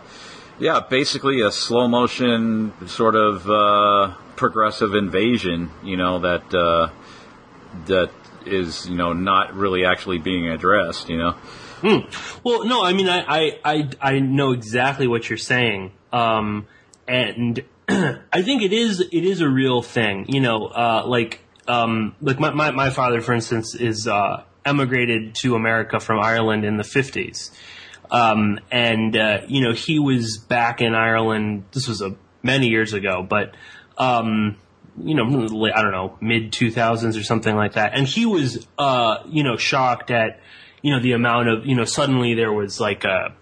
[0.60, 6.90] yeah basically a slow motion sort of uh, progressive invasion, you know that uh,
[7.86, 8.12] that
[8.46, 11.36] is you know not really actually being addressed, you know.
[12.44, 15.94] Well, no, I mean, I, I, I, know exactly what you're saying.
[16.12, 16.68] Um,
[17.08, 22.16] and I think it is, it is a real thing, you know, uh, like, um,
[22.22, 26.78] like my, my, my father, for instance, is, uh, emigrated to America from Ireland in
[26.78, 27.52] the 50s.
[28.12, 32.94] Um, and, uh, you know, he was back in Ireland, this was a, many years
[32.94, 33.56] ago, but,
[33.98, 34.58] um,
[35.02, 37.94] you know, I don't know, mid 2000s or something like that.
[37.94, 40.40] And he was, uh, you know, shocked at,
[40.82, 43.36] you know, the amount of, you know, suddenly there was like a,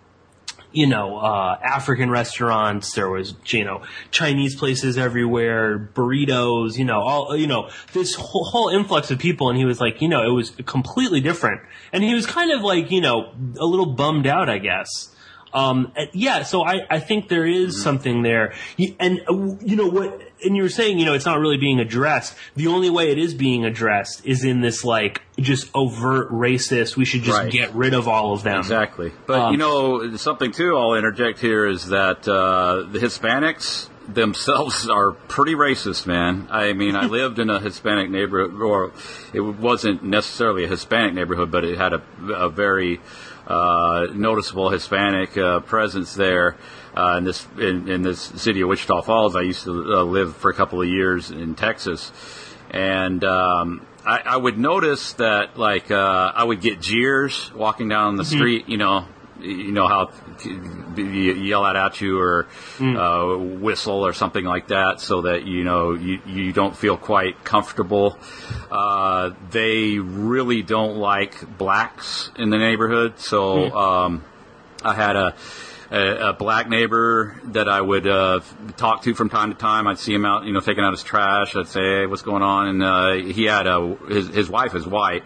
[0.71, 7.01] you know, uh, African restaurants, there was, you know, Chinese places everywhere, burritos, you know,
[7.01, 9.49] all, you know, this whole, whole influx of people.
[9.49, 11.61] And he was like, you know, it was completely different.
[11.91, 15.13] And he was kind of like, you know, a little bummed out, I guess.
[15.53, 18.53] Um, yeah, so I, I think there is something there.
[18.99, 21.79] And, uh, you know, what, and you were saying, you know, it's not really being
[21.79, 22.35] addressed.
[22.55, 27.05] The only way it is being addressed is in this, like, just overt racist, we
[27.05, 27.51] should just Right.
[27.51, 28.59] get rid of all of them.
[28.59, 29.11] Exactly.
[29.25, 30.75] But Um, you know, something too.
[30.77, 36.47] I'll interject here is that uh, the Hispanics themselves are pretty racist, man.
[36.49, 38.91] I mean, I lived in a Hispanic neighborhood, or
[39.33, 42.01] it wasn't necessarily a Hispanic neighborhood, but it had a,
[42.33, 42.99] a very
[43.47, 46.55] uh, noticeable Hispanic uh, presence there.
[46.97, 50.35] Uh, in this in, in this city of Wichita Falls, I used to uh, live
[50.35, 52.11] for a couple of years in Texas,
[52.71, 58.15] and um, I, I would notice that like uh, I would get jeers walking down
[58.15, 58.67] the street.
[58.67, 59.05] You know,
[59.39, 60.09] you know how
[60.97, 62.47] yell out at you or
[62.79, 67.43] uh, whistle or something like that, so that you know you you don't feel quite
[67.43, 68.17] comfortable.
[68.71, 74.23] Uh, they really don't like blacks in the neighborhood, so um,
[74.83, 75.35] I had a
[75.91, 78.41] a, a black neighbor that I would uh,
[78.75, 79.87] talk to from time to time.
[79.87, 81.55] I'd see him out, you know, taking out his trash.
[81.55, 84.85] I'd say, "Hey, what's going on?" And uh, he had a his his wife is
[84.85, 85.23] white,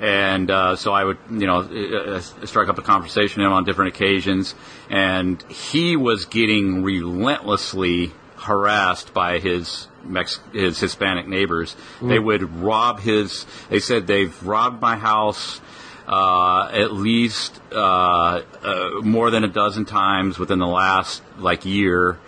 [0.00, 3.52] and uh, so I would, you know, uh, uh, strike up a conversation with him
[3.52, 4.54] on different occasions.
[4.90, 11.76] And he was getting relentlessly harassed by his Mex- his Hispanic neighbors.
[12.00, 13.46] They would rob his.
[13.68, 15.60] They said they've robbed my house
[16.06, 22.18] uh, at least uh, uh, more than a dozen times within the last like year,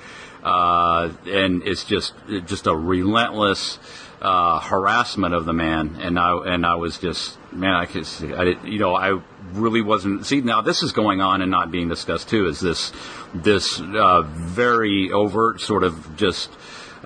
[0.42, 2.14] uh, and it's just
[2.46, 3.78] just a relentless
[4.20, 5.96] uh, harassment of the man.
[6.00, 9.20] And I and I was just man, I could see, I you know I
[9.52, 12.92] really wasn't see now this is going on and not being discussed too is this
[13.34, 16.50] this uh, very overt sort of just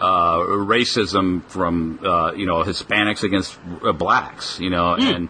[0.00, 5.28] uh, racism from uh, you know Hispanics against uh, blacks, you know, and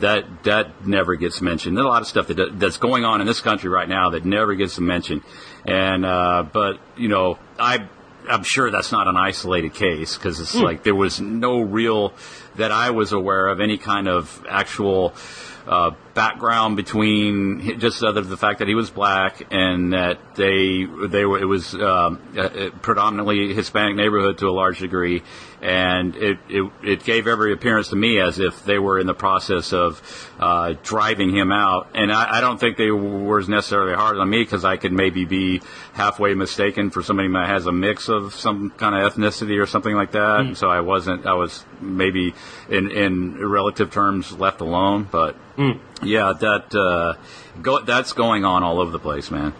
[0.00, 1.76] that that never gets mentioned.
[1.76, 4.24] There's a lot of stuff that that's going on in this country right now that
[4.24, 5.22] never gets mentioned,
[5.64, 7.88] and uh, but you know I.
[8.28, 12.12] I'm sure that's not an isolated case because it's like there was no real
[12.56, 15.14] that I was aware of any kind of actual
[15.68, 21.26] uh, background between just other the fact that he was black and that they they
[21.26, 25.22] were it was um, uh, predominantly Hispanic neighborhood to a large degree,
[25.60, 29.14] and it, it it gave every appearance to me as if they were in the
[29.14, 30.00] process of
[30.40, 34.42] uh, driving him out, and I, I don't think they were necessarily hard on me
[34.42, 35.60] because I could maybe be
[35.92, 39.94] halfway mistaken for somebody that has a mix of some kind of ethnicity or something
[39.94, 40.56] like that.
[40.56, 42.34] So I wasn't I was maybe
[42.70, 45.36] in in relative terms left alone, but
[46.02, 47.14] yeah, that uh,
[47.62, 49.54] go, that's going on all over the place, man.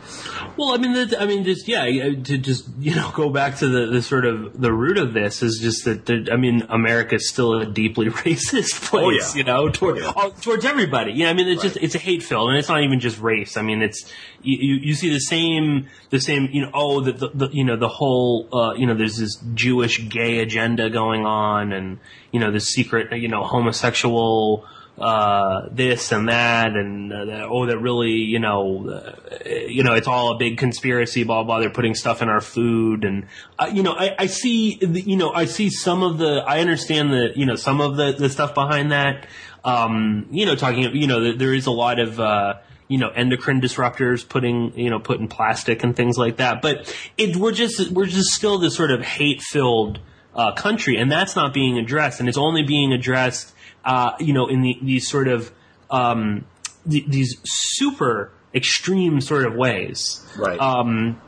[0.57, 3.69] Well, I mean, that, I mean, just yeah, to just you know go back to
[3.69, 7.15] the, the sort of the root of this is just that the, I mean, America
[7.15, 9.39] is still a deeply racist place, yeah.
[9.39, 11.15] you know, toward, all- towards everybody.
[11.15, 13.57] Know, I mean, it's just it's a hate filled, and it's not even just race.
[13.57, 14.11] I mean, it's
[14.43, 17.77] you, you, see the same the same you know oh the, the, the you know
[17.77, 21.99] the whole uh, you know there's this Jewish gay agenda going on, and
[22.31, 24.67] you know this secret you know homosexual
[24.98, 29.14] uh, this and that, and uh, oh, that really, you know, uh,
[29.47, 31.60] you know, it's all a big conspiracy, blah blah.
[31.60, 33.27] They're putting stuff in our food, and
[33.59, 36.60] uh, you know, I, I see, the, you know, I see some of the, I
[36.60, 39.27] understand the, you know, some of the the stuff behind that.
[39.64, 42.18] Um, you know, talking, you know, there- there is a lot of.
[42.20, 42.55] Uh,
[42.89, 46.62] you know, endocrine disruptors putting, you know, putting plastic and things like that.
[46.62, 49.98] But it, we're just, we're just still this sort of hate filled,
[50.36, 53.56] uh, country, and that's not being addressed, and it's only being addressed,
[53.87, 55.53] uh, you know, in the, these sort of
[55.91, 56.45] um,
[56.91, 60.27] th- these super extreme sort of ways.
[60.37, 60.59] Right.
[60.59, 61.23] Um,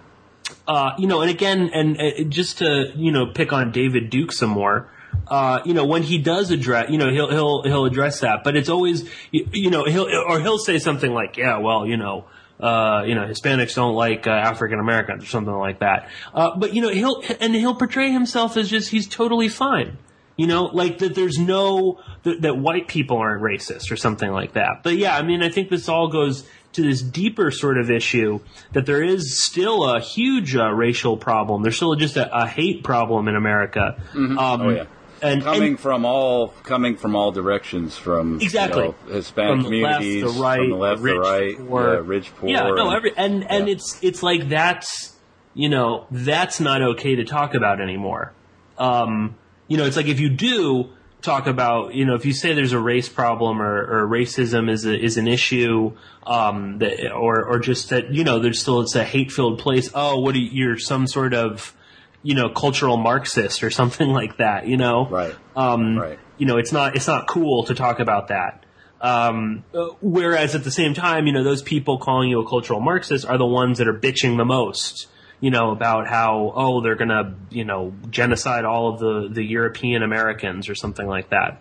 [0.66, 4.32] uh, you know, and again, and uh, just to you know pick on David Duke
[4.32, 4.90] some more.
[5.26, 8.56] Uh, you know, when he does address, you know, he'll he'll he'll address that, but
[8.56, 12.24] it's always, you, you know, he'll or he'll say something like, "Yeah, well, you know,
[12.58, 16.74] uh, you know, Hispanics don't like uh, African Americans or something like that." Uh, but
[16.74, 19.98] you know, he'll and he'll portray himself as just he's totally fine.
[20.38, 24.52] You know, like that there's no, that, that white people aren't racist or something like
[24.54, 24.82] that.
[24.84, 28.38] But yeah, I mean, I think this all goes to this deeper sort of issue
[28.72, 31.62] that there is still a huge uh, racial problem.
[31.62, 34.00] There's still just a, a hate problem in America.
[34.14, 34.84] Um, Oh yeah.
[35.20, 38.82] And, coming and from all coming from all directions from Exactly.
[38.84, 41.58] you know, Hispanic from the left, communities the right, from the left, rich, the right,
[41.68, 41.94] poor.
[41.94, 43.72] yeah, rich, poor, Yeah, no, and- every and and yeah.
[43.74, 45.16] it's it's like that's
[45.54, 48.32] you know that's not okay to talk about anymore.
[48.78, 49.34] Um,
[49.68, 50.90] you know, it's like if you do
[51.20, 54.84] talk about you know if you say there's a race problem or, or racism is
[54.84, 55.92] a, is an issue,
[56.26, 59.90] um, that, or or just that you know there's still it's a hate filled place.
[59.94, 61.74] Oh, what are you, you're some sort of
[62.22, 64.66] you know cultural Marxist or something like that.
[64.66, 65.34] You know, Right.
[65.54, 66.18] Um, Right.
[66.38, 68.64] You know, it's not it's not cool to talk about that.
[69.00, 69.64] Um,
[70.00, 73.38] whereas at the same time, you know, those people calling you a cultural Marxist are
[73.38, 75.06] the ones that are bitching the most,
[75.40, 80.02] you know, about how, oh, they're gonna, you know, genocide all of the, the European
[80.02, 81.60] Americans or something like that.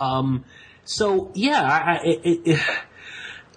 [0.00, 0.44] Um,
[0.84, 2.60] so yeah, I, it, it,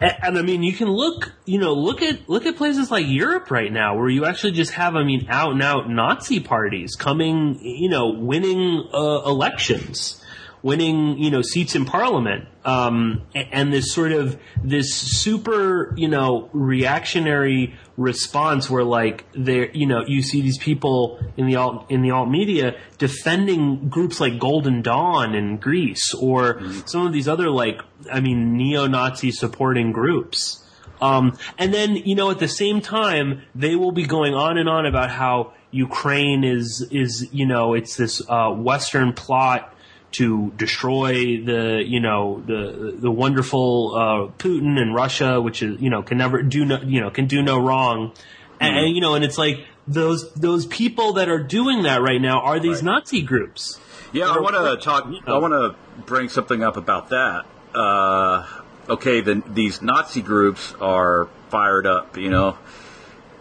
[0.02, 3.52] and I mean, you can look, you know, look at look at places like Europe
[3.52, 7.60] right now, where you actually just have, I mean, out and out Nazi parties coming,
[7.62, 10.21] you know, winning uh, elections,
[10.64, 16.50] winning, you know, seats in parliament, um, and this sort of this super, you know,
[16.54, 22.02] reactionary response where like there, you know, you see these people in the alt in
[22.02, 27.50] the alt media defending groups like Golden Dawn in Greece or some of these other
[27.50, 27.82] like,
[28.12, 30.64] I mean, neo-Nazi supporting groups.
[31.02, 34.70] Um, and then, you know, at the same time, they will be going on and
[34.70, 39.71] on about how Ukraine is, is, you know, it's this, uh, Western plot
[40.12, 45.90] to destroy the, you know, the, the wonderful, uh, Putin and Russia, which is, you
[45.90, 48.12] know, can never do no, you know, can do no wrong.
[48.60, 52.22] And, and, you know, and it's like, those, those people that are doing that right
[52.22, 53.80] now are these Nazi groups.
[54.14, 55.06] Yeah, I want to talk.
[55.06, 55.36] you know.
[55.36, 57.46] I want to bring something up about that.
[57.74, 58.46] Uh,
[58.90, 62.58] okay, then these Nazi groups are fired up, you know,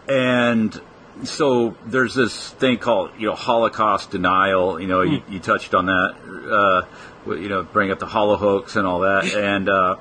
[0.07, 0.79] and
[1.23, 4.79] so there's this thing called you know Holocaust denial.
[4.79, 6.15] You know, you, you touched on that.
[6.51, 9.97] Uh, you know, bring up the Holohoax and all that, and uh,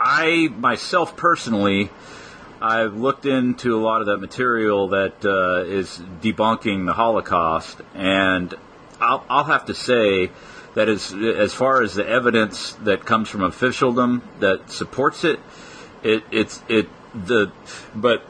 [0.00, 1.90] I myself personally.
[2.60, 8.54] I've looked into a lot of that material that uh, is debunking the Holocaust, and
[9.00, 10.30] I'll, I'll have to say
[10.74, 15.40] that as as far as the evidence that comes from officialdom that supports it,
[16.02, 17.52] it it's it the
[17.94, 18.24] but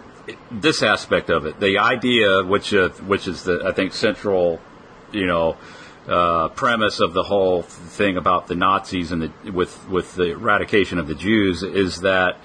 [0.51, 4.61] this aspect of it, the idea which uh, which is the I think central,
[5.13, 5.57] you know.
[6.07, 10.99] Uh, premise of the whole thing about the Nazis and the with with the eradication
[10.99, 12.37] of the Jews is that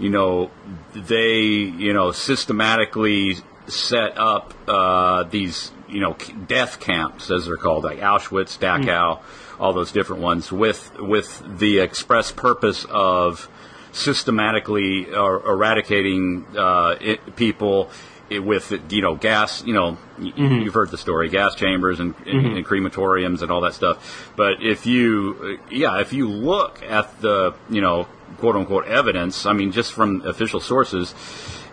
[0.00, 0.50] you know
[0.94, 3.36] they you know systematically
[3.66, 6.16] set up uh, these, you know,
[6.46, 9.20] death camps as they're called, like Auschwitz, Dachau,
[9.58, 13.48] all those different ones, with with the express purpose of
[13.94, 17.90] systematically uh, eradicating uh, it, people
[18.30, 19.64] with you know gas.
[19.64, 23.60] You know, y- you've heard the story, gas chambers and, and, and crematoriums and all
[23.62, 24.32] that stuff.
[24.36, 28.06] But if you, uh, yeah, if you look at the you know
[28.38, 31.14] quote unquote evidence, I mean, just from official sources.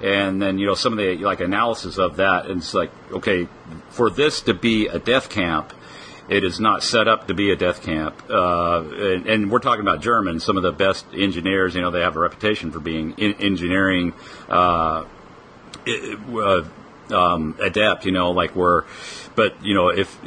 [0.04, 3.48] And then you know some of the like analysis of that, and it's like okay,
[3.90, 5.74] for this to be a death camp,
[6.32, 8.24] it is not set up to be a death camp.
[8.30, 11.76] Uh, and, and we're talking about Germans, some of the best engineers.
[11.76, 14.14] You know, they have a reputation for being in engineering
[14.48, 15.04] uh,
[15.86, 16.64] uh,
[17.12, 18.06] um, adept.
[18.06, 18.84] You know, like we're.
[19.34, 20.22] But you know, if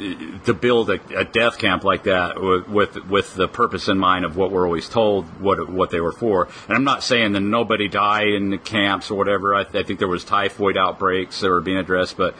[0.45, 4.35] to build a, a death camp like that with, with the purpose in mind of
[4.35, 7.87] what we're always told what what they were for, and I'm not saying that nobody
[7.87, 9.53] died in the camps or whatever.
[9.53, 12.35] I, I think there was typhoid outbreaks that were being addressed, but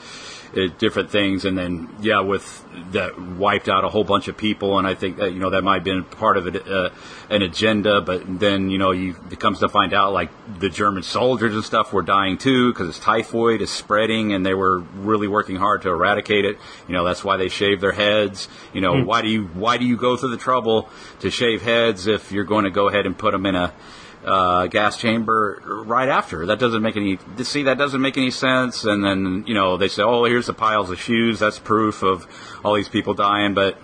[0.55, 4.77] uh, different things, and then yeah, with that wiped out a whole bunch of people,
[4.77, 6.89] and I think that you know that might have been part of it, uh,
[7.29, 11.03] an agenda, but then you know you it comes to find out like the German
[11.03, 15.27] soldiers and stuff were dying too because it's typhoid is spreading, and they were really
[15.27, 16.57] working hard to eradicate it.
[16.87, 18.47] You know that's why they shave their heads.
[18.73, 20.89] You know why do you why do you go through the trouble
[21.19, 23.73] to shave heads if you're going to go ahead and put them in a
[24.25, 26.47] uh, gas chamber right after.
[26.47, 28.83] That doesn't make any see that doesn't make any sense.
[28.83, 31.39] And then you know they say, oh, here's the piles of shoes.
[31.39, 32.27] That's proof of
[32.63, 33.53] all these people dying.
[33.53, 33.77] But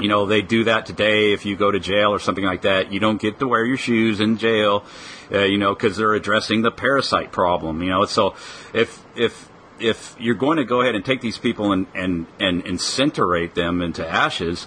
[0.00, 1.32] you know they do that today.
[1.32, 3.76] If you go to jail or something like that, you don't get to wear your
[3.76, 4.84] shoes in jail.
[5.32, 7.82] Uh, you know because they're addressing the parasite problem.
[7.82, 8.34] You know so
[8.74, 9.48] if if
[9.78, 13.82] if you're going to go ahead and take these people and and and incinerate them
[13.82, 14.66] into ashes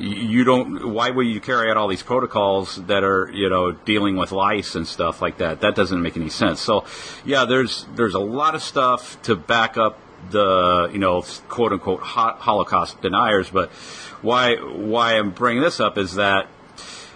[0.00, 4.16] you don't why would you carry out all these protocols that are you know dealing
[4.16, 6.84] with lice and stuff like that that doesn't make any sense so
[7.24, 9.98] yeah there's there's a lot of stuff to back up
[10.30, 13.70] the you know quote unquote ho- holocaust deniers but
[14.22, 16.48] why why i'm bringing this up is that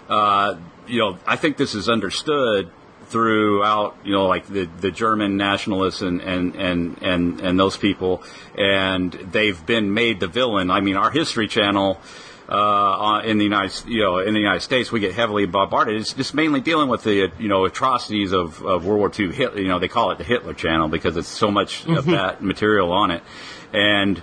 [0.09, 0.55] uh,
[0.87, 2.69] you know i think this is understood
[3.11, 8.23] throughout, you know, like the, the German nationalists and, and, and, and, and those people,
[8.57, 10.71] and they've been made the villain.
[10.71, 11.99] I mean, our History Channel,
[12.51, 15.99] uh, in the United, you know, in the United States, we get heavily bombarded.
[15.99, 19.31] It's just mainly dealing with the, you know, atrocities of, of World War II.
[19.31, 22.43] Hit, you know, they call it the Hitler Channel because it's so much of that
[22.43, 23.23] material on it,
[23.71, 24.21] and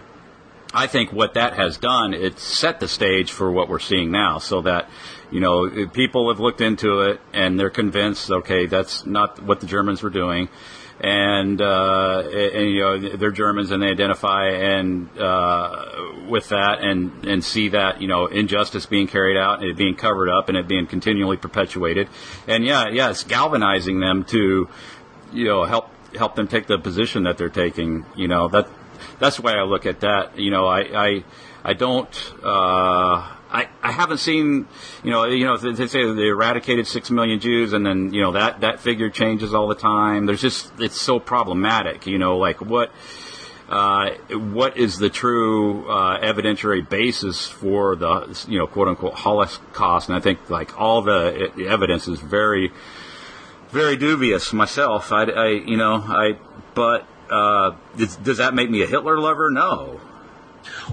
[0.75, 4.39] I think what that has done, it's set the stage for what we're seeing now,
[4.39, 4.91] so that
[5.31, 9.67] you know people have looked into it and they're convinced, okay, that's not what the
[9.67, 10.51] Germans were doing,
[11.01, 15.87] and, uh, and you know they're Germans and they identify and uh,
[16.29, 19.95] with that and and see that you know injustice being carried out and it being
[19.95, 22.09] covered up and it being continually perpetuated,
[22.47, 24.69] and yeah, yeah, it's galvanizing them to
[25.33, 28.05] you know help help them take the position that they're taking.
[28.17, 28.69] You know that
[29.21, 30.39] that's the way I look at that.
[30.39, 31.25] You know, I I,
[31.65, 32.33] I don't.
[32.43, 34.69] Uh, I, I haven't seen,
[35.03, 38.33] you know, you know, they say they eradicated six million Jews, and then you know
[38.33, 40.27] that that figure changes all the time.
[40.27, 42.91] There's just it's so problematic, you know, like what
[43.69, 50.09] uh, what is the true uh, evidentiary basis for the you know quote unquote Holocaust?
[50.09, 52.71] And I think like all the e- evidence is very
[53.71, 55.11] very dubious myself.
[55.11, 56.39] I, I you know I
[56.75, 59.51] but uh, does, does that make me a Hitler lover?
[59.51, 60.01] No.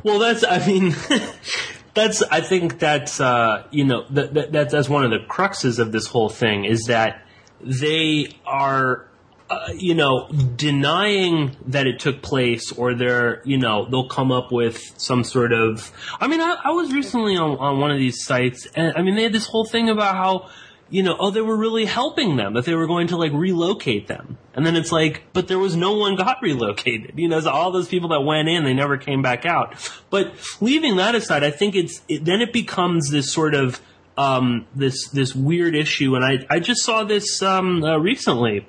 [0.04, 0.96] Well, that's, I mean,
[1.96, 5.92] that's, I think that's, uh, you know, that, that, that's, one of the cruxes of
[5.92, 7.26] this whole thing is that
[7.62, 9.08] they are,
[9.50, 14.52] uh, you know, denying that it took place or they're, you know, they'll come up
[14.52, 18.24] with some sort of, I mean, I, I was recently on, on one of these
[18.26, 20.50] sites and I mean, they had this whole thing about how,
[20.90, 24.08] you know, oh, they were really helping them, that they were going to like relocate
[24.08, 24.38] them.
[24.54, 27.14] And then it's like, but there was no one got relocated.
[27.16, 29.76] You know, so all those people that went in, they never came back out.
[30.10, 33.82] But leaving that aside, I think it's, it, then it becomes this sort of,
[34.18, 36.16] um, this, this weird issue.
[36.16, 38.68] And I, I just saw this, um, uh, recently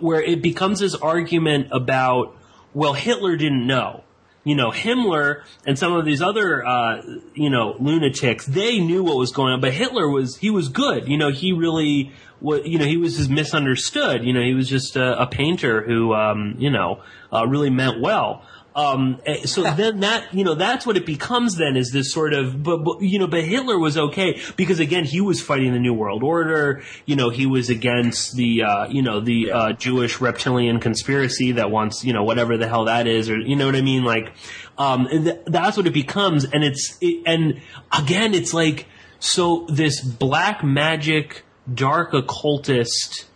[0.00, 2.36] where it becomes this argument about,
[2.72, 4.04] well, Hitler didn't know.
[4.44, 7.02] You know, Himmler and some of these other, uh,
[7.34, 11.08] you know, lunatics, they knew what was going on, but Hitler was, he was good.
[11.08, 14.24] You know, he really, wa- you know, he was just misunderstood.
[14.24, 17.02] You know, he was just a, a painter who, um, you know,
[17.32, 18.44] uh, really meant well.
[18.74, 22.32] Um, eh, so then that, you know, that's what it becomes then is this sort
[22.32, 25.78] of, but, but, you know, but Hitler was okay because again, he was fighting the
[25.78, 26.82] New World Order.
[27.04, 31.70] You know, he was against the, uh, you know, the, uh, Jewish reptilian conspiracy that
[31.70, 34.04] wants, you know, whatever the hell that is, or, you know what I mean?
[34.04, 34.32] Like,
[34.78, 36.44] um, th- that's what it becomes.
[36.44, 37.60] And it's, it, and
[37.92, 38.86] again, it's like,
[39.18, 43.26] so this black magic, dark occultist,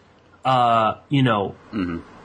[0.47, 1.55] uh, you know,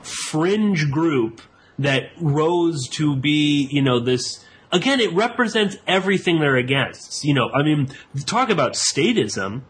[0.02, 1.42] fringe group
[1.80, 7.24] that rose to be, you know, this, again, it represents everything they're against.
[7.24, 7.90] You know, I mean,
[8.26, 9.62] talk about statism.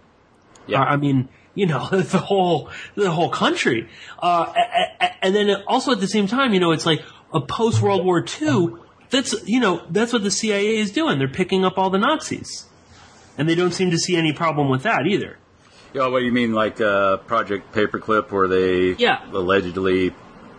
[0.67, 0.81] Yeah.
[0.81, 3.89] I mean, you know, the whole, the whole country.
[4.21, 4.51] Uh,
[5.21, 7.01] and then also at the same time, you know, it's like
[7.33, 8.69] a post World War II,
[9.09, 11.19] that's, you know, that's what the CIA is doing.
[11.19, 12.65] They're picking up all the Nazis.
[13.37, 15.37] And they don't seem to see any problem with that either.
[15.93, 19.19] Yeah, what do you mean, like uh, Project Paperclip, where they Yeah.
[19.31, 20.13] allegedly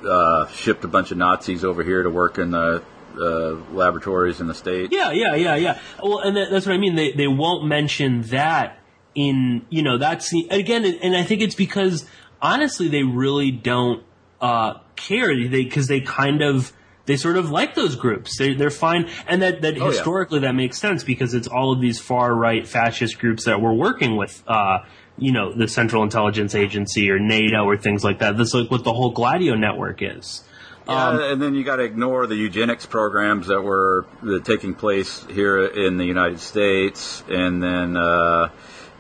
[0.07, 2.83] uh, shipped a bunch of Nazis over here to work in the
[3.15, 4.93] uh, laboratories in the states?
[4.93, 5.81] Yeah, yeah, yeah, yeah.
[6.03, 6.95] Well, and that, that's what I mean.
[6.95, 8.79] They they won't mention that
[9.15, 12.07] in you know that's the, again, and I think it's because
[12.41, 14.03] honestly they really don't
[14.41, 15.29] uh, care.
[15.37, 16.73] They because they kind of
[17.05, 18.39] they sort of like those groups.
[18.39, 19.91] They they're fine, and that that Oh, yeah.
[19.91, 23.75] historically that makes sense because it's all of these far right fascist groups that we're
[23.75, 24.43] working with.
[24.47, 24.79] Uh,
[25.19, 28.37] you know, the Central Intelligence Agency or NATO or things like that.
[28.37, 30.43] That's like what the whole Gladio network is.
[30.89, 34.75] Yeah, Um, and then you got to ignore the eugenics programs that were that taking
[34.75, 38.49] place here in the United States, and then uh,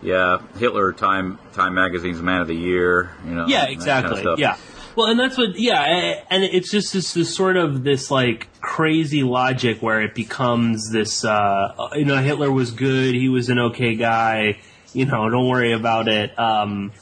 [0.01, 3.10] yeah, Hitler Time Time Magazine's Man of the Year.
[3.26, 4.43] You know, Yeah, that kind of exactly.
[4.43, 4.56] yeah.
[4.94, 9.22] Well, and that's what, yeah, and it's just this, this sort of this like crazy
[9.22, 13.94] logic where it becomes this, uh, you know, Hitler was good, he was an okay
[13.94, 14.59] guy,
[14.93, 16.93] you know, don't worry about it, um,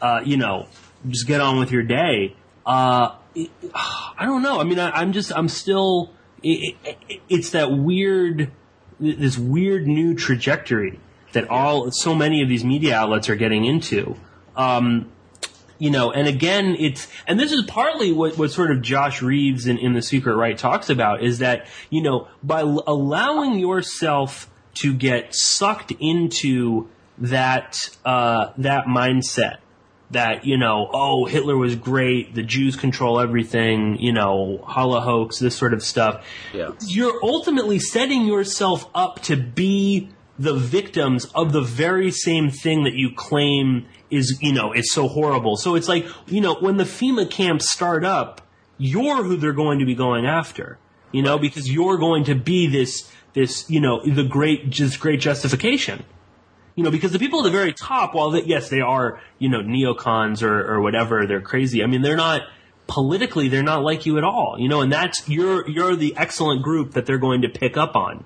[0.00, 0.68] uh, you know,
[1.08, 2.36] just get on with your day.
[2.64, 4.60] Uh, it, I don't know.
[4.60, 6.12] I mean, I, I'm just, I'm still,
[6.42, 8.52] it, it, it's that weird,
[9.00, 11.00] this weird new trajectory
[11.32, 14.16] that all, so many of these media outlets are getting into.
[14.54, 15.10] Um,
[15.78, 19.66] you know, and again, it's, and this is partly what, what sort of Josh Reeves
[19.66, 24.48] in, in The Secret Right talks about is that, you know, by l- allowing yourself
[24.74, 29.58] to get sucked into that, uh, that mindset
[30.12, 35.56] that, you know, oh, Hitler was great, the Jews control everything, you know, Holohoax, this
[35.56, 36.26] sort of stuff.
[36.52, 36.72] Yeah.
[36.86, 42.94] You're ultimately setting yourself up to be the victims of the very same thing that
[42.94, 45.56] you claim is, you know, is so horrible.
[45.56, 48.40] So it's like, you know, when the FEMA camps start up,
[48.78, 50.78] you're who they're going to be going after,
[51.10, 55.20] you know, because you're going to be this, this, you know, the great, just great
[55.20, 56.04] justification.
[56.74, 59.48] You know, because the people at the very top, while they, yes, they are, you
[59.50, 61.82] know, neocons or, or whatever, they're crazy.
[61.82, 62.42] I mean, they're not,
[62.86, 66.62] politically, they're not like you at all, you know, and that's, you're, you're the excellent
[66.62, 68.24] group that they're going to pick up on.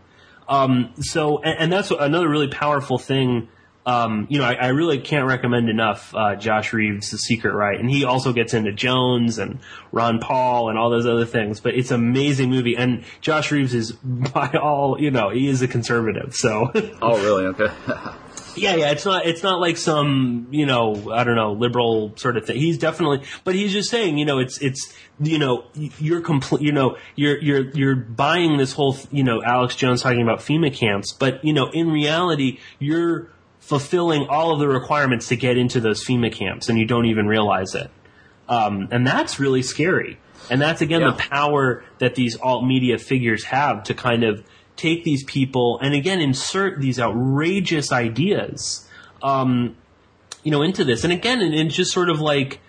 [0.49, 3.49] Um, so, and, and that's another really powerful thing.
[3.85, 7.79] Um, you know, I, I really can't recommend enough uh, Josh Reeves' The Secret Right,
[7.79, 9.61] and he also gets into Jones and
[9.93, 11.61] Ron Paul and all those other things.
[11.61, 15.63] But it's an amazing movie, and Josh Reeves is by all, you know, he is
[15.63, 16.35] a conservative.
[16.35, 16.71] So,
[17.01, 17.45] Oh, really?
[17.61, 17.73] Okay.
[18.57, 22.37] yeah, yeah, it's not, it's not like some, you know, I don't know, liberal sort
[22.37, 22.57] of thing.
[22.57, 25.65] He's definitely, but he's just saying, you know, it's, it's, you know,
[25.99, 30.23] you're complete, you know, you're, you're, you're buying this whole, you know, Alex Jones talking
[30.23, 33.31] about FEMA camps, but, you know, in reality, you're
[33.61, 37.27] fulfilling all of the requirements to get into those FEMA camps and you don't even
[37.27, 37.91] realize it.
[38.49, 40.19] Um, and that's really scary.
[40.49, 41.11] And that's again Yeah.
[41.11, 44.45] the power that these alt media figures have to kind of
[44.77, 48.89] take these people and again insert these outrageous ideas,
[49.23, 49.77] um,
[50.43, 51.05] you know, into this.
[51.05, 52.61] And again, and it's just sort of like,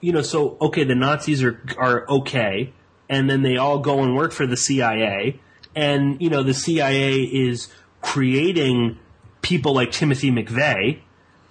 [0.00, 2.72] you know, so okay, the Nazis are are okay,
[3.08, 5.40] and then they all go and work for the CIA,
[5.74, 7.68] and you know, the CIA is
[8.00, 8.98] creating
[9.42, 11.00] people like Timothy McVeigh,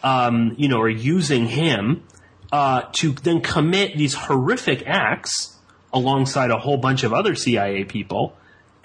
[0.03, 2.03] um, you know, or using him
[2.51, 5.57] uh, to then commit these horrific acts
[5.93, 8.35] alongside a whole bunch of other CIA people.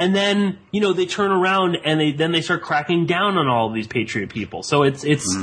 [0.00, 3.48] And then, you know, they turn around and they then they start cracking down on
[3.48, 4.62] all of these patriot people.
[4.62, 5.36] So it's it's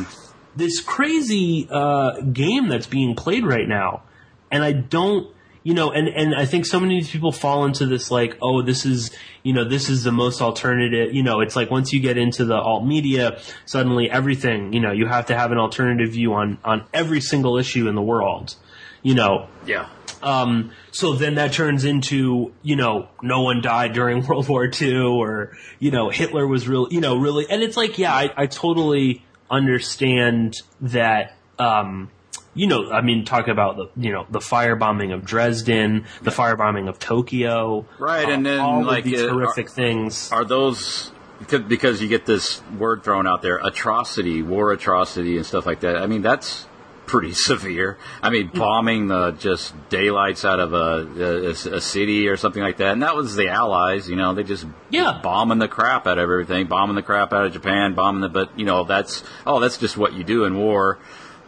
[0.55, 4.01] this crazy uh, game that's being played right now.
[4.49, 5.31] And I don't
[5.67, 8.85] you know, and, and I think so many people fall into this like, oh, this
[8.85, 9.11] is,
[9.43, 12.45] you know, this is the most alternative, you know, it's like once you get into
[12.45, 16.57] the alt media, suddenly everything, you know, you have to have an alternative view on,
[16.63, 18.55] on every single issue in the world,
[19.03, 19.49] you know.
[19.65, 19.89] yeah.
[20.21, 24.97] Um, so then that turns into, you know, no one died during World War II
[24.99, 28.47] or, you know, Hitler was real, you know, really, and it's like, yeah, I, I
[28.47, 32.09] totally understand that, um,
[32.53, 36.89] you know, I mean, talk about the, you know, the firebombing of Dresden, the firebombing
[36.89, 37.85] of Tokyo.
[37.99, 40.31] Right, and uh, then, all like, these uh, horrific things.
[40.31, 41.11] Are those
[41.47, 45.97] because you get this word thrown out there, atrocity, war atrocity, and stuff like that?
[45.97, 46.65] I mean, that's
[47.07, 47.97] pretty severe.
[48.21, 48.59] I mean, mm.
[48.59, 53.01] bombing the just daylights out of a, a, a city or something like that, and
[53.01, 54.07] that was the Allies.
[54.07, 55.19] You know, they just Yeah.
[55.23, 58.29] bombing the crap out of everything, bombing the crap out of Japan, bombing the.
[58.29, 60.99] But you know, that's oh, that's just what you do in war.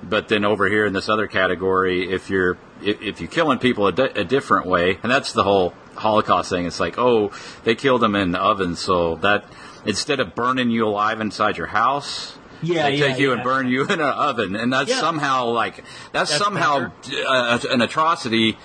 [0.02, 3.86] But then over here in this other category, if you're if, if you're killing people
[3.88, 6.65] a, di- a different way, and that's the whole Holocaust thing.
[6.65, 7.31] It's like, oh,
[7.65, 9.44] they killed them in the oven, so that
[9.86, 13.36] instead of burning you alive inside your house, Yeah, they yeah, take you yeah.
[13.36, 14.99] and burn you in an oven, and that's Yeah.
[14.99, 16.91] somehow like that's, That's somehow
[17.27, 18.57] uh, an atrocity.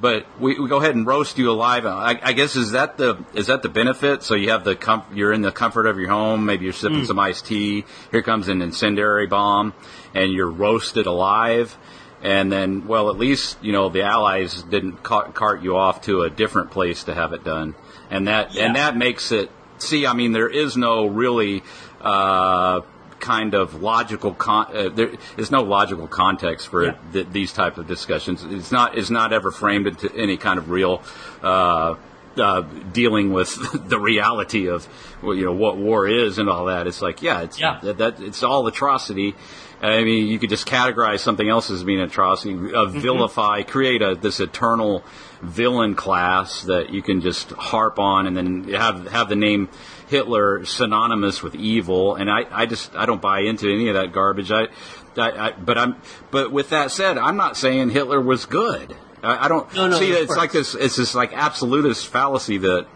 [0.00, 1.86] But we, we go ahead and roast you alive.
[1.86, 4.24] I, I guess is that the is that the benefit?
[4.24, 4.76] So you have the
[5.14, 6.44] you're in the comfort of your home.
[6.44, 7.84] Maybe you're sipping some iced tea.
[8.10, 9.74] Here comes an incendiary bomb,
[10.12, 11.78] and you're roasted alive.
[12.20, 16.22] And then, well, at least you know the Allies didn't ca- cart you off to
[16.22, 17.76] a different place to have it done,
[18.10, 19.50] and that and that makes it.
[19.78, 21.62] See, I mean, there is no really
[22.00, 22.80] uh,
[23.22, 24.34] kind of logical.
[24.34, 26.94] Con- uh, there is no logical context for Yeah.
[27.14, 28.44] th- these type of discussions.
[28.44, 28.98] It's not.
[28.98, 31.00] It's not ever framed into any kind of real.
[31.42, 31.94] Uh,
[32.36, 32.62] uh,
[32.92, 33.50] dealing with
[33.90, 34.88] the reality of
[35.22, 36.86] well, you know what war is and all that.
[36.86, 37.78] It's like yeah, it's Yeah.
[37.82, 39.34] That, that it's all atrocity.
[39.82, 44.14] I mean, you could just categorize something else as being atrocity, uh, vilify, create a
[44.14, 45.02] this eternal
[45.42, 49.68] villain class that you can just harp on, and then have have the name
[50.12, 52.14] Hitler synonymous with evil.
[52.14, 54.52] And I, I just I don't buy into any of that garbage.
[54.52, 54.68] I,
[55.16, 55.96] I, I but I'm
[56.30, 58.94] but with that said, I'm not saying Hitler was good.
[59.22, 60.12] I, I don't No, no, see.
[60.12, 60.74] It's like this.
[60.74, 62.86] It's this like absolutist fallacy that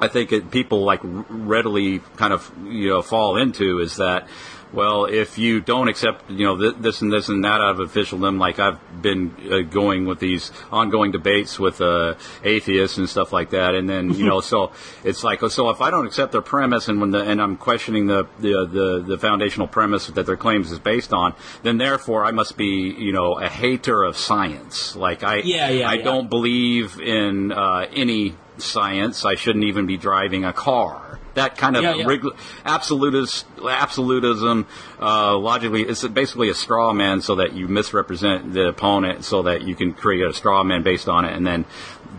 [0.00, 4.26] I think it, people like r- readily kind of you know fall into is that
[4.72, 7.80] well if you don't accept you know th- this and this and that out of
[7.80, 12.14] officialdom like I've been uh, going with these ongoing debates with uh,
[12.44, 14.72] atheists and stuff like that and then you know so
[15.04, 18.06] it's like so if I don't accept their premise and when the and I'm questioning
[18.06, 22.32] the the the, the foundational premise that their claims is based on then therefore I
[22.32, 26.02] must be you know a hater of science like I Yeah, yeah, I yeah.
[26.04, 29.24] don't believe in uh, any science.
[29.24, 31.18] I shouldn't even be driving a car.
[31.36, 32.06] That kind of Yeah, yeah.
[32.06, 32.26] rig-
[32.64, 34.66] absolutist absolutism,
[35.00, 39.62] uh, logically, it's basically a straw man, so that you misrepresent the opponent, so that
[39.62, 41.64] you can create a straw man based on it, and then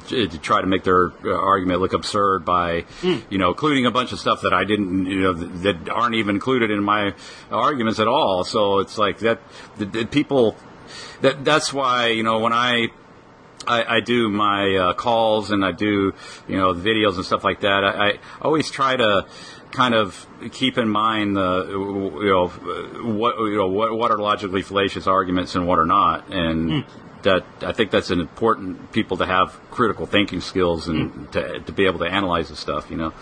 [0.09, 3.15] to try to make their uh, argument look absurd by, Hmm.
[3.29, 6.15] you know, including a bunch of stuff that I didn't, you know, th- that aren't
[6.15, 7.13] even included in my
[7.51, 8.43] arguments at all.
[8.45, 9.39] So it's like that.
[9.77, 10.55] The, the people.
[11.21, 12.87] That that's why you know when I
[13.67, 16.13] I, I do my uh, calls and I do,
[16.47, 17.83] you know, videos and stuff like that.
[17.83, 19.27] I, I always try to
[19.71, 22.47] kind of keep in mind the, you know,
[23.13, 26.85] what you know what what are logically fallacious arguments and what are not, and
[27.23, 31.71] that I think that's an important people to have critical thinking skills and to to
[31.71, 32.89] be able to analyze the stuff.
[32.89, 33.13] You know.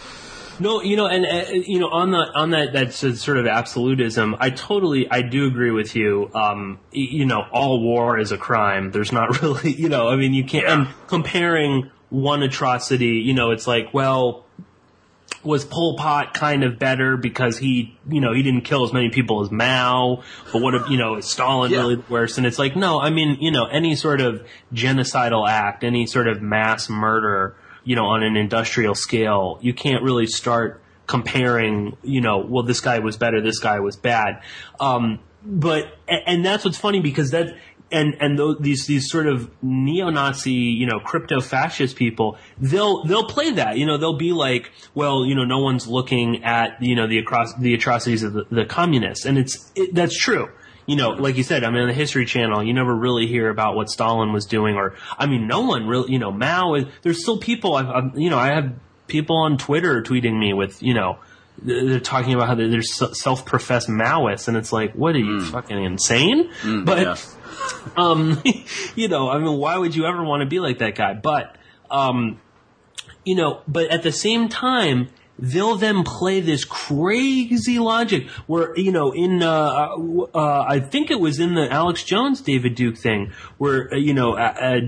[0.59, 4.35] No, you know, and uh, you know, on the on that that's sort of absolutism.
[4.39, 6.31] I totally, I do agree with you.
[6.33, 8.91] Um, you know, all war is a crime.
[8.91, 10.65] There's not really, you know, I mean, you can't.
[10.67, 14.45] And comparing one atrocity, you know, it's like, well,
[15.43, 19.09] was Pol Pot kind of better because he, you know, he didn't kill as many
[19.09, 21.79] people as Mao, but what if, you know, is Stalin Yeah.
[21.79, 22.37] really the worst?
[22.37, 26.27] And it's like, no, I mean, you know, any sort of genocidal act, any sort
[26.27, 27.55] of mass murder,
[27.85, 32.81] you know, on an industrial scale, you can't really start comparing, you know, well, this
[32.81, 34.41] guy was better, this guy was bad.
[34.79, 37.55] Um, but, and that's what's funny because that,
[37.91, 43.51] and and tho- these these sort of neo-Nazi, you know, crypto-fascist people, they'll they'll play
[43.51, 43.77] that.
[43.77, 47.19] You know, they'll be like, well, you know, no one's looking at you know the
[47.19, 50.49] across the atrocities of the, the communists, and it's it, that's true.
[50.85, 53.49] You know, like you said, I mean, on the History Channel, you never really hear
[53.49, 56.75] about what Stalin was doing, or I mean, no one really, you know, Mao.
[56.75, 58.73] Is, there's still people, I've, I've, you know, I have
[59.07, 61.17] people on Twitter tweeting me with, you know,
[61.61, 66.51] they're talking about how they're self-professed Maoists, and it's like, what are you fucking insane?
[66.83, 67.15] but yeah.
[67.97, 68.41] um,
[68.95, 71.13] you know, I mean, why would you ever want to be like that guy?
[71.13, 71.55] But,
[71.89, 72.39] um,
[73.23, 78.91] you know, but at the same time, they'll then play this crazy logic where, you
[78.91, 79.89] know, in, uh,
[80.33, 84.13] uh, I think it was in the Alex Jones David Duke thing where, uh, you
[84.13, 84.79] know, uh, uh,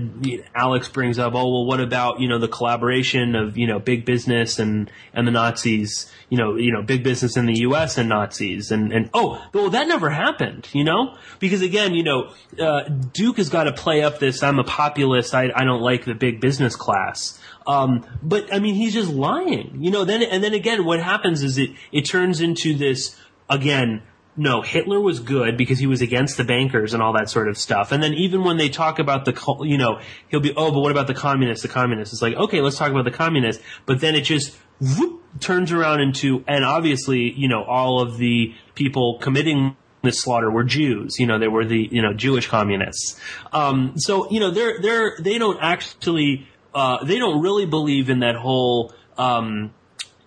[0.54, 4.04] Alex brings up, oh, well, what about, you know, the collaboration of, you know, big
[4.04, 7.98] business and, and the Nazis, you know, you know, big business in the U.S.
[7.98, 11.16] and Nazis and, and, oh, well, that never happened, you know?
[11.38, 15.34] Because again, you know, uh, Duke has got to play up this, I'm a populist,
[15.34, 17.37] I, I don't like the big business class.
[17.68, 20.04] Um, but I mean, he's just lying, you know.
[20.04, 23.14] Then and then again, what happens is it it turns into this
[23.48, 24.02] again.
[24.36, 27.58] No, Hitler was good because he was against the bankers and all that sort of
[27.58, 27.90] stuff.
[27.90, 29.32] And then even when they talk about the,
[29.66, 31.62] you know, he'll be, oh, but what about the communists?
[31.62, 32.14] The communists.
[32.14, 33.60] It's like, okay, let's talk about the communists.
[33.84, 38.54] But then it just whoop, turns around into, and obviously, you know, all of the
[38.76, 41.16] people committing this slaughter were Jews.
[41.18, 43.20] You know, they were the you know Jewish communists.
[43.52, 48.20] Um, so you know, they're they're they don't actually uh, they don't really believe in
[48.20, 49.72] that whole um,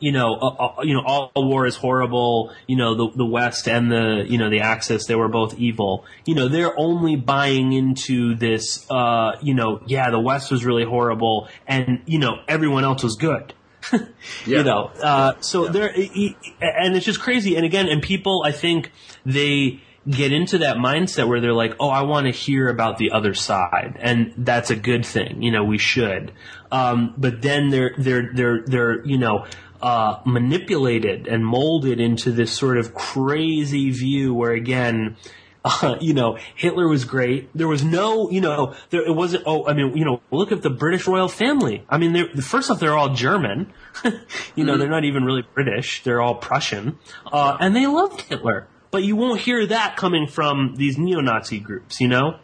[0.02, 2.52] you know, uh, uh, you know, all war is horrible.
[2.68, 6.06] You know, the the West and the you know the Axis they were both evil.
[6.26, 8.90] You know, they're only buying into this.
[8.90, 13.16] Uh, you know, yeah, the West was really horrible, and you know, everyone else was
[13.16, 13.54] good.
[14.46, 14.60] Yeah.
[14.60, 17.56] You know, uh, so there, e- e- and it's just crazy.
[17.56, 18.92] And again, and people, I think
[19.26, 23.12] they get into that mindset where they're like, "Oh, I want to hear about the
[23.12, 25.42] other side," and that's a good thing.
[25.44, 26.32] You know, we should.
[26.72, 29.46] Um, but then they're they're they're they're you know.
[29.84, 35.18] Uh, manipulated and molded into this sort of crazy view where again,
[35.66, 37.50] uh, you know, Hitler was great.
[37.56, 39.44] There was no, you know, there it wasn't.
[39.46, 41.86] Oh, I mean, you know, look at the British royal family.
[41.90, 43.74] I mean, they're first off, they're all German.
[44.56, 46.04] you know, they're not even really British.
[46.04, 46.98] They're all Prussian,
[47.32, 48.68] uh, and they loved Hitler.
[48.92, 52.00] But you won't hear that coming from these neo-Nazi groups.
[52.02, 52.36] You know,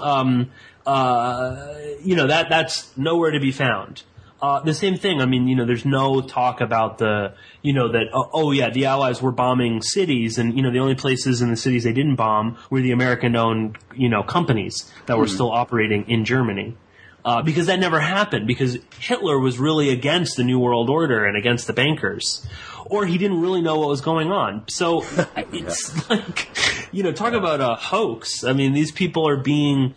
[0.00, 0.50] um,
[0.86, 4.02] uh, you know that that's nowhere to be found.
[4.40, 5.22] Uh, the same thing.
[5.22, 7.32] I mean, you know, there's no talk about the,
[7.62, 10.78] you know, that oh, oh yeah, the Allies were bombing cities, and you know, the
[10.78, 15.16] only places in the cities they didn't bomb were the American-owned, you know, companies that
[15.16, 16.76] were still operating in Germany.
[17.24, 18.46] Uh, because that never happened.
[18.46, 22.46] Because Hitler was really against the New World Order and against the bankers,
[22.90, 24.64] or he didn't really know what was going on.
[24.68, 25.04] So
[25.36, 26.48] it's like,
[26.92, 28.44] you know, talk about a hoax.
[28.44, 29.94] I mean, these people are being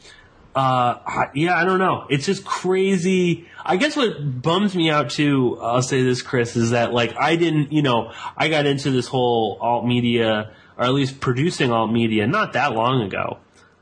[0.56, 2.06] uh, yeah, I don't know.
[2.10, 3.48] It's just crazy.
[3.64, 7.36] I guess what bums me out too, I'll say this, Chris, is that like I
[7.36, 11.92] didn't, you know, I got into this whole alt media, or at least producing alt
[11.92, 13.38] media, not that long ago.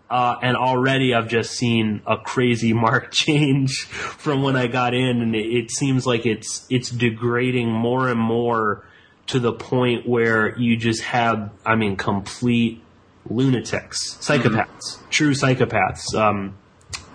[0.10, 5.22] Uh, and already I've just seen a crazy mark change from when I got in,
[5.22, 8.86] and it, it seems like it's it's degrading more and more
[9.28, 12.82] to the point where you just have, I mean, complete
[13.30, 16.16] lunatics, psychopaths, true psychopaths.
[16.16, 16.58] Um,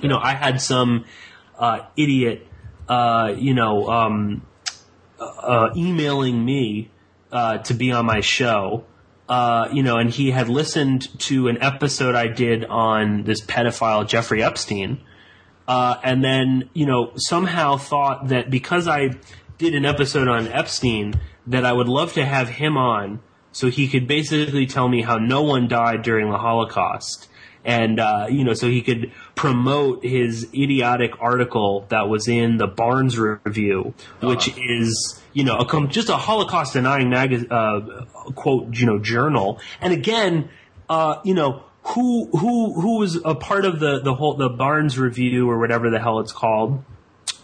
[0.01, 1.05] you know, I had some
[1.59, 2.47] uh, idiot,
[2.89, 4.47] uh, you know, um,
[5.18, 6.90] uh, emailing me
[7.30, 8.84] uh, to be on my show.
[9.28, 14.06] Uh, you know, and he had listened to an episode I did on this pedophile
[14.06, 15.01] Jeffrey Epstein,
[15.66, 19.14] uh, and then you know somehow thought that because I
[19.56, 21.14] did an episode on Epstein,
[21.47, 23.20] that I would love to have him on
[23.52, 27.28] so he could basically tell me how no one died during the Holocaust.
[27.64, 32.66] And, uh, you know, so he could promote his idiotic article that was in the
[32.66, 38.05] Barnes Review, which is, you know, a com- just a Holocaust denying mag- uh,
[38.35, 39.60] quote, you know, journal.
[39.81, 40.48] And again,
[40.89, 44.98] uh, you know, who, who, who was a part of the, the whole, the Barnes
[44.98, 46.82] Review or whatever the hell it's called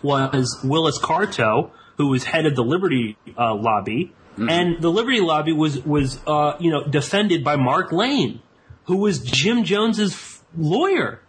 [0.02, 5.52] was Willis Carto, who was head of the Liberty uh, Lobby, and the Liberty Lobby
[5.52, 8.40] was was uh, you know defended by Mark Lane,
[8.84, 11.20] who was Jim Jones's f- lawyer.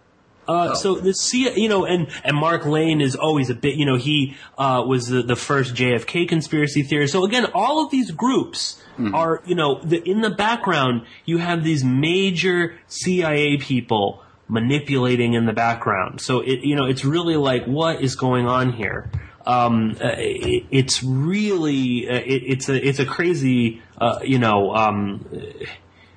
[0.47, 3.85] Uh, So the C, you know, and and Mark Lane is always a bit, you
[3.85, 7.13] know, he uh, was the, the first JFK conspiracy theorist.
[7.13, 8.81] So again, all of these groups
[9.13, 15.45] are, you know, the, in the background, you have these major CIA people manipulating in
[15.45, 16.19] the background.
[16.19, 19.09] So it, you know, it's really like, what is going on here?
[19.49, 24.75] Um, uh, it, it's really, uh, it, it's a, it's a crazy, uh, you know,
[24.75, 25.25] um,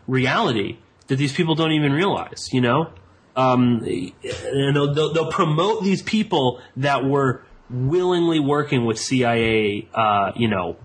[0.06, 0.76] reality
[1.06, 2.90] that these people don't even realize, you know?
[3.34, 10.32] Um, and they'll, they'll, they'll promote these people that were willingly working with CIA, uh,
[10.36, 10.76] you know,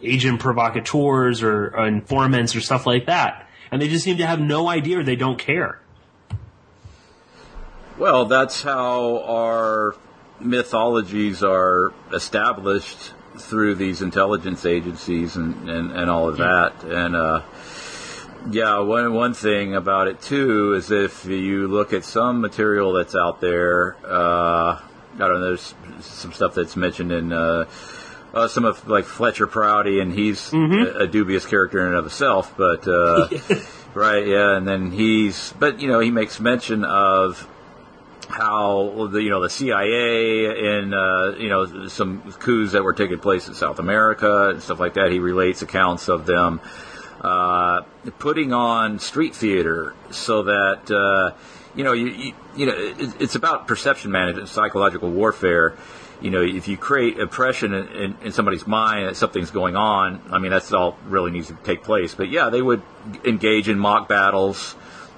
[0.00, 3.48] agent provocateurs or, or informants or stuff like that.
[3.72, 5.80] And they just seem to have no idea or they don't care.
[7.98, 9.96] Well, that's how our
[10.40, 16.84] mythologies are established through these intelligence agencies and, and, and all of that.
[16.84, 17.42] And uh,
[18.50, 23.14] yeah, one one thing about it too is if you look at some material that's
[23.14, 27.32] out there, uh, I don't know, there's some stuff that's mentioned in.
[27.32, 27.66] Uh,
[28.34, 32.04] uh, some of like Fletcher Prouty, and he's a, a dubious character in and of
[32.04, 33.28] himself, but uh,
[33.94, 37.48] right, yeah, and then he's, but you know, he makes mention of
[38.28, 43.18] how the you know the CIA and uh, you know some coups that were taking
[43.18, 45.12] place in South America and stuff like that.
[45.12, 46.60] He relates accounts of them
[47.20, 47.82] uh,
[48.18, 51.36] putting on street theater so that uh,
[51.74, 55.76] you know you, you you know it, it's about perception management, psychological warfare.
[56.20, 60.22] You know, if you create oppression in, in, in somebody's mind that something's going on,
[60.30, 62.14] I mean that's all really needs to take place.
[62.14, 62.82] But yeah, they would
[63.24, 64.76] engage in mock battles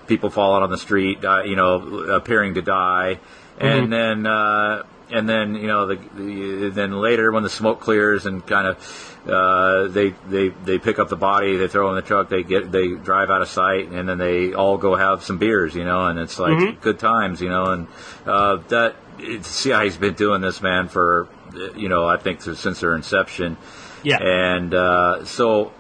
[0.09, 1.77] people fall out on the street, uh, you know,
[2.15, 3.21] appearing to die,
[3.59, 8.27] and then uh, and then you know the, the then later when the smoke clears
[8.27, 12.03] and kind of uh, they they they pick up the body, they throw in the
[12.03, 15.39] truck, they get they drive out of sight, and then they all go have some
[15.39, 17.87] beers, you know, and it's like good times, you know, and
[18.27, 21.29] uh, that it, CIA's been doing this man for
[21.77, 23.57] you know I think since their inception.
[24.03, 24.19] Yeah.
[24.21, 25.73] And uh, so,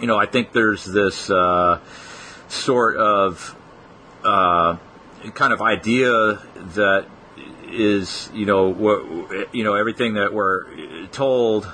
[0.00, 1.80] you know, I think there's this uh,
[2.50, 3.56] sort of
[4.24, 4.76] uh,
[5.34, 6.12] kind of idea
[6.74, 7.06] that
[7.70, 11.70] is, you know, what you know, everything that we're told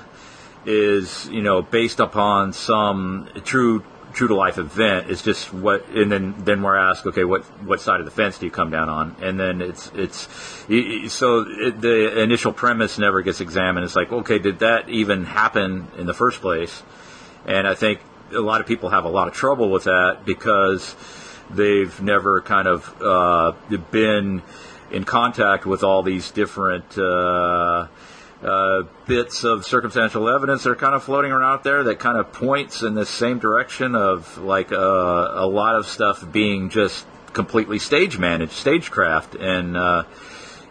[0.65, 3.83] is, you know, based upon some true
[4.13, 5.09] true to life event.
[5.09, 8.37] It's just what, and then then we're asked, okay, what what side of the fence
[8.37, 9.15] do you come down on?
[9.21, 10.27] And then it's it's
[11.13, 13.85] so it, the initial premise never gets examined.
[13.85, 16.83] It's like, okay, did that even happen in the first place?
[17.45, 18.01] And I think
[18.33, 20.95] a lot of people have a lot of trouble with that because
[21.49, 23.53] they've never kind of uh,
[23.91, 24.41] been
[24.91, 26.97] in contact with all these different.
[26.97, 27.87] Uh,
[28.43, 32.19] uh, bits of circumstantial evidence that are kind of floating around out there that kind
[32.19, 37.07] of points in the same direction of like uh, a lot of stuff being just
[37.33, 40.03] completely stage managed, stagecraft, and uh,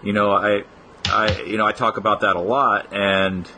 [0.03, 0.62] you know I,
[1.07, 3.49] I you know I talk about that a lot, and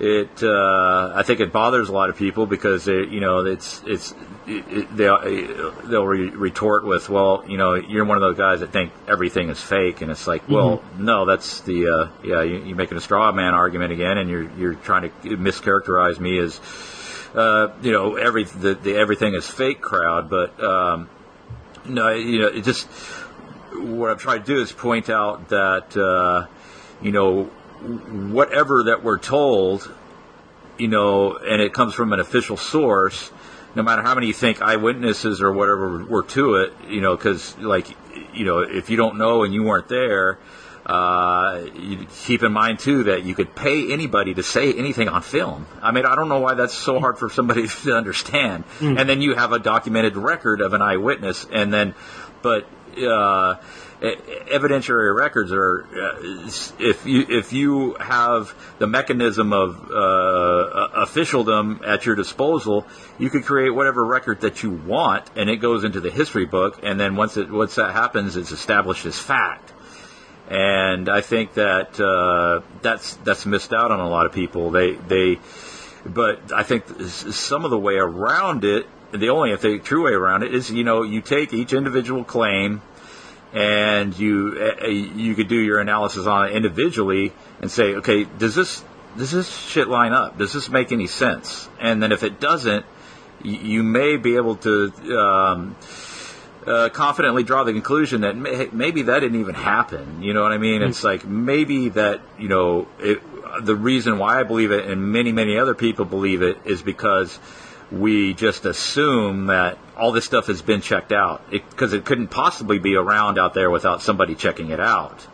[0.00, 3.82] it uh, I think it bothers a lot of people because it, you know it's
[3.86, 4.12] it's
[4.46, 8.60] it, it, they'll they'll re- retort with well you know you're one of those guys
[8.60, 11.04] that think everything is fake and it's like well Mm-hmm.
[11.04, 14.50] no that's the uh, yeah you, you're making a straw man argument again and you're
[14.58, 16.58] you're trying to mischaracterize me as
[17.34, 21.08] uh, you know every the, the everything is fake crowd but um,
[21.86, 22.88] no you know it just
[23.74, 26.46] what I've tried to do is point out that uh,
[27.00, 27.50] you know
[27.82, 29.92] whatever that we're told,
[30.78, 33.30] you know, and it comes from an official source,
[33.74, 37.56] no matter how many you think eyewitnesses or whatever were to it, you know, because
[37.58, 37.86] like,
[38.34, 40.38] you know, if you don't know and you weren't there,
[40.84, 45.22] uh, you keep in mind too that you could pay anybody to say anything on
[45.22, 45.66] film.
[45.80, 48.64] I mean, I don't know why that's so hard for somebody to understand.
[48.80, 51.94] And then you have a documented record of an eyewitness, and then,
[52.42, 52.66] but.
[52.92, 53.56] Uh,
[54.02, 56.48] evidentiary records are uh,
[56.80, 62.84] if you if you have the mechanism of uh, officialdom at your disposal,
[63.18, 66.80] you could create whatever record that you want, and it goes into the history book.
[66.82, 69.72] And then once it once that happens, it's established as fact.
[70.48, 74.70] And I think that uh, that's that's missed out on a lot of people.
[74.70, 75.38] They they,
[76.04, 80.12] but I think some of the way around it, the only I think true way
[80.12, 82.82] around it is you know you take each individual claim
[83.52, 88.54] and you uh, you could do your analysis on it individually and say, okay, does
[88.54, 88.84] this
[89.16, 90.38] does this shit line up?
[90.38, 91.68] Does this make any sense?
[91.78, 92.86] And then if it doesn't,
[93.44, 95.76] y- you may be able to um,
[96.66, 100.22] uh, confidently draw the conclusion that may, maybe that didn't even happen.
[100.22, 100.80] You know what I mean?
[100.80, 103.20] It's like maybe that you know it,
[103.60, 107.38] the reason why I believe it and many many other people believe it is because
[107.90, 112.80] we just assume that all this stuff has been checked out because it, couldn't possibly
[112.80, 115.24] be around out there without somebody checking it out.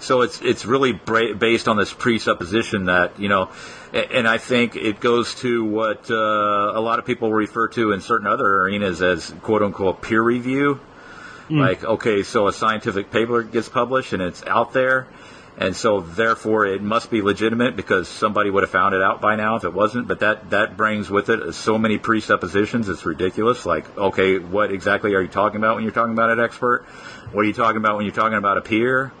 [0.00, 3.48] So it's it's really bra- based on this presupposition that you know,
[3.94, 8.02] and I think it goes to what uh, a lot of people refer to in
[8.02, 10.80] certain other arenas as quote unquote peer review.
[11.48, 15.06] Like okay, so a scientific paper gets published and it's out there,
[15.56, 19.36] and so therefore it must be legitimate because somebody would have found it out by
[19.36, 20.08] now if it wasn't.
[20.08, 22.88] But that that brings with it so many presuppositions.
[22.88, 23.64] It's ridiculous.
[23.66, 26.84] Like okay, what exactly are you talking about when you're talking about an expert?
[27.32, 29.12] What are you talking about when you're talking about a peer?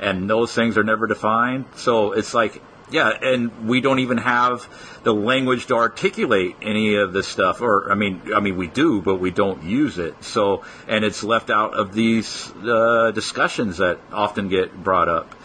[0.00, 1.66] and those things are never defined.
[1.76, 2.60] So it's like,
[2.90, 4.68] yeah, and we don't even have
[5.04, 7.60] the language to articulate any of this stuff.
[7.60, 10.24] Or I mean, I mean, we do, but we don't use it.
[10.24, 15.36] So, and it's left out of these uh, discussions that often get brought up.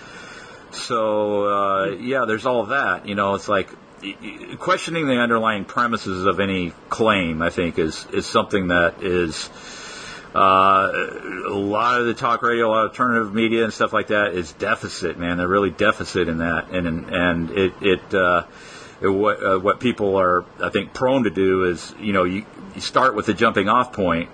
[0.75, 3.07] So uh, yeah, there's all that.
[3.07, 3.69] You know, it's like
[4.59, 7.41] questioning the underlying premises of any claim.
[7.41, 9.49] I think is is something that is
[10.35, 10.91] uh,
[11.47, 14.33] a lot of the talk radio, a lot of alternative media and stuff like that
[14.33, 15.37] is deficit, man.
[15.37, 18.13] They're really deficit in that, and and, and it it.
[18.13, 18.43] Uh,
[19.01, 22.45] it- what uh, what people are, I think, prone to do is, you know, you,
[22.73, 24.29] you start with the jumping off point,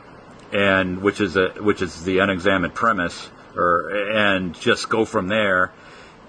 [0.53, 5.71] and which is a which is the unexamined premise, or and just go from there,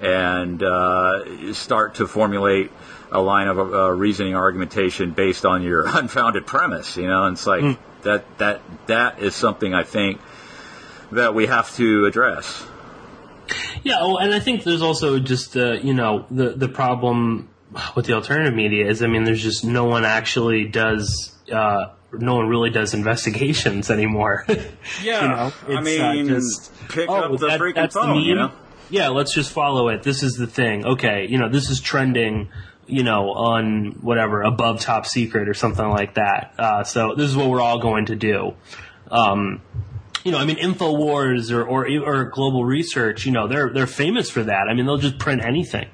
[0.02, 2.70] and uh, start to formulate
[3.10, 6.96] a line of uh, reasoning argumentation based on your unfounded premise.
[6.96, 10.20] You know, and it's like that that that is something I think
[11.12, 12.66] that we have to address.
[13.82, 17.48] Yeah, oh, and I think there's also just uh, you know the the problem
[17.96, 22.36] with the alternative media is I mean there's just no one actually does uh, no
[22.36, 24.46] one really does investigations anymore.
[25.02, 27.94] Yeah, you know, I it's, uh, mean, just, pick oh, up the that- freaking that's
[27.94, 28.52] the phone, you know?
[28.92, 30.02] Yeah, let's just follow it.
[30.02, 30.84] This is the thing.
[30.84, 32.50] Okay, you know this is trending.
[32.86, 36.52] You know, on whatever above top secret or something like that.
[36.58, 38.54] Uh, so this is what we're all going to do.
[39.10, 39.62] Um,
[40.24, 44.28] you know, I mean, Infowars or, or or Global Research, you know, they're they're famous
[44.30, 44.66] for that.
[44.68, 45.88] I mean, they'll just print anything.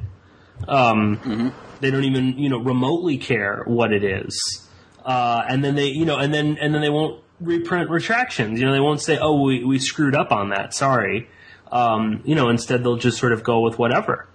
[0.66, 4.66] Um, They don't even you know remotely care what it is.
[5.04, 8.58] Uh, and then they you know and then and then they won't reprint retractions.
[8.58, 11.28] You know they won't say oh we we screwed up on that sorry.
[11.70, 14.26] Um, you know instead they'll just sort of go with whatever.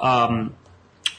[0.00, 0.54] Um,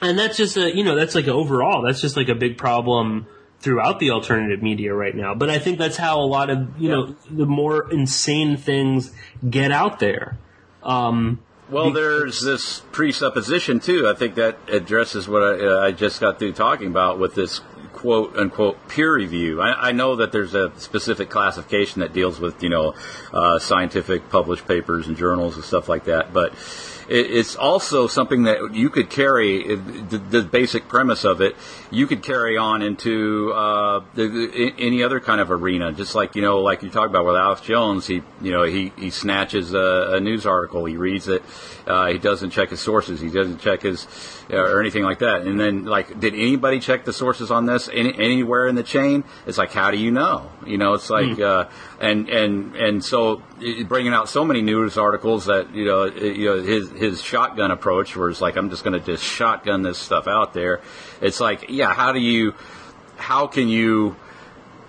[0.02, 3.28] and that's just a you know that's like overall that's just like a big problem
[3.60, 5.34] throughout the alternative media right now.
[5.34, 9.14] But I think that's how a lot of you know the more insane things
[9.50, 10.38] get out there.
[10.84, 14.08] Um, Well, there's this presupposition too.
[14.08, 17.62] I think that addresses what I, uh, I just got through talking about with this
[18.04, 19.62] quote unquote peer review.
[19.62, 22.96] I, I know that there's a specific classification that deals with you know
[23.32, 26.52] uh, scientific published papers and journals and stuff like that, but
[27.08, 31.56] it, it's also something that you could carry the, basic premise of it.
[31.92, 36.60] You could carry on into uh, any other kind of arena, just like you know,
[36.60, 38.06] like you talked about with Alex Jones.
[38.06, 41.42] He you know he he snatches a, a news article, he reads it,
[41.88, 44.08] uh, he doesn't check his sources, he doesn't check his
[44.62, 45.42] or anything like that.
[45.42, 49.24] And then like, did anybody check the sources on this any, anywhere in the chain?
[49.46, 50.52] It's like, how do you know?
[50.66, 51.70] You know, it's like uh,
[52.00, 53.42] and and and so
[53.88, 58.16] bringing out so many news articles that you know you know his his shotgun approach,
[58.16, 60.82] where it's like I'm just going to just shotgun this stuff out there.
[61.22, 62.54] It's like, yeah, how do you
[63.18, 64.16] how can you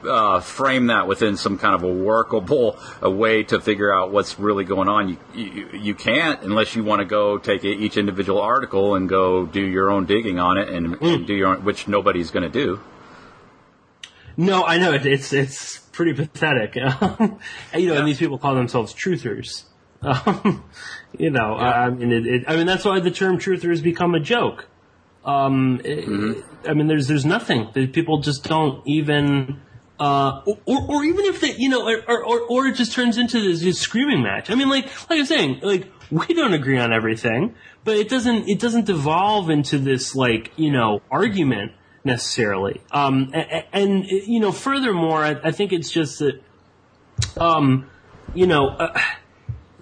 [0.06, 4.38] uh, frame that within some kind of a workable a way to figure out what's
[4.38, 5.08] really going on.
[5.08, 9.46] You, you, you can't unless you want to go take each individual article and go
[9.46, 12.48] do your own digging on it and, and do your own, which nobody's going to
[12.48, 12.80] do.
[14.36, 16.76] No, I know it, it's it's pretty pathetic.
[16.76, 17.38] Um,
[17.72, 19.64] and, you know, and these people call themselves truthers.
[20.02, 20.64] Um,
[21.18, 24.14] you know, I mean, it, it, I mean that's why the term truther has become
[24.14, 24.66] a joke.
[25.24, 29.60] Um, it- I mean, there's there's nothing people just don't even.
[30.04, 33.40] Uh, or, or even if they, you know, or, or, or it just turns into
[33.40, 34.50] this, this screaming match.
[34.50, 37.54] I mean, like, like I'm saying, like, we don't agree on everything,
[37.84, 41.72] but it doesn't, it doesn't devolve into this, like, you know, argument
[42.04, 42.82] necessarily.
[42.90, 46.36] Um, and, and you know, furthermore, I, I think it's just that,
[47.40, 47.88] um,
[48.34, 48.98] you know, uh,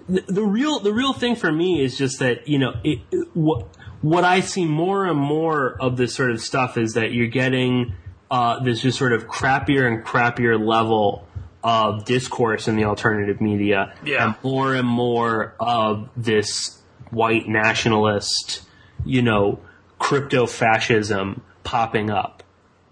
[0.07, 3.27] the, the real the real thing for me is just that you know it, it-
[3.33, 3.67] what
[4.01, 7.93] what I see more and more of this sort of stuff is that you're getting
[8.33, 11.27] uh, this just sort of crappier and crappier level
[11.63, 14.25] of discourse in the alternative media, Yeah.
[14.25, 16.81] and more and more of this
[17.11, 18.63] white nationalist,
[19.05, 19.59] you know,
[19.99, 22.41] crypto fascism popping up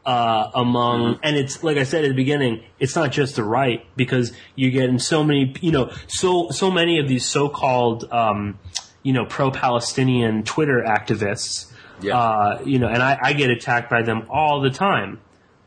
[0.06, 3.86] uh, among, and it's like I said at the beginning, it's not just the right
[3.96, 8.58] because you get in so many, you know, so so many of these so-called, um,
[9.04, 12.18] you know, pro-Palestinian Twitter activists, Yeah.
[12.18, 15.20] uh, you know, and I, I get attacked by them all the time.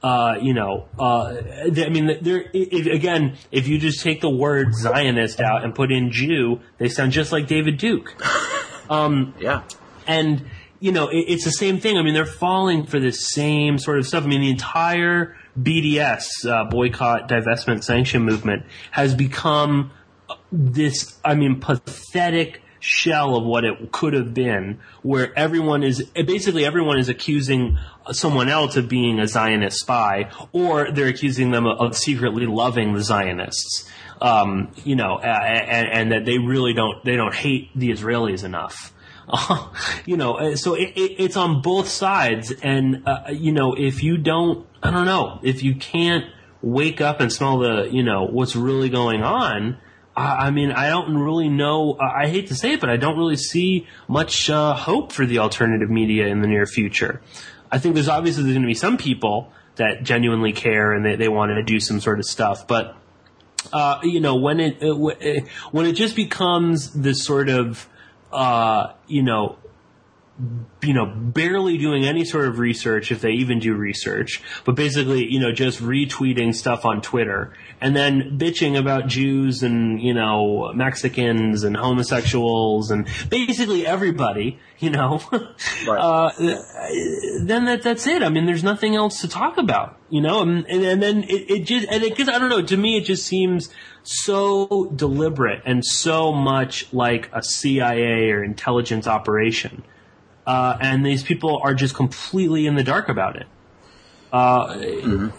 [0.04, 2.44] Uh, you know, uh, I mean, there.
[2.52, 6.90] If, again, if you just take the word Zionist out and put in Jew, they
[6.90, 8.14] sound just like David Duke
[8.90, 9.62] Yeah.
[10.06, 10.44] and
[10.78, 11.96] you know it, it's the same thing.
[11.96, 14.24] I mean, they're falling for this same sort of stuff.
[14.24, 19.90] I mean, the entire BDS uh, boycott, divestment, sanction movement has become
[20.52, 21.18] this.
[21.24, 26.98] I mean, pathetic shell of what it could have been, where everyone is basically everyone
[26.98, 27.78] is accusing
[28.12, 33.02] someone else of being a Zionist spy, or they're accusing them of, secretly loving the
[33.02, 33.88] Zionists.
[34.20, 38.44] Um, you know, uh, and, and that they really don't they don't hate the Israelis
[38.44, 38.92] enough.
[40.06, 44.02] you know, uh, so it, it, it's on both sides, and uh, you know, if
[44.02, 46.26] you don't, I don't know, if you can't
[46.60, 49.78] wake up and smell the, you know, what's really going on.
[50.16, 51.98] I mean, I don't really know.
[51.98, 55.38] I hate to say it, but I don't really see much uh, hope for the
[55.38, 57.20] alternative media in the near future.
[57.72, 61.16] I think there's obviously there's going to be some people that genuinely care and they,
[61.16, 62.96] they want to do some sort of stuff, but
[63.72, 65.40] uh, you know, when it, uh, uh,
[65.72, 67.88] when it just becomes this sort of,
[68.32, 69.56] uh, you know,
[70.82, 75.26] you know, barely doing any sort of research, if they even do research, but basically,
[75.32, 80.72] you know, just retweeting stuff on Twitter and then bitching about Jews and, you know,
[80.74, 85.22] Mexicans and homosexuals and basically everybody, you know,
[85.86, 85.98] Right.
[85.98, 86.30] uh,
[87.44, 88.22] then that, that's it.
[88.24, 91.50] I mean, there's nothing else to talk about, you know, and, and, and then it,
[91.50, 93.70] it just, and it, cause I don't know, to me, it just seems
[94.02, 99.84] so deliberate and so much like a CIA or intelligence operation
[100.46, 103.46] uh, and these people are just completely in the dark about it.
[104.32, 104.76] Uh,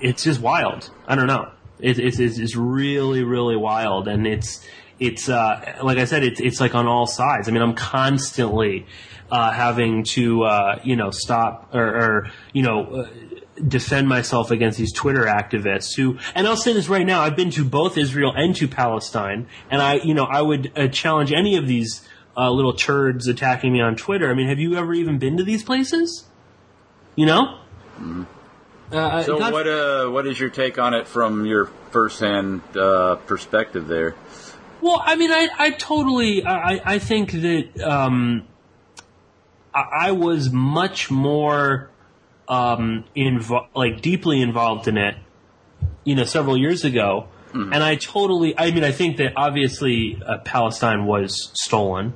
[0.01, 0.89] It's just wild.
[1.07, 1.51] I don't know.
[1.79, 4.65] It, it's, it's it's really really wild, and it's
[4.99, 7.49] it's uh, like I said, it's it's like on all sides.
[7.49, 8.85] I mean, I'm constantly
[9.29, 12.83] uh, having to uh, you know stop or, or you know.
[12.85, 13.09] Uh,
[13.69, 17.51] defend myself against these Twitter activists who, and I'll say this right now, I've been
[17.51, 21.55] to both Israel and to Palestine, and I, you know, I would uh, challenge any
[21.55, 22.05] of these
[22.37, 24.29] uh, little turds attacking me on Twitter.
[24.29, 26.25] I mean, have you ever even been to these places?
[27.15, 27.59] You know.
[28.91, 33.87] Uh, So what uh what is your take on it from your firsthand uh, perspective
[33.87, 34.15] there?
[34.81, 38.45] Well, I mean, I, I totally, I, I think that um,
[39.73, 41.89] I, I was much more
[42.47, 45.15] um, invo- like deeply involved in it,
[46.03, 50.39] you know, several years ago, and I totally, I mean, I think that obviously uh,
[50.39, 52.13] Palestine was stolen.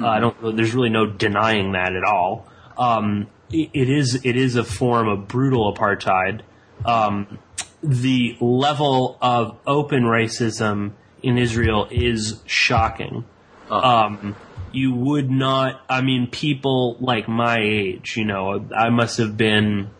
[0.00, 0.56] Uh, I don't.
[0.56, 2.48] There's really no denying that at all.
[2.78, 4.24] Um, it, it is.
[4.24, 6.42] It is a form of brutal apartheid.
[6.84, 7.38] Um,
[7.82, 10.92] the level of open racism
[11.22, 13.24] in Israel is shocking.
[13.70, 14.36] Um,
[14.72, 19.90] you would not, I mean, people like my age, you know, I must have been,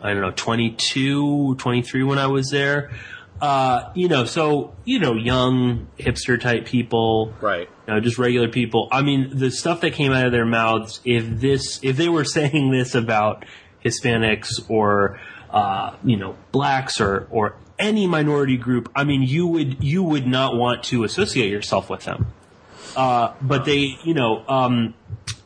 [0.00, 2.90] I don't know, 22, 23 when I was there.
[3.40, 7.68] Uh, you know, so, you know, young hipster type people, Right.
[7.86, 8.88] you know, just regular people.
[8.90, 12.24] I mean, the stuff that came out of their mouths, if this, if they were
[12.36, 13.44] saying this about
[13.84, 15.20] Hispanics or,
[15.50, 20.26] uh, you know, blacks or, or any minority group, I mean, you would, you would
[20.26, 22.32] not want to associate yourself with them.
[22.96, 24.94] Uh, but they, you know, um,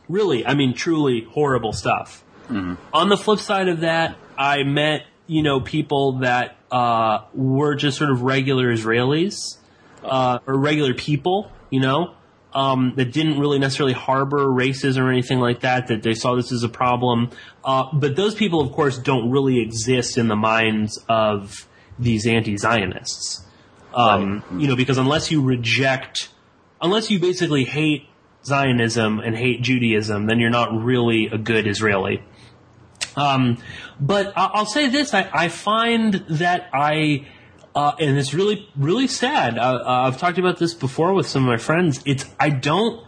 [0.09, 2.23] really, I mean, truly horrible stuff.
[2.49, 7.97] On the flip side of that, I met, you know, people that, uh, were just
[7.97, 9.35] sort of regular Israelis,
[10.03, 11.37] uh, or regular people,
[11.69, 12.13] you know,
[12.53, 16.51] um, that didn't really necessarily harbor racism or anything like that, that they saw this
[16.51, 17.29] as a problem.
[17.63, 23.25] Uh, but those people, of course, don't really exist in the minds of these anti-Zionists.
[23.93, 26.29] Um, You know, because unless you reject,
[26.79, 28.07] unless you basically hate
[28.45, 32.21] Zionism and hate Judaism, then you're not really a good Israeli.
[33.15, 33.57] Um,
[34.03, 37.25] but I- I'll say this: I, I find that I,
[37.73, 39.57] uh, and it's really, really sad.
[39.57, 42.01] Uh, uh, I've talked about this before with some of my friends.
[42.05, 43.03] It's I don't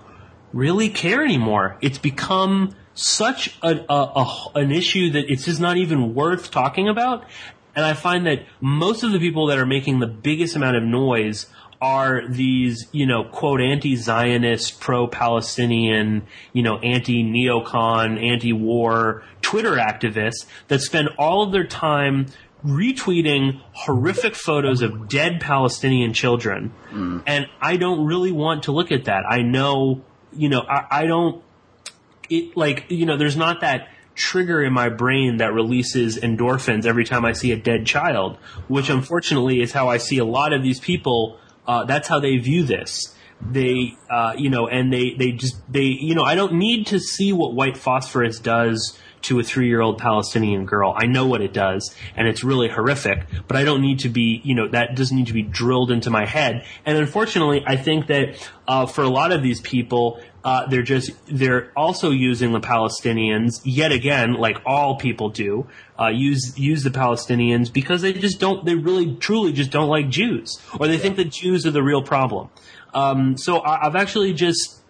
[0.54, 1.78] really care anymore.
[1.82, 6.88] It's become such a, a, a an issue that it's just not even worth talking
[6.88, 7.26] about.
[7.76, 10.84] And I find that most of the people that are making the biggest amount of
[10.84, 11.48] noise
[11.82, 21.10] are these, you know, quote, anti-Zionist, pro-Palestinian, you know, anti-neocon, anti-war Twitter activists that spend
[21.18, 22.28] all of their time
[22.66, 26.70] retweeting horrific photos of dead Palestinian children.
[26.90, 27.20] Hmm.
[27.28, 29.24] And I don't really want to look at that.
[29.30, 30.04] I know,
[30.34, 31.44] you know, I, I don't,
[32.30, 37.04] it like, you know, there's not that trigger in my brain that releases endorphins every
[37.04, 38.38] time I see a dead child,
[38.68, 41.38] which unfortunately is how I see a lot of these people.
[41.68, 43.14] Uh, that's how they view this.
[43.42, 47.00] They, uh, you know, and they, they just, they, you know, I don't need to
[47.00, 50.94] see what white phosphorus does to a three year old Palestinian girl.
[50.96, 54.42] I know what it does, and it's really horrific, but I don't need to be,
[54.44, 56.66] you know, that doesn't need to be drilled into my head.
[56.86, 61.12] And unfortunately, I think that, uh, for a lot of these people, uh, they're just,
[61.26, 65.68] they're also using the Palestinians, yet again, like all people do,
[66.00, 70.10] uh, use, use the Palestinians because they just don't, they really, truly just don't like
[70.10, 72.50] Jews, or they think that Jews are the real problem.
[72.94, 74.82] Um, so I, I've actually just,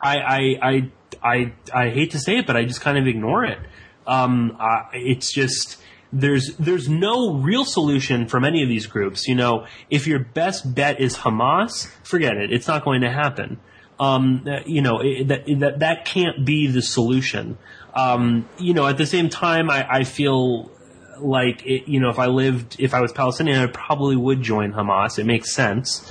[0.00, 0.90] I, I, I,
[1.22, 3.58] I, I hate to say it, but I just kind of ignore it.
[4.06, 9.26] Um, I, it's just there's there's no real solution from any of these groups.
[9.26, 12.52] You know, if your best bet is Hamas, forget it.
[12.52, 13.58] It's not going to happen.
[13.98, 17.58] Um, you know it, that that that can't be the solution.
[17.94, 20.70] Um, you know, at the same time, I, I feel
[21.18, 24.72] like it, you know, if I lived, if I was Palestinian, I probably would join
[24.72, 25.18] Hamas.
[25.18, 26.06] It makes sense.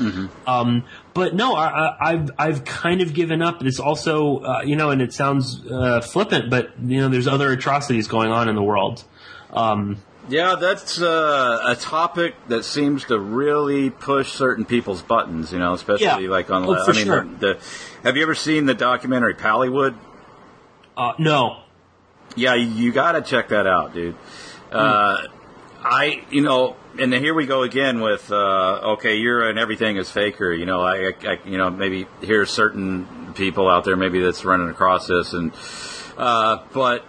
[0.47, 0.84] Um,
[1.16, 3.64] but no, I, I, I've I've kind of given up.
[3.66, 7.52] It's also, uh, you know, and it sounds uh, flippant, but you know, there's other
[7.52, 9.04] atrocities going on in the world.
[9.52, 9.98] Um,
[10.28, 15.52] Yeah, that's uh, a topic that seems to really push certain people's buttons.
[15.54, 16.30] You know, especially Yeah.
[16.30, 16.66] like on.
[16.66, 17.24] Oh, I mean, sure.
[17.24, 17.60] the, the,
[18.04, 19.96] have you ever seen the documentary Pallywood?
[20.98, 21.62] uh, no,
[22.36, 24.16] Yeah, you, got to check that out, dude.
[24.72, 25.22] Uh,
[25.88, 30.10] I, you know, and here we go again with, uh, okay, you're an everything is
[30.10, 30.52] faker.
[30.52, 34.70] You know, I, I, you know, maybe here's certain people out there maybe that's running
[34.70, 35.52] across this, and
[36.18, 37.06] uh, but,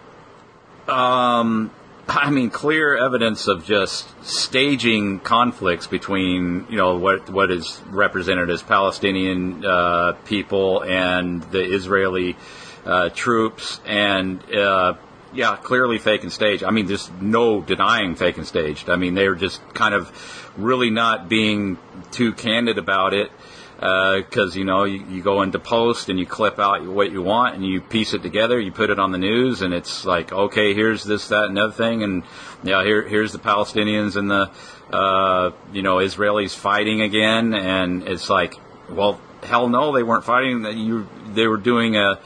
[0.88, 1.70] um,
[2.06, 8.50] I mean, clear evidence of just staging conflicts between, you know, what what is represented
[8.50, 12.36] as Palestinian uh, people and the Israeli
[12.84, 14.94] uh, troops, and uh,
[15.36, 16.64] yeah, clearly fake and staged.
[16.64, 18.88] I mean, there's no denying fake and staged.
[18.88, 20.10] I mean, they're just kind of
[20.56, 21.78] really not being
[22.10, 23.30] too candid about it
[23.76, 27.54] because you know you, you go into post and you clip out what you want
[27.54, 30.72] and you piece it together you put it on the news and it's like okay
[30.72, 32.22] here's this that and other thing and
[32.62, 34.50] yeah here here's the palestinians and the
[34.96, 38.54] uh, you know israelis fighting again and it's like
[38.88, 42.18] well hell no they weren't fighting you they were doing a,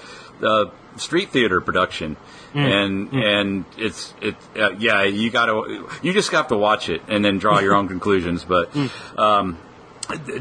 [0.42, 2.16] a street theater production.
[2.54, 7.02] And and it's it uh, yeah you got to you just have to watch it
[7.08, 8.44] and then draw your own conclusions.
[8.44, 8.74] But
[9.16, 9.58] um,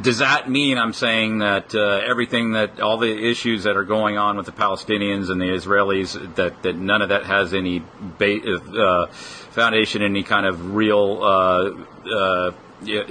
[0.02, 4.18] does that mean I'm saying that uh, everything that all the issues that are going
[4.18, 7.84] on with the Palestinians and the Israelis that, that none of that has any
[8.18, 9.08] ba- uh,
[9.52, 11.70] foundation any kind of real uh,
[12.12, 12.52] uh,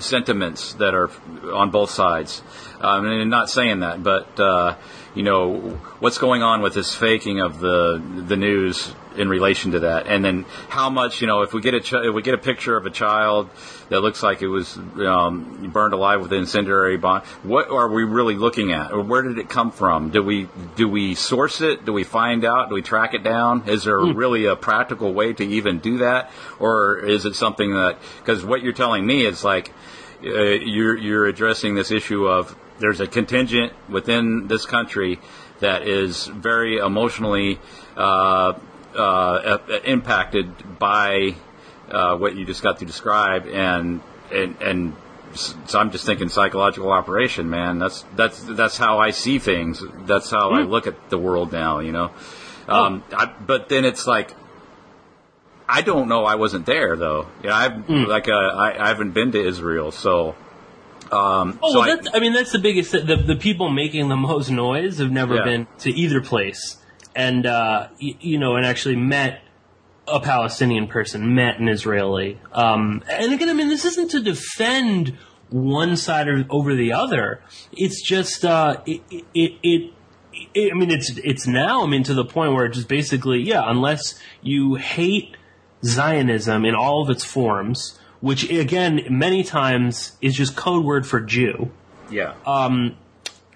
[0.01, 1.11] sentiments that are
[1.53, 2.43] on both sides?
[2.81, 4.77] Um, I'm not saying that, but uh,
[5.15, 5.59] you know
[5.99, 10.25] what's going on with this faking of the the news in relation to that, and
[10.25, 12.77] then how much you know if we get a ch- if we get a picture
[12.77, 13.51] of a child
[13.89, 18.05] that looks like it was um, burned alive with an incendiary bomb, what are we
[18.05, 20.11] really looking at, or where did it come from?
[20.11, 21.85] Do we do we source it?
[21.85, 22.69] Do we find out?
[22.69, 23.69] Do we track it down?
[23.69, 26.31] Is there really a practical way to even do that,
[26.61, 29.73] or is it something that because what you're telling me is like
[30.25, 35.21] uh, you're you're addressing this issue of there's a contingent within this country
[35.61, 37.59] that is very emotionally
[37.97, 38.55] uh,
[38.97, 41.35] uh, impacted by
[41.91, 44.01] uh, what you just got to describe, and
[44.33, 44.97] and and
[45.35, 47.79] so I'm just thinking psychological operation, man.
[47.79, 49.83] That's that's that's how I see things.
[50.07, 52.13] That's how I look at the world now, you know.
[52.67, 54.35] Um, I, but then it's like
[55.69, 56.25] I don't know.
[56.25, 57.27] I wasn't there though.
[57.43, 60.35] Yeah, I've like uh, I, I haven't been to Israel, so.
[61.13, 62.93] Um, Oh, so well, I- I mean, that's the biggest.
[62.93, 65.45] The, the people making the most noise have never Yeah.
[65.45, 66.77] been to either place,
[67.17, 69.43] and uh, y- you know, and actually met
[70.07, 72.39] a Palestinian person, met an Israeli.
[72.53, 75.17] Um, and again, I mean, this isn't to defend
[75.51, 77.41] one side or over the other.
[77.73, 79.25] It's just uh, it, it,
[79.63, 79.93] it,
[80.55, 80.73] it.
[80.73, 81.83] I mean, it's it's now.
[81.85, 85.37] I mean, to the point where it's just basically, yeah, unless you hate
[85.85, 91.21] Zionism in all of its forms, which again, many times is just code word for
[91.21, 91.71] Jew
[92.11, 92.35] yeah.
[92.47, 92.97] Um,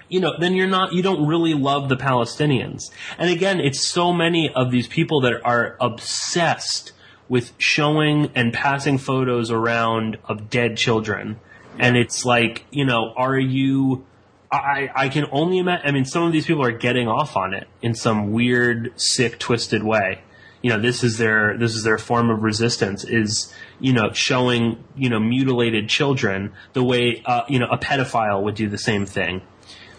[0.08, 2.90] you know, then you're not, you don't really love the Palestinians.
[3.18, 6.92] And again, it's so many of these people that are obsessed
[7.28, 11.40] with showing and passing photos around of dead children.
[11.78, 14.04] And it's like, you know, are you,
[14.50, 17.54] I, I can only imagine, I mean, some of these people are getting off on
[17.54, 20.20] it in some weird, sick, twisted way.
[20.62, 24.82] You know, this is their, this is their form of resistance is, you know, showing,
[24.96, 29.04] you know, mutilated children the way, uh, you know, a pedophile would do the same
[29.04, 29.42] thing.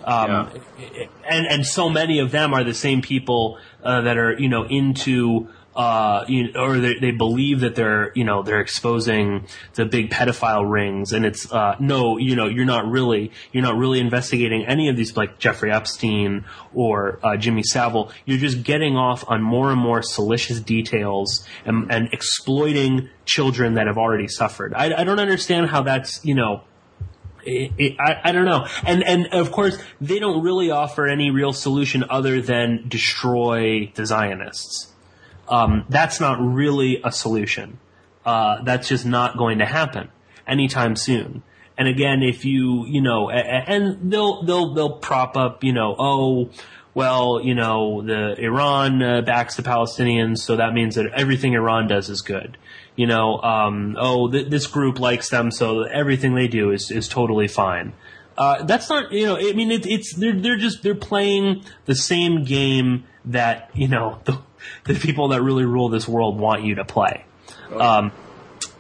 [0.03, 0.49] Um,
[1.30, 4.64] and and so many of them are the same people uh, that are you know
[4.65, 10.10] into uh, you or they, they believe that they're you know they're exposing the big
[10.10, 14.66] pedophile rings, and it's uh, no you know you're not really you're not really investigating
[14.66, 18.12] any of these like Jeffrey Epstein or uh, Jimmy Savile.
[18.26, 23.88] You're just getting off on more and more salacious details and, and exploiting children that
[23.88, 24.74] have already suffered.
[24.74, 26.64] I, I don't understand how that's you know
[27.45, 28.68] it, it, I, I don't know.
[28.86, 34.06] And and of course they don't really offer any real solution other than destroy the
[34.06, 34.93] Zionists.
[35.48, 37.80] Um, that's not really a solution.
[38.26, 40.10] Uh, that's just not going to happen
[40.48, 41.44] anytime soon.
[41.78, 46.49] And again, if you you know, and they'll they'll they'll prop up you know oh.
[46.95, 51.88] Well, you know, the Iran uh, backs the Palestinians, so that means that everything Iran
[51.88, 52.56] does is good
[52.95, 57.07] you know, um, oh, th- this group likes them, so everything they do is, is
[57.07, 57.94] totally fine.
[58.38, 61.95] Uh, that's not, you know, I mean, it, it's, they're, they're just, they're playing the
[61.95, 64.40] same game that, you know, the,
[64.85, 67.26] the people that really rule this world want you to play.
[67.77, 68.11] Um,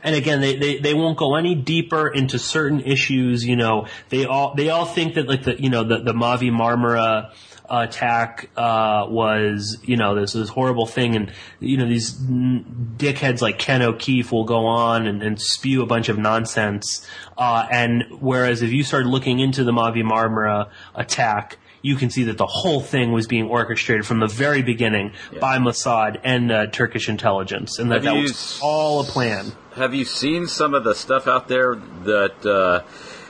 [0.03, 3.45] and again, they, they, they won't go any deeper into certain issues.
[3.45, 6.51] You know, they all they all think that like the you know the the Mavi
[6.51, 7.31] Marmara
[7.69, 13.41] attack uh, was you know this this horrible thing, and you know these n- dickheads
[13.41, 17.07] like Ken O'Keefe will go on and, and spew a bunch of nonsense.
[17.37, 22.23] Uh, and whereas if you start looking into the Mavi Marmara attack, you can see
[22.23, 26.65] that the whole thing was being orchestrated from the very beginning by Mossad and uh,
[26.67, 29.51] Turkish intelligence, and that Have that was s- all a plan.
[29.75, 32.83] Have you seen some of the stuff out there that uh,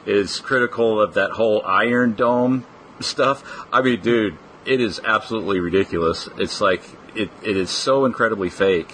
[0.06, 2.66] is critical of that whole Iron Dome
[3.00, 3.44] stuff?
[3.74, 6.30] I mean, dude, it is absolutely ridiculous.
[6.38, 6.84] It's like
[7.16, 8.94] it, it is so incredibly fake,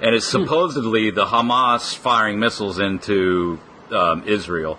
[0.00, 3.60] and it's supposedly the Hamas firing missiles into
[3.92, 4.78] um, Israel,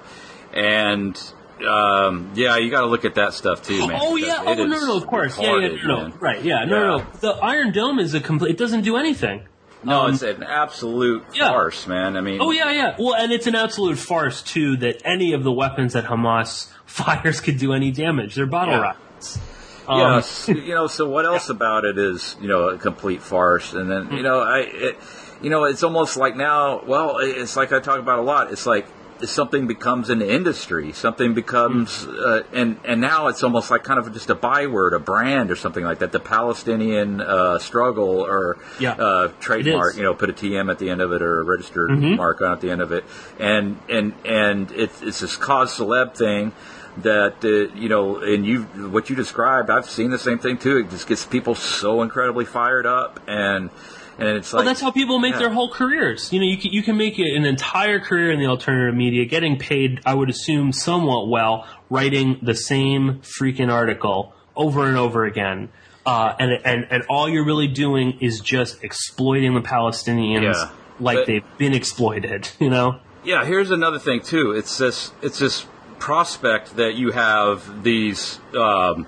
[0.51, 1.15] and.
[1.63, 3.97] Um, yeah, you got to look at that stuff too, man.
[4.01, 4.43] Oh yeah!
[4.45, 4.97] Oh no, no, no!
[4.97, 7.03] Of course, yeah, yeah, no, right, yeah, no, no, Yeah.
[7.03, 7.19] no.
[7.21, 8.51] The Iron Dome is a complete.
[8.51, 9.47] It doesn't do anything.
[9.83, 11.49] No, Um, it's an absolute yeah.
[11.49, 12.17] farce, man.
[12.17, 12.95] I mean, Oh yeah, yeah.
[12.99, 17.39] Well, and it's an absolute farce too that any of the weapons that Hamas fires
[17.39, 18.35] could do any damage.
[18.35, 18.79] They're bottle Yeah.
[18.81, 19.39] rockets.
[19.87, 20.87] Um, Yes, you know.
[20.87, 23.73] So what else about it is you know a complete farce?
[23.73, 24.97] And then you know I, it,
[25.41, 26.81] you know, it's almost like now.
[26.83, 28.51] Well, it's like I talk about a lot.
[28.51, 28.87] It's like
[29.23, 34.11] something becomes an industry, something becomes, uh, and and now it's almost like kind of
[34.13, 36.11] just a byword, a brand, or something like that.
[36.11, 38.93] The Palestinian uh, struggle or Yeah.
[38.93, 41.89] uh, trademark, you know, put a TM at the end of it or a registered
[41.91, 42.17] Mhm.
[42.17, 43.03] mark on at the end of it,
[43.39, 46.51] and and and it's it's this cause celeb thing
[46.97, 50.77] that uh, you know, and you what you described, I've seen the same thing too.
[50.77, 53.69] It just gets people so incredibly fired up, and
[54.17, 55.39] and it's like well, that's how people make Yeah.
[55.39, 56.31] their whole careers.
[56.31, 59.57] You know, you can, you can make an entire career in the alternative media, getting
[59.57, 65.69] paid, I would assume, somewhat well, writing the same freaking article over and over again.
[66.05, 70.69] Uh, and, and, and all you're really doing is just exploiting the Palestinians Yeah.
[70.99, 72.99] like But- they've been exploited, you know?
[73.23, 74.51] Yeah, here's another thing too.
[74.51, 75.65] It's this it's this
[75.97, 79.07] prospect that you have these um,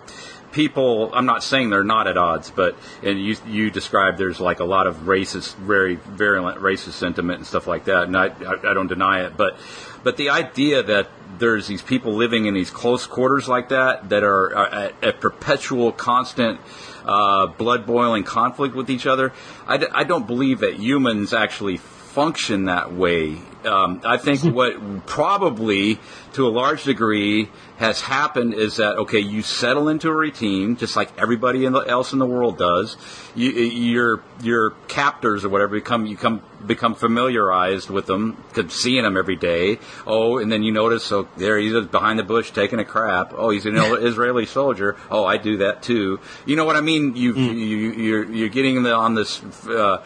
[0.58, 1.12] people.
[1.14, 4.66] I'm not saying they're not at odds, but and you you described there's like a
[4.66, 8.74] lot of racist, very virulent racist sentiment and stuff like that, and I I, I
[8.74, 9.56] don't deny it, but
[10.04, 14.24] but the idea that there's these people living in these close quarters like that that
[14.24, 16.60] are, are at, at perpetual constant
[17.06, 19.34] uh, blood boiling conflict with each other.
[19.68, 23.38] I, d- I don't believe that humans actually function that way.
[23.64, 26.00] Um, I think what probably,
[26.38, 30.96] to a large degree, has happened is that okay, you settle into a routine just
[30.96, 32.96] like everybody in the, else in the world does.
[33.36, 39.18] You, your your captors or whatever become you come become familiarized with them, seeing them
[39.18, 39.80] every day.
[40.06, 43.34] Oh, and then you notice, oh, there he is behind the bush taking a crap.
[43.36, 44.96] Oh, he's an Israeli soldier.
[45.10, 46.20] Oh, I do that too.
[46.46, 47.16] You know what I mean?
[47.16, 50.04] You you you're you're getting the, on this uh,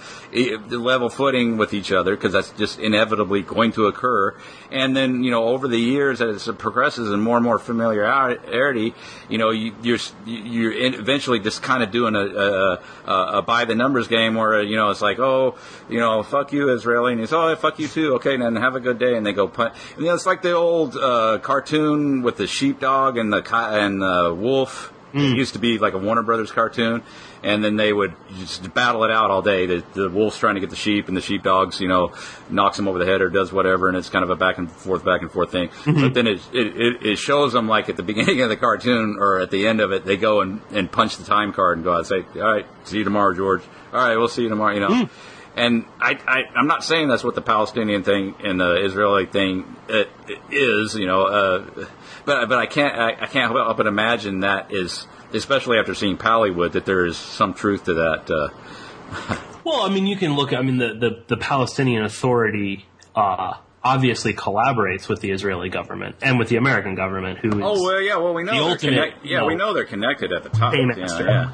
[0.69, 4.37] level footing with each other because that's just inevitably going to occur.
[4.71, 8.93] And then you know over the years as it progresses and more and more familiarity,
[9.29, 13.65] you know you, you're you're eventually just kind of doing a, a, a, a by
[13.65, 15.57] the numbers game where you know it's like oh
[15.89, 18.79] you know fuck you Israeli and he's oh fuck you too okay then have a
[18.79, 19.73] good day and they go punt.
[19.97, 24.33] You know it's like the old uh, cartoon with the sheepdog and the and the
[24.33, 24.93] wolf.
[25.13, 27.03] It used to be like a Warner Brothers cartoon,
[27.43, 29.65] and then they would just battle it out all day.
[29.65, 32.13] The, the wolf's trying to get the sheep, and the sheepdogs, you know,
[32.49, 34.71] knocks him over the head or does whatever, and it's kind of a back and
[34.71, 35.69] forth, back and forth thing.
[35.85, 39.17] But then it, it it it shows them like at the beginning of the cartoon
[39.19, 41.85] or at the end of it, they go and, and punch the time card and
[41.85, 43.63] go out and say, "All right, see you tomorrow, George.
[43.93, 45.09] All right, we'll see you tomorrow." You know.
[45.55, 49.75] And I, I, I'm not saying that's what the Palestinian thing and the Israeli thing
[49.89, 50.03] uh,
[50.49, 51.85] is, you know, uh,
[52.23, 56.17] but but I can't I, I can't help but imagine that is, especially after seeing
[56.17, 58.29] Pallywood, that there is some truth to that.
[58.29, 60.53] Uh, Well, I mean, you can look.
[60.53, 62.85] I mean, the the, the Palestinian Authority
[63.15, 63.53] uh,
[63.83, 68.01] obviously collaborates with the Israeli government and with the American government, who is oh well,
[68.01, 70.49] yeah, well we know the they're ultimate, connect- yeah, we know, they're connected at the
[70.49, 70.73] top.
[70.73, 71.25] paymaster.
[71.25, 71.51] Yeah,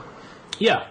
[0.59, 0.77] yeah.
[0.79, 0.87] Yeah.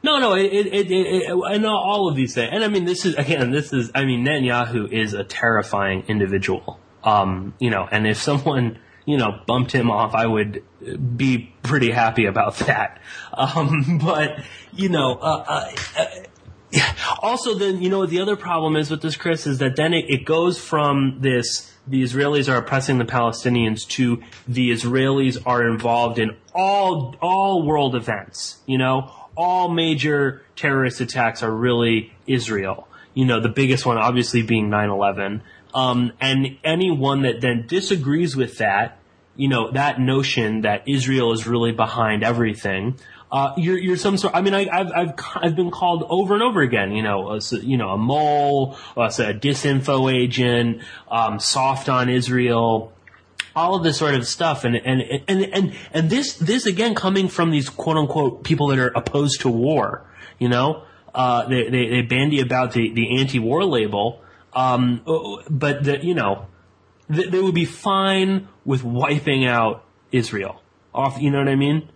[0.00, 2.50] No, no, it, it, it, it, know all of these things.
[2.52, 6.78] And I mean, this is, again, this is, I mean, Netanyahu is a terrifying individual.
[7.02, 8.78] Um, you know, and if someone,
[9.08, 10.62] you know, bumped him off, I would
[11.16, 13.00] be pretty happy about that.
[13.32, 14.44] Um, but,
[14.74, 15.44] you know, uh,
[15.96, 16.04] uh,
[16.74, 16.82] uh,
[17.22, 20.10] also then, you know, the other problem is with this, Chris, is that then it,
[20.10, 26.18] it goes from this, the Israelis are oppressing the Palestinians to the Israelis are involved
[26.18, 32.86] in all, all world events, you know, all major terrorist attacks are really Israel.
[33.14, 35.40] You know, the biggest one obviously being 9-11.
[35.74, 38.97] Um, and anyone that then disagrees with that,
[39.38, 42.98] you know, that notion that Israel is really behind everything,
[43.32, 46.42] uh, you're, you're some sort, I mean, I, I've, I've, I've been called over and
[46.42, 51.88] over again, you know, as, you know, a mole, as a disinfo agent, um, soft
[51.88, 52.92] on Israel,
[53.56, 54.64] all of this sort of stuff.
[54.64, 58.78] And and and and and this this again coming from these quote unquote people that
[58.78, 60.04] are opposed to war
[60.38, 60.82] you know
[61.14, 64.22] uh, they, they they bandy about the the anti-war label
[64.54, 65.02] um,
[65.50, 66.46] but the, you know
[67.08, 69.82] they, they would be fine with wiping out
[70.12, 70.60] Israel.
[70.94, 71.88] Off you know what I mean?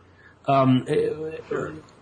[0.47, 0.87] Um,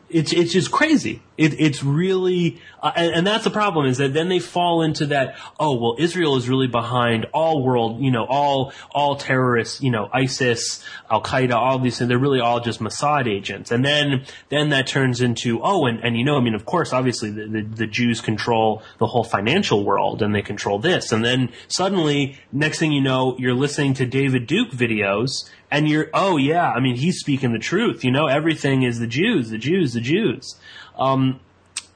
[0.08, 1.22] it's it's just crazy.
[1.40, 5.06] It, it's really, uh, and, and that's the problem is that then they fall into
[5.06, 5.36] that.
[5.58, 10.10] Oh well, Israel is really behind all world, you know, all all terrorists, you know,
[10.12, 12.08] ISIS, Al Qaeda, all these things.
[12.08, 16.14] They're really all just Mossad agents, and then then that turns into oh, and and
[16.14, 19.82] you know, I mean, of course, obviously the the, the Jews control the whole financial
[19.82, 24.04] world, and they control this, and then suddenly, next thing you know, you're listening to
[24.04, 28.26] David Duke videos and you're oh yeah i mean he's speaking the truth you know
[28.26, 30.56] everything is the jews the jews the jews
[31.00, 31.40] um,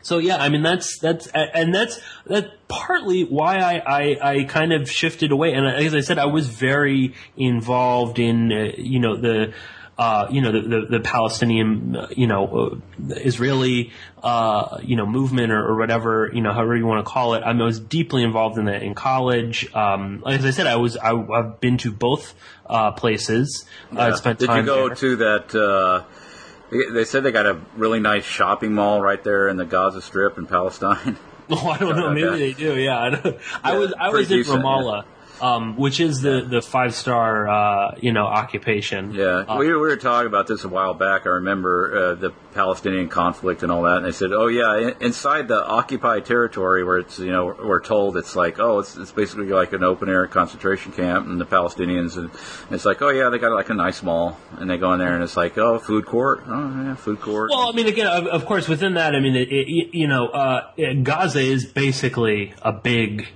[0.02, 4.72] so yeah i mean that's that's and that's that's partly why I, I, I kind
[4.72, 9.16] of shifted away and as i said i was very involved in uh, you know
[9.16, 9.54] the
[9.96, 15.06] uh, you know, the, the, the Palestinian, uh, you know, uh, Israeli, uh, you know,
[15.06, 17.44] movement or, or whatever, you know, however you want to call it.
[17.44, 19.72] I, mean, I was deeply involved in that in college.
[19.72, 22.34] Um, as I said, I was, I, have been to both,
[22.66, 23.66] uh, places.
[23.92, 24.06] Yeah.
[24.06, 24.96] I spent Did you go there.
[24.96, 26.04] to that, uh,
[26.70, 30.38] they said they got a really nice shopping mall right there in the Gaza Strip
[30.38, 31.16] in Palestine.
[31.50, 32.10] Oh, I don't know.
[32.10, 32.74] Maybe they do.
[32.74, 35.04] Yeah, I, I was I was in Ramallah,
[35.40, 39.12] um, which is the the five star uh, you know occupation.
[39.12, 41.26] Yeah, uh, we, we were talking about this a while back.
[41.26, 44.94] I remember uh, the Palestinian conflict and all that, and they said, "Oh yeah, in,
[45.00, 49.12] inside the occupied territory where it's you know we're told it's like oh it's it's
[49.12, 52.30] basically like an open air concentration camp, and the Palestinians and
[52.70, 55.14] it's like oh yeah they got like a nice mall, and they go in there
[55.14, 57.50] and it's like oh food court, oh yeah food court.
[57.50, 60.28] Well, I mean again, of, of course within that, I mean it, it, you know
[60.28, 60.70] uh,
[61.02, 63.28] Gaza is basically a big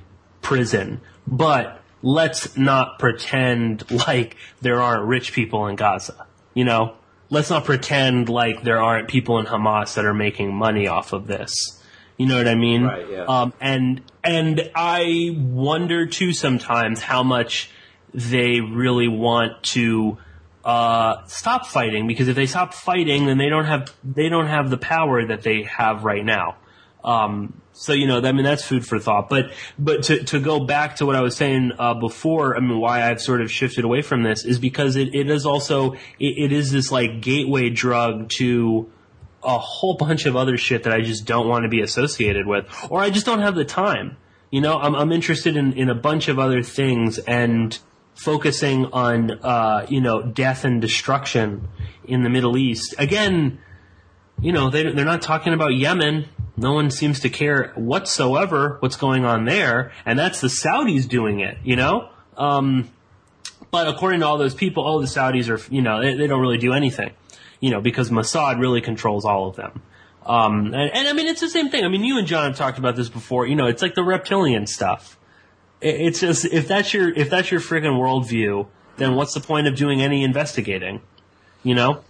[0.43, 6.27] prison, but let's not pretend like there aren't rich people in Gaza.
[6.55, 6.95] You know,
[7.31, 11.27] let's not pretend like there aren't people in Hamas that are making money off of
[11.27, 11.53] this.
[12.17, 12.85] You know what I mean?
[12.85, 13.25] Right, yeah.
[13.25, 17.71] Um, and, and I wonder too sometimes how much
[18.13, 20.19] they really want to,
[20.65, 24.69] uh, stop fighting because if they stop fighting, then they don't have, they don't have
[24.69, 26.57] the power that they have right now.
[27.09, 29.31] Um, so you know, I mean, that's food for thought.
[29.31, 32.79] But but to to go back to what I was saying uh, before, I mean,
[32.79, 35.99] why I've sort of shifted away from this is because it, it is also it,
[36.37, 38.91] it is this like gateway drug to
[39.43, 42.67] a whole bunch of other shit that I just don't want to be associated with,
[42.91, 44.19] or I just don't have the time.
[44.51, 47.79] You know, I'm I'm interested in in a bunch of other things and
[48.17, 51.69] focusing on uh, you know death and destruction
[52.05, 53.61] in the Middle East again.
[54.43, 56.27] You know, they they're not talking about Yemen
[56.59, 61.41] no one seems to care whatsoever what's going on there, and that's the Saudis doing
[61.41, 62.09] it, you know?
[62.37, 62.91] Um,
[63.71, 66.41] but according to all those people, all the Saudis are, you know, they, they, don't
[66.41, 67.13] really do anything,
[67.61, 69.83] you know, because Mossad really controls all of them.
[70.27, 71.85] Um, and, and, I mean, it's the same thing.
[71.85, 73.47] I mean, you and John have talked about this before.
[73.47, 75.17] You know, it's like the reptilian stuff.
[75.81, 78.67] It, it's just if that's your if that's your friggin' worldview,
[78.99, 81.01] then what's the point of doing any investigating?
[81.63, 82.05] You know,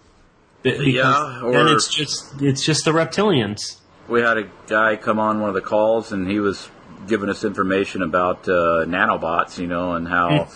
[0.63, 1.53] because yeah, or...
[1.53, 3.78] then it's just it's just the reptilians
[4.09, 6.69] we had a guy come on one of the calls, and he was
[7.07, 10.47] giving us information about uh, nanobots, you know, and how.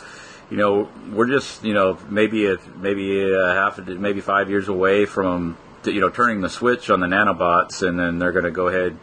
[0.49, 5.05] you know, we're just, you know, maybe a, maybe a half, maybe five years away
[5.05, 8.67] from, you know, turning the switch on the nanobots, and then they're going to go
[8.67, 8.95] ahead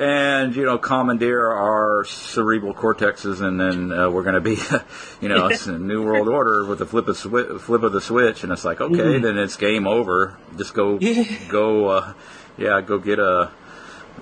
[0.00, 4.56] and you know commandeer our cerebral cortexes, and then uh, we're going to be,
[5.20, 8.00] you know, it's a new world order with a flip of swi- flip of the
[8.00, 9.22] switch, and it's like okay, mm-hmm.
[9.22, 10.38] then it's game over.
[10.56, 10.98] Just go,
[11.48, 12.12] go, uh,
[12.56, 13.50] yeah, go get a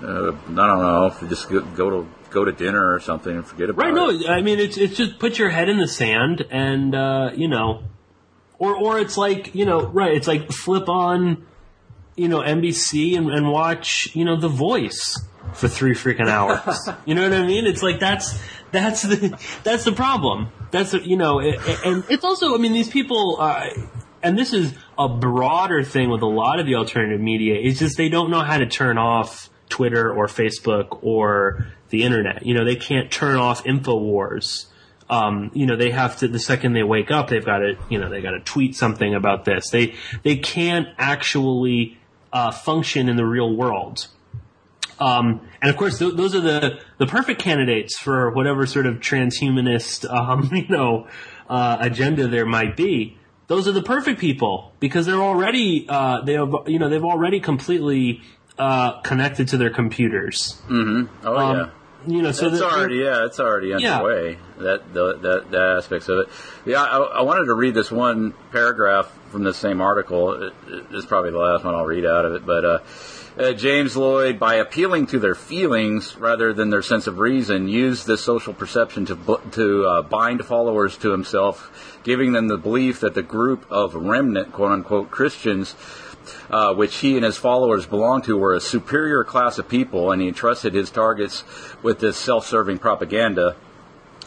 [0.03, 1.15] uh, I don't know.
[1.27, 3.99] Just go, go to go to dinner or something and forget about right, it.
[3.99, 4.27] Right?
[4.27, 7.47] No, I mean it's it's just put your head in the sand and uh, you
[7.47, 7.83] know,
[8.57, 10.13] or or it's like you know, right?
[10.13, 11.45] It's like flip on,
[12.15, 15.19] you know, NBC and, and watch you know The Voice
[15.53, 16.89] for three freaking hours.
[17.05, 17.65] you know what I mean?
[17.65, 20.49] It's like that's that's the that's the problem.
[20.71, 23.37] That's you know, it, and it's also I mean these people.
[23.39, 23.67] Uh,
[24.21, 27.55] and this is a broader thing with a lot of the alternative media.
[27.57, 32.45] It's just they don't know how to turn off Twitter or Facebook or the internet.
[32.45, 34.65] You know, they can't turn off InfoWars.
[35.09, 37.97] Um, you know, they have to, the second they wake up, they've got to, you
[37.97, 39.69] know, they got to tweet something about this.
[39.69, 41.97] They, they can't actually,
[42.31, 44.07] uh, function in the real world.
[44.99, 48.97] Um, and of course, th- those are the, the perfect candidates for whatever sort of
[48.97, 51.07] transhumanist, um, you know,
[51.49, 53.17] uh, agenda there might be.
[53.47, 57.39] Those are the perfect people because they're already, uh, they have, you know, they've already
[57.39, 58.21] completely
[58.59, 60.61] uh, connected to their computers.
[60.67, 61.25] Mm-hmm.
[61.25, 61.69] Oh um, yeah.
[62.07, 64.31] You know, so it's already yeah, it's already underway.
[64.31, 64.63] Yeah.
[64.63, 66.29] That, the, that that aspects of it.
[66.65, 70.43] Yeah, I, I, wanted to read this one paragraph from the same article.
[70.43, 70.53] It,
[70.91, 72.65] it's probably the last one I'll read out of it, but.
[72.65, 72.79] Uh,
[73.37, 78.05] uh, James Lloyd, by appealing to their feelings rather than their sense of reason, used
[78.05, 83.13] this social perception to to uh, bind followers to himself, giving them the belief that
[83.13, 85.73] the group of remnant, quote unquote, Christians
[86.49, 90.21] uh, which he and his followers belonged to, were a superior class of people, and
[90.21, 91.43] he entrusted his targets
[91.81, 93.55] with this self serving propaganda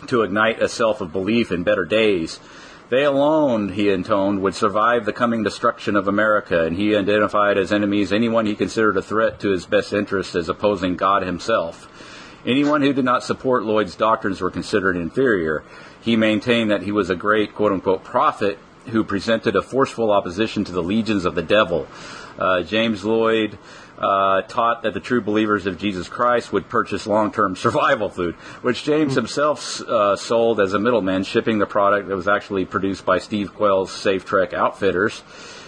[0.07, 2.41] to ignite a self of belief in better days.
[2.89, 7.73] They alone, he intoned, would survive the coming destruction of America, and he identified as
[7.73, 11.89] enemies anyone he considered a threat to his best interests as opposing God himself.
[12.45, 15.63] Anyone who did not support Lloyd's doctrines were considered inferior.
[16.03, 20.65] He maintained that he was a great quote unquote prophet who presented a forceful opposition
[20.65, 21.87] to the legions of the devil.
[22.39, 23.59] Uh, James Lloyd
[23.99, 28.85] uh, taught that the true believers of Jesus Christ would purchase long-term survival food, which
[28.85, 33.19] James himself uh, sold as a middleman, shipping the product that was actually produced by
[33.19, 35.23] Steve Quayle's Safe Trek Outfitters.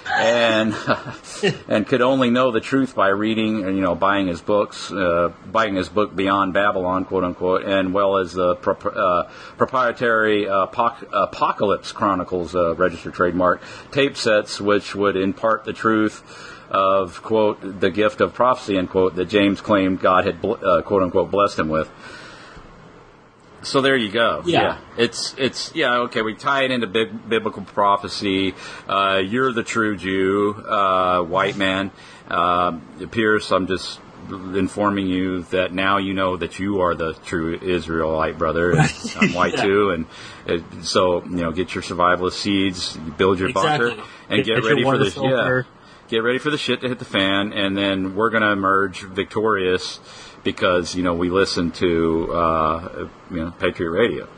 [0.07, 0.75] And
[1.69, 5.33] and could only know the truth by reading and you know buying his books, uh,
[5.51, 10.67] buying his book Beyond Babylon, quote unquote, and well as the pro- uh, proprietary uh,
[10.67, 16.23] Apoc- Apocalypse Chronicles uh, registered trademark tape sets, which would impart the truth
[16.71, 20.83] of quote the gift of prophecy end quote that James claimed God had bl- uh,
[20.83, 21.91] quote unquote blessed him with.
[23.65, 24.43] So there you go.
[24.45, 24.79] Yeah.
[24.97, 26.23] It's it's yeah okay.
[26.23, 28.55] We tie it into bib- biblical prophecy.
[28.89, 31.91] Uh, you're the true Jew, uh, white man.
[32.29, 32.79] Uh,
[33.11, 34.01] Pearse, I'm just
[34.31, 38.75] informing you that now you know that you are the true Israelite brother.
[39.17, 39.63] I'm white Yeah.
[39.63, 40.07] too, and
[40.47, 44.83] it, so you know get your survivalist seeds, build your bunker, and Get- get, ready
[44.83, 45.63] for the yeah
[46.09, 49.03] get ready for the shit to hit the fan, and then we're going to emerge
[49.03, 49.99] victorious
[50.45, 54.29] because you know we listen to uh, you know Patriot Radio.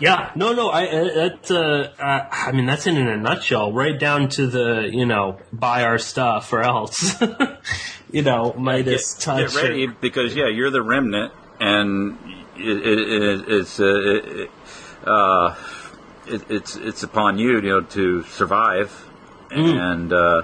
[0.00, 3.98] Yeah, no, no, I uh, that's uh, uh, I mean that's in a nutshell, right
[3.98, 7.14] down to the you know buy our stuff or else,
[8.10, 9.54] you know Midas get, touch.
[9.54, 12.18] get ready because yeah, you're the remnant, and
[12.56, 14.50] it, it, it, it's uh, it,
[15.06, 15.54] uh,
[16.26, 18.90] it, it's it's upon you, you know, to survive,
[19.50, 19.78] Mm.
[19.78, 20.42] and uh,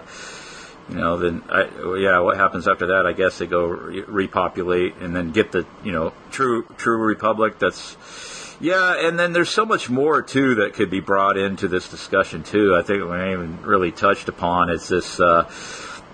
[0.91, 3.07] you know then I, yeah, what happens after that?
[3.07, 7.59] I guess they go re- repopulate and then get the you know true true republic.
[7.59, 7.97] That's
[8.61, 12.43] yeah, and then there's so much more too that could be brought into this discussion
[12.43, 12.77] too.
[12.77, 15.21] I think we haven't even really touched upon is this.
[15.21, 15.51] Uh,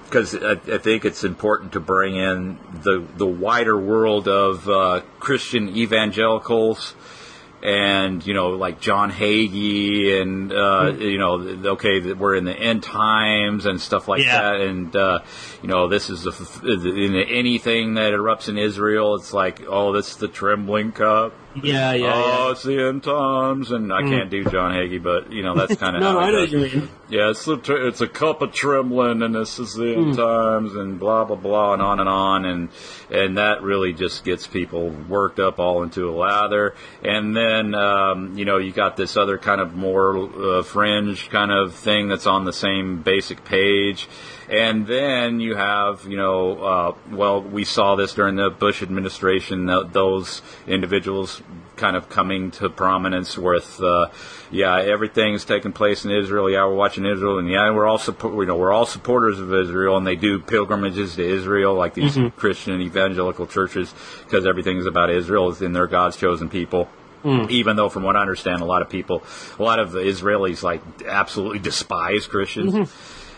[0.04, 5.00] because I, I think it's important to bring in the the wider world of uh,
[5.18, 6.94] Christian evangelicals,
[7.66, 11.40] and you know like John Hagee, and uh, you know
[11.72, 14.40] okay that we're in the end times and stuff like Yeah.
[14.40, 15.18] that, and uh,
[15.62, 20.16] you know this is the, anything that erupts in Israel, it's like oh this is
[20.18, 21.32] the trembling cup.
[21.62, 22.50] Yeah, yeah, oh, yeah.
[22.52, 25.96] it's the end times, and I can't do John Hagee, but you know that's kind
[25.96, 26.88] of No, I know you mean.
[27.08, 30.98] Yeah, it's the it's a cup of trembling, and this is the end times, and
[30.98, 32.68] blah blah blah, and on and on, and
[33.10, 36.74] and that really just gets people worked up all into a lather.
[37.02, 41.52] And then um, you know you got this other kind of more uh, fringe kind
[41.52, 44.08] of thing that's on the same basic page.
[44.48, 49.66] And then you have, you know, uh, well, we saw this during the Bush administration,
[49.66, 51.42] th- those individuals
[51.74, 54.06] kind of coming to prominence with, uh,
[54.50, 56.48] yeah, everything's taking place in Israel.
[56.48, 59.52] Yeah, we're watching Israel, and yeah, we're all support, you know, we're all supporters of
[59.52, 63.92] Israel, and they do pilgrimages to Israel, like these Christian evangelical churches,
[64.24, 66.88] because everything's about Israel, and they're God's chosen people.
[67.50, 69.24] Even though, from what I understand, a lot of people,
[69.58, 72.88] a lot of the Israelis like absolutely despise Christians.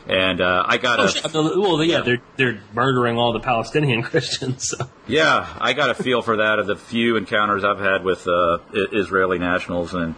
[0.08, 1.60] And uh, I got Oh, a.
[1.60, 4.68] Well, yeah, they're they're murdering all the Palestinian Christians.
[4.70, 4.88] So.
[5.06, 8.58] Yeah, I got a feel for that of the few encounters I've had with uh,
[8.72, 10.14] Israeli nationals, and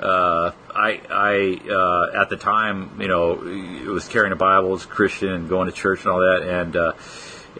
[0.00, 3.34] uh, I, I uh, at the time, you know,
[3.90, 6.92] was carrying a Bible, was Christian, and going to church and all that, and uh,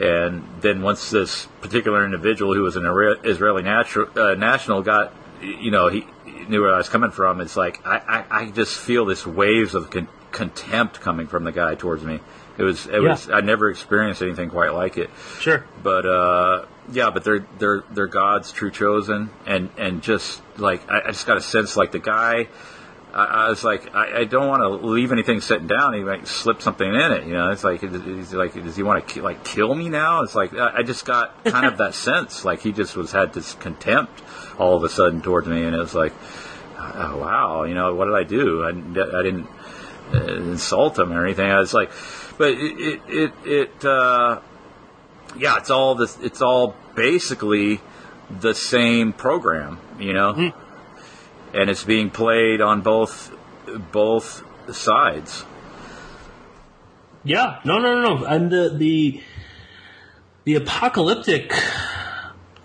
[0.00, 2.84] and then once this particular individual who was an
[3.24, 5.12] Israeli natural, uh, national got,
[5.42, 6.06] you know, he
[6.48, 7.40] knew where I was coming from.
[7.40, 11.52] It's like I, I, I just feel this waves of con- contempt coming from the
[11.52, 12.20] guy towards me.
[12.58, 15.08] It was, it was, I never experienced anything quite like it
[15.40, 15.64] Sure.
[15.82, 21.00] but uh, yeah, but they're they're they're God's true chosen, and and just like I,
[21.00, 22.48] I just got a sense like the guy.
[23.14, 25.92] I, I was like, I, I don't want to leave anything sitting down.
[25.94, 27.50] He might slip something in it, you know.
[27.50, 30.22] It's like, he's like, does he want to ki- like kill me now?
[30.22, 33.32] It's like I, I just got kind of that sense, like he just was had
[33.34, 34.22] this contempt
[34.58, 36.12] all of a sudden towards me, and it was like,
[36.78, 38.62] oh, wow, you know, what did I do?
[38.64, 39.46] I, I didn't
[40.12, 41.50] insult him or anything.
[41.50, 41.90] I was like,
[42.38, 44.40] but it it it, it uh,
[45.36, 46.18] yeah, it's all this.
[46.20, 47.80] It's all basically
[48.40, 50.52] the same program, you know,
[51.54, 53.34] and it's being played on both
[53.92, 55.44] both sides.
[57.24, 58.24] Yeah, no, no, no, no.
[58.24, 59.22] And the the
[60.44, 61.52] the apocalyptic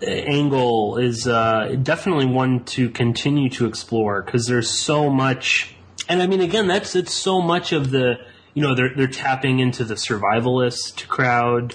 [0.02, 5.74] angle is uh, definitely one to continue to explore because there's so much.
[6.08, 8.14] And I mean, again, that's it's so much of the
[8.54, 11.74] you know they're they're tapping into the survivalist crowd.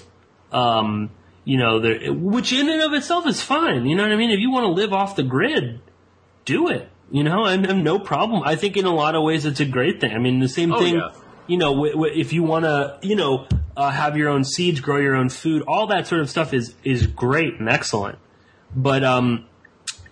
[0.52, 1.10] Um,
[1.44, 1.78] you know,
[2.12, 3.84] which in and of itself is fine.
[3.86, 4.30] You know what I mean?
[4.30, 5.80] If you want to live off the grid,
[6.44, 6.88] do it.
[7.10, 8.42] You know, and, and no problem.
[8.44, 10.12] I think in a lot of ways it's a great thing.
[10.14, 10.94] I mean, the same Oh, thing.
[10.96, 11.10] yeah.
[11.46, 13.46] You know, w- w- if you want to, you know,
[13.76, 16.74] uh, have your own seeds, grow your own food, all that sort of stuff is
[16.82, 18.18] is great and excellent.
[18.74, 19.44] But um,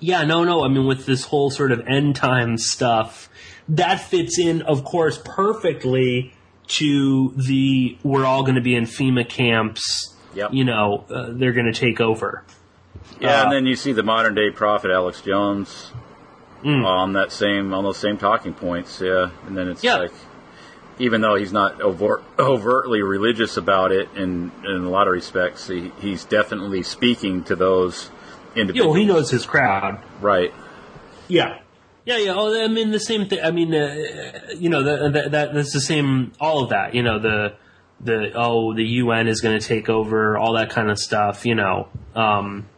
[0.01, 0.63] yeah, no, no.
[0.65, 3.31] I mean, with this whole sort of end time stuff,
[3.69, 6.33] that fits in, of course, perfectly
[6.69, 10.15] to the we're all going to be in FEMA camps.
[10.35, 10.55] Yep.
[10.55, 12.45] You know, uh, they're going to take over.
[13.21, 15.93] Yeah, Uh, and then you see the modern day prophet Alex Jones
[16.65, 19.01] on that same on those same talking points.
[19.01, 19.97] Yeah, and then it's Yeah.
[19.97, 20.13] like,
[20.99, 25.67] even though he's not overt, overtly religious about it, in in a lot of respects,
[25.69, 28.11] he, he's definitely speaking to those
[28.55, 28.95] You individuals.
[28.95, 29.99] know, he knows his crowd.
[30.21, 30.53] right?
[31.29, 31.59] Yeah.
[32.05, 32.35] Yeah, yeah.
[32.37, 33.41] Oh, I mean, the same thing.
[33.43, 36.33] I mean, uh, you know, the, that that's the same.
[36.41, 36.95] All of that.
[36.95, 37.55] You know, the
[38.01, 41.47] the oh, the UN is going to take over, all that kind of stuff.
[41.47, 42.69] You know, um,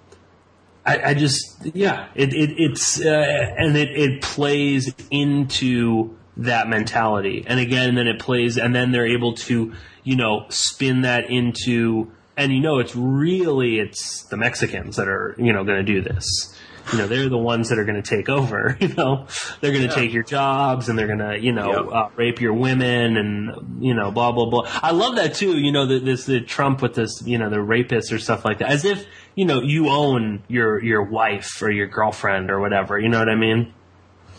[0.84, 7.44] I, I just yeah, it, it it's uh, and it it plays into that mentality,
[7.46, 9.72] and again, then it plays, and then they're able to
[10.02, 15.34] you know spin that into, and you know, it's really it's the Mexicans that are
[15.38, 16.53] you know going to do this
[16.92, 18.76] you know, they're the ones that are going to take over.
[18.84, 19.26] You know,
[19.60, 21.92] they're going to take your jobs and they're going to, you know, Yep.
[21.92, 24.68] uh, rape your women and you know, blah blah blah.
[24.82, 25.58] I love that too.
[25.58, 28.58] You know, the, this the Trump with this, you know, the rapists or stuff like
[28.58, 32.98] that, as if you know you own your your wife or your girlfriend or whatever.
[32.98, 33.72] You know what I mean?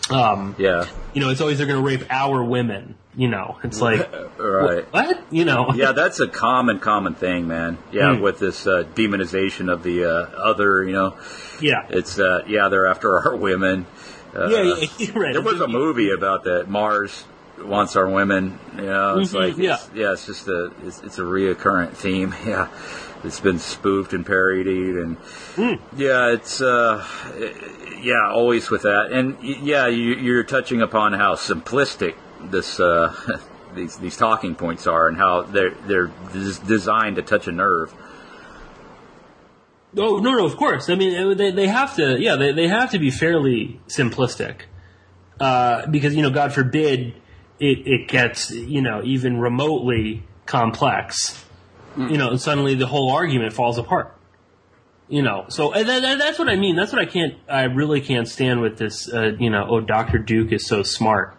[0.09, 2.95] Um, Yeah, you know, it's always they're going to rape our women.
[3.17, 4.85] You know, it's like right.
[4.93, 5.23] what?
[5.31, 5.71] You know?
[5.75, 7.77] yeah, that's a common, common thing, man.
[7.91, 8.21] Yeah, Hmm.
[8.21, 11.15] with this uh, demonization of the uh, other, you know,
[11.61, 11.85] yeah.
[11.89, 13.85] it's uh, yeah, they're after our women.
[14.35, 15.31] Uh, Yeah, yeah, right.
[15.33, 16.67] There was a movie about that.
[16.69, 17.23] Mars
[17.57, 18.59] wants our women.
[18.75, 19.75] You know, it's Mhm, like yeah.
[19.75, 22.35] it's, yeah, it's just a it's, it's a reoccurrent theme.
[22.45, 22.67] Yeah,
[23.23, 25.15] it's been spoofed and parodied, and
[25.55, 25.75] Hmm.
[25.95, 27.01] yeah, it's uh,
[28.01, 29.11] yeah, always with that.
[29.11, 33.39] And yeah, you, you're touching upon how simplistic this uh,
[33.75, 37.93] these these talking points are, and how they're they're des- designed to touch a nerve.
[39.97, 40.89] Oh no, no, of course.
[40.89, 42.19] I mean, uh, they, they have to.
[42.19, 44.61] Yeah, they, they have to be fairly simplistic,
[45.39, 47.15] uh, because you know, God forbid,
[47.59, 51.43] it it gets you know even remotely complex.
[51.97, 54.14] You know, and suddenly the whole argument falls apart.
[55.07, 56.75] You know, so and that, that- that's what I mean.
[56.75, 57.35] That's what I can't.
[57.47, 59.11] I really can't stand with this.
[59.11, 61.37] Uh, you know, oh, Doctor Duke is so smart.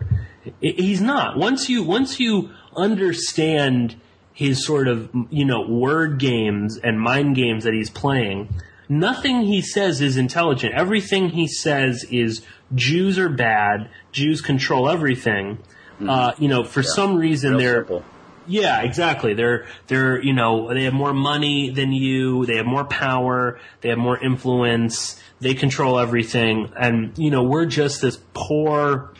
[0.60, 1.36] He's not.
[1.36, 3.96] Once you once you understand
[4.32, 8.48] his sort of you know word games and mind games that he's playing,
[8.88, 10.72] nothing he says is intelligent.
[10.74, 12.42] Everything he says is
[12.74, 13.88] Jews are bad.
[14.12, 15.58] Jews control everything.
[16.06, 18.04] Uh, you know, for some reason Real they're simple.
[18.46, 19.34] Yeah, exactly.
[19.34, 22.46] They're they're you know they have more money than you.
[22.46, 23.58] They have more power.
[23.80, 25.20] They have more influence.
[25.40, 29.12] They control everything, and you know we're just this poor,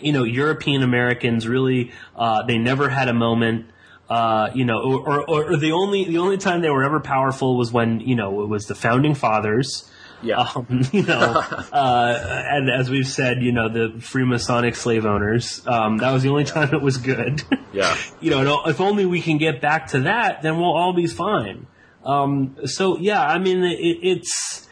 [0.00, 1.48] you know, European Americans.
[1.48, 3.66] Really, uh, they never had a moment.
[4.08, 7.56] Uh, you know, or, or, or the only the only time they were ever powerful
[7.56, 9.90] was when you know it was the founding fathers.
[10.24, 10.48] Yeah.
[10.56, 11.14] Um, you know,
[11.72, 15.64] uh, and as we've said, you know, the Freemasonic slave owners.
[15.66, 17.42] Um, that was the only time it was good.
[17.72, 17.96] Yeah.
[18.20, 21.66] you know, if only we can get back to that, then we'll all be fine.
[22.04, 24.68] Um, so yeah, I mean, it, it's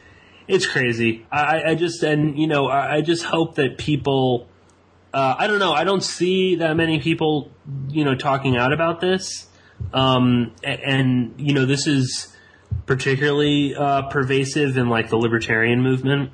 [0.46, 1.26] it's crazy.
[1.32, 4.46] I, I just and you know, I, I just hope that people.
[5.12, 5.72] Uh, I don't know.
[5.72, 7.50] I don't see that many people,
[7.88, 9.48] you know, talking out about this.
[9.92, 12.31] Um, a- and you know, this is
[12.86, 16.30] particularly uh, pervasive in like the libertarian movement,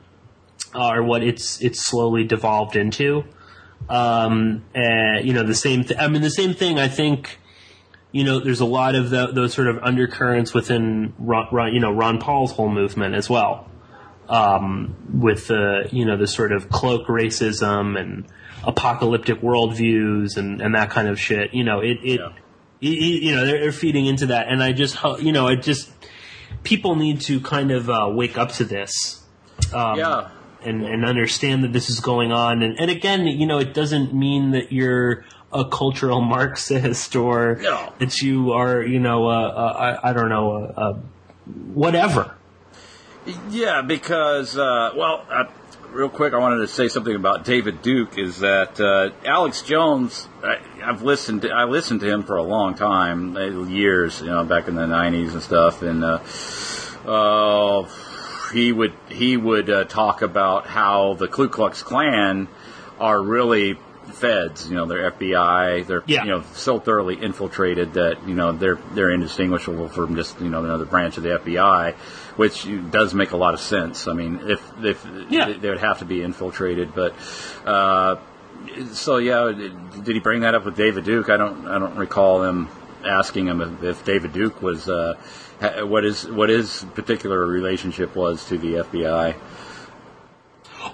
[0.75, 3.25] uh, or what it's it's slowly devolved into.
[3.89, 5.85] Um, and, you know, the same.
[5.85, 6.79] Th- I mean, the same thing.
[6.79, 7.39] I think.
[8.11, 11.81] You know, there's a lot of tho- those sort of undercurrents within, Ron, Ron, you
[11.81, 13.69] know, Ron Paul's whole movement as well
[14.31, 18.25] um, with the you know the sort of cloak racism and
[18.65, 21.53] apocalyptic worldviews and, and that kind of shit.
[21.53, 22.29] You know, it it, Yeah.
[22.81, 25.63] it- it- you know they're, they're feeding into that, and I just you know it
[25.63, 25.98] just
[26.63, 29.23] people need to kind of uh, wake up to this.
[29.73, 30.31] Um, Yeah.
[30.65, 34.13] And, and understand that this is going on, and, and again, you know, it doesn't
[34.13, 37.93] mean that you're a cultural Marxist or No.
[38.01, 40.95] that you are, you know, uh, uh, I, I don't know, uh, uh,
[41.75, 42.35] whatever.
[43.51, 45.45] Yeah, because uh, well, uh,
[45.93, 48.19] real quick, I wanted to say something about David Duke.
[48.19, 50.29] Is that uh, Alex Jones?
[50.43, 51.43] I, I've listened.
[51.43, 54.75] To, I listened to him for a long time, uh, years, you know, back in
[54.75, 56.21] the '90s and stuff, and uh,
[57.11, 57.89] uh,
[58.53, 62.49] he would he would uh, talk about how the Ku Klux Klan
[62.99, 63.79] are really
[64.13, 64.69] feds.
[64.69, 65.87] You know, they're FBI.
[65.87, 66.25] They're Yeah.
[66.25, 70.65] you know so thoroughly infiltrated that you know they're they're indistinguishable from just you know
[70.65, 71.95] another branch of the FBI,
[72.39, 74.09] which does make a lot of sense.
[74.09, 75.53] I mean, if if Yeah.
[75.53, 77.13] they, would have to be infiltrated, but.
[77.67, 78.17] Uh,
[78.93, 81.29] so yeah, did he bring that up with David Duke?
[81.31, 81.69] I don't.
[81.69, 82.69] I don't recall him
[83.05, 85.15] asking him if, if David Duke was uh,
[85.61, 89.37] ha- what his what his particular relationship was to the FBI.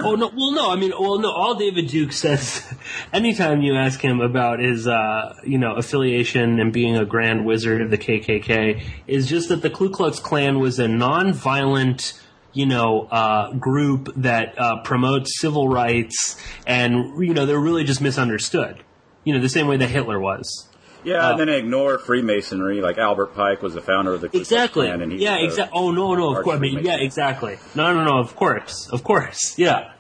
[0.00, 0.30] Oh no!
[0.34, 0.70] Well, no.
[0.70, 1.30] I mean, well, no.
[1.30, 2.64] All David Duke says,
[3.12, 7.80] anytime you ask him about his, uh, you know, affiliation and being a grand wizard
[7.80, 12.20] of the KKK, is just that the Ku Klux Klan was a non-violent,
[12.52, 18.00] you know, uh, group that uh, promotes civil rights, and you know, they're really just
[18.00, 18.82] misunderstood.
[19.24, 20.68] You know, the same way that Hitler was.
[21.04, 22.80] Yeah, Uh, and then ignore Freemasonry.
[22.80, 24.86] Like Albert Pike was the founder of the Ku Exactly.
[24.86, 25.78] Klan, and he's Yeah, exactly.
[25.78, 26.56] Oh no, no, of course.
[26.56, 27.58] I mean, yeah, exactly.
[27.74, 28.18] No, no, no.
[28.18, 29.56] Of course, of course.
[29.58, 29.92] Yeah.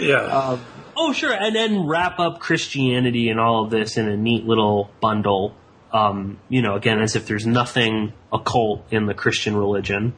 [0.00, 0.22] Yeah.
[0.22, 0.64] Um,
[0.96, 1.32] oh, sure.
[1.32, 5.54] And then wrap up Christianity and all of this in a neat little bundle.
[5.92, 10.14] Um, you know, again, as if there's nothing occult in the Christian religion.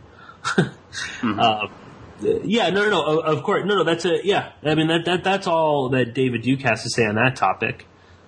[1.23, 1.67] uh,
[2.21, 3.19] yeah, no, no, no.
[3.21, 3.85] Of, of course, no, no.
[3.85, 4.53] That's a yeah.
[4.65, 7.87] I mean, that that that's all that David Duke has to say on that topic.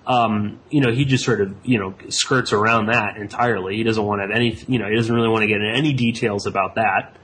[0.09, 3.75] Um, you know, he just sort of you know skirts around that entirely.
[3.77, 4.57] He doesn't want to have any.
[4.67, 7.15] You know, he doesn't really want to get into any details about that.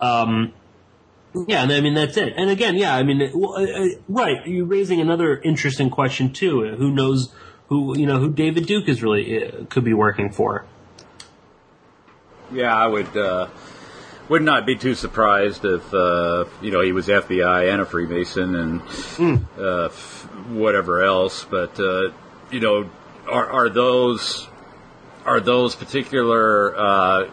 [0.00, 0.52] Um,
[1.48, 2.34] yeah, and I mean that's it.
[2.36, 4.46] And again, yeah, I mean, uh, uh, right?
[4.46, 6.66] You're raising another interesting question too.
[6.66, 7.32] Uh, Who knows
[7.68, 10.66] who you know who David Duke is really uh, could be working for?
[12.52, 13.48] Yeah, I would uh,
[14.28, 18.54] would not be too surprised if uh, you know he was FBI and a Freemason
[18.54, 21.44] and uh, f- whatever else.
[21.44, 22.12] But uh,
[22.50, 22.90] you know,
[23.28, 24.48] are, are those
[25.24, 27.30] are those particular uh,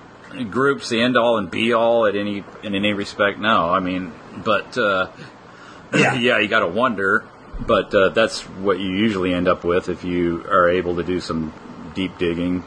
[0.50, 3.40] groups the end all and be all at any in any respect?
[3.40, 4.12] No, I mean,
[4.44, 5.12] but uh,
[5.94, 6.16] Yeah.
[6.16, 7.24] yeah, you got to wonder.
[7.60, 11.20] But uh, that's what you usually end up with if you are able to do
[11.20, 11.54] some
[11.94, 12.64] deep digging.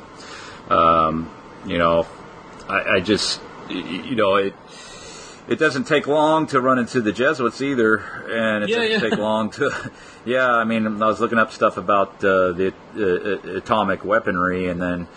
[0.69, 1.29] Um,
[1.67, 2.07] you know,
[2.69, 4.55] I, I just, you know, it
[5.49, 7.97] it doesn't take long to run into the Jesuits either,
[8.29, 9.11] and it Yeah, doesn't yeah.
[9.11, 9.91] take long to,
[10.25, 10.49] yeah.
[10.51, 14.81] I mean, I was looking up stuff about uh, the uh, uh, atomic weaponry, and
[14.81, 15.09] then.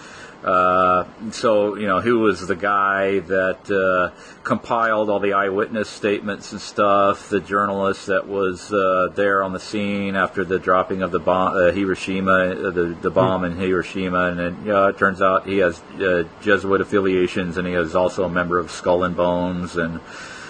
[0.43, 6.53] Uh, so you know who was the guy that uh, compiled all the eyewitness statements
[6.53, 7.30] and stuff?
[7.30, 11.58] The journalist that was uh, there on the scene after the dropping of the bomb,
[11.58, 15.80] uh, Hiroshima, uh, the the bomb in Hiroshima, and then it turns out he has
[16.00, 20.00] uh, Jesuit affiliations, and he is also a member of Skull and Bones, and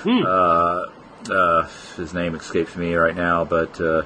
[0.06, 0.86] uh,
[1.30, 4.04] uh, his name escapes me right now, but uh,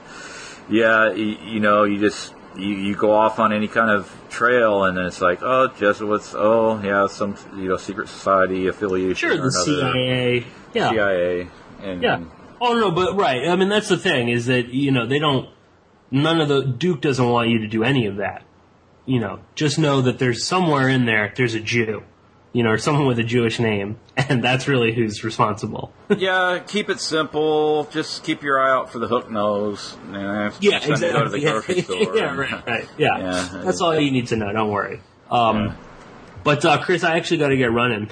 [0.70, 4.84] yeah, you, you know, you just you, you go off on any kind of trail,
[4.84, 9.38] and then it's like, oh, Jesuits, oh, yeah, some you know secret society affiliation, Sure,
[9.38, 10.45] the CIA.
[10.74, 11.48] Yeah, CIA,
[11.82, 12.24] and yeah.
[12.60, 13.48] Oh no, but right.
[13.48, 15.50] I mean, that's the thing is that you know they don't.
[16.12, 18.44] None of the Duke doesn't want you to do any of that.
[19.06, 21.34] You know, just know that there's somewhere in there.
[21.36, 22.03] There's a Jew.
[22.53, 25.91] You know, or someone with a Jewish name, and that's really who's responsible.
[26.17, 27.85] yeah, keep it simple.
[27.85, 29.98] Just keep your eye out for the hook nose.
[30.06, 31.82] You know, Yeah, it out of the exactly.
[31.82, 32.15] grocery store.
[32.17, 32.90] yeah, right, right.
[32.98, 33.17] Yeah.
[33.17, 33.61] Yeah.
[33.65, 34.51] That's all you need to know.
[34.53, 35.01] Don't worry.
[35.32, 35.75] Um, Yeah.
[36.43, 38.09] But uh, Chris, I actually got to get running.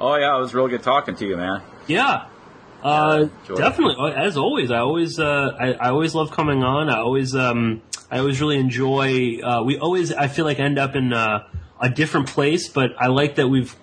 [0.00, 1.62] Oh yeah, it was real good talking to you, man.
[1.86, 2.26] yeah.
[2.82, 3.56] Uh, it.
[3.56, 3.94] definitely.
[3.96, 6.90] Uh, As always, I always, uh, I, I always love coming on.
[6.90, 9.38] I always, um, I always really enjoy.
[9.40, 11.46] Uh, we always, I feel like, end up in uh,
[11.82, 13.76] a different place, but I like that we've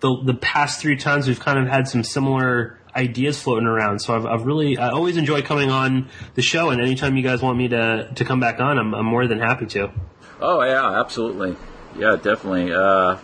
[0.00, 4.00] the the past three times we've kind of had some similar ideas floating around.
[4.00, 7.42] So I've, I've really, I always enjoy coming on the show, and anytime you guys
[7.42, 9.92] want me to to come back on, I'm, I'm more than happy to.
[10.40, 11.56] Oh yeah, absolutely.
[11.96, 12.72] Yeah, definitely.
[12.72, 13.18] Uh,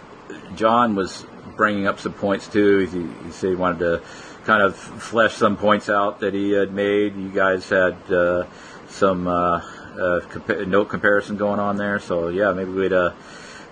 [0.55, 1.27] John was
[1.57, 2.87] bringing up some points too.
[2.87, 4.03] He, he said he wanted to
[4.45, 7.17] kind of flesh some points out that he had made.
[7.17, 8.47] You guys had uh,
[8.89, 13.13] some uh, uh, compa- note comparison going on there, so yeah, maybe we'd uh,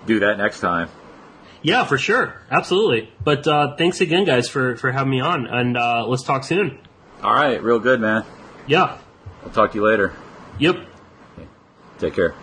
[0.07, 0.89] do that next time.
[1.61, 3.11] Yeah, for sure, absolutely.
[3.23, 6.79] But uh, thanks again, guys, for for having me on, and uh, let's talk soon.
[7.21, 8.25] All right, real good, man.
[8.67, 8.97] Yeah.
[9.43, 10.13] I'll talk to you later.
[10.59, 10.75] Yep.
[11.99, 12.35] Take care.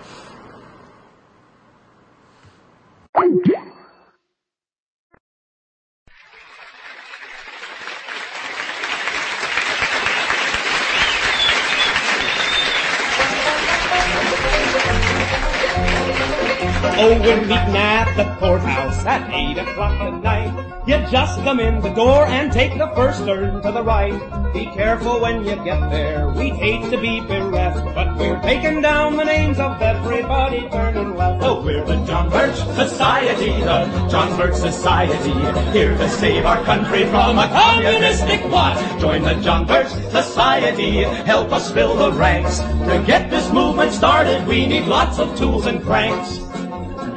[16.96, 20.74] Oh, we're meeting at the courthouse at 8 o'clock tonight.
[20.86, 24.14] You just come in the door and take the first turn to the right.
[24.52, 26.28] Be careful when you get there.
[26.28, 31.42] We'd hate to be bereft, but we're taking down the names of everybody turning left.
[31.42, 35.32] Oh, we're the John Birch Society, the John Birch Society.
[35.72, 39.00] Here to save our country from a communistic plot.
[39.00, 41.02] Join the John Birch Society.
[41.02, 42.58] Help us fill the ranks.
[42.58, 46.38] To get this movement started, we need lots of tools and cranks.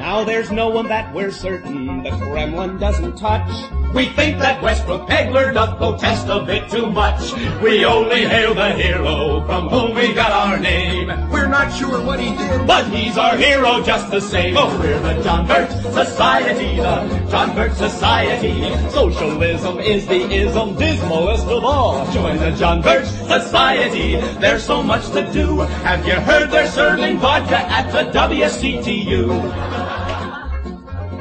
[0.07, 3.51] Now there's no one that we're certain the Kremlin doesn't touch.
[3.93, 7.33] We think that Westbrook Pegler does protest a bit too much.
[7.61, 11.07] We only hail the hero from whom we got our name.
[11.29, 14.55] We're not sure what he did, but he's our hero just the same.
[14.57, 18.61] Oh, we're the John Birch Society, the John Birch Society.
[18.89, 22.09] Socialism is the ism dismalest of all.
[22.13, 24.15] Join the John Birch Society.
[24.39, 25.59] There's so much to do.
[25.83, 30.06] Have you heard they're serving vodka at the WCTU?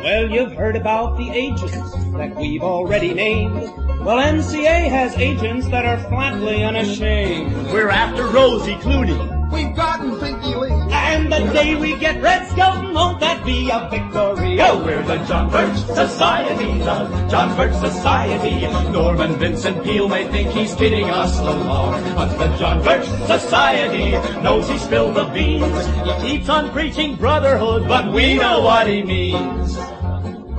[0.07, 1.73] Well, you've heard about the agents
[2.17, 3.61] that we've already named.
[4.05, 7.53] Well, NCA has agents that are flatly unashamed.
[7.73, 9.19] We're after Rosie Clooney.
[9.51, 10.71] We've gotten Pinky Lee.
[10.93, 14.61] And And the day we get Red Skelton, won't that be a victory?
[14.61, 18.61] Oh, we're the John Birch Society, the John Birch Society.
[18.93, 24.13] Norman Vincent Peale may think he's kidding us along, but the John Birch Society
[24.43, 25.87] knows he spilled the beans.
[26.05, 29.79] He keeps on preaching brotherhood, but we know what he means.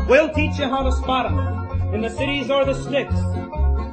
[0.07, 3.15] We'll teach you how to spot 'em in the cities or the sticks.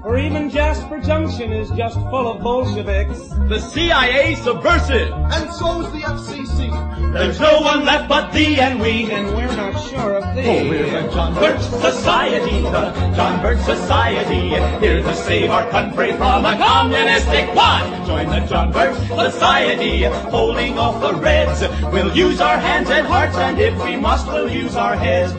[0.05, 3.19] Or even Jasper Junction is just full of Bolsheviks.
[3.49, 5.11] The CIA subversive.
[5.11, 6.71] And so's the FCC.
[7.13, 10.43] There's no one left but thee and we, and we're not sure of thee.
[10.47, 14.51] Oh, we're the John Birch Society, the John Birch Society.
[14.79, 18.07] Here to save our country from a communistic plot.
[18.07, 21.65] Join the John Birch Society, holding off the Reds.
[21.93, 25.35] We'll use our hands and hearts, and if we must, we'll use our heads.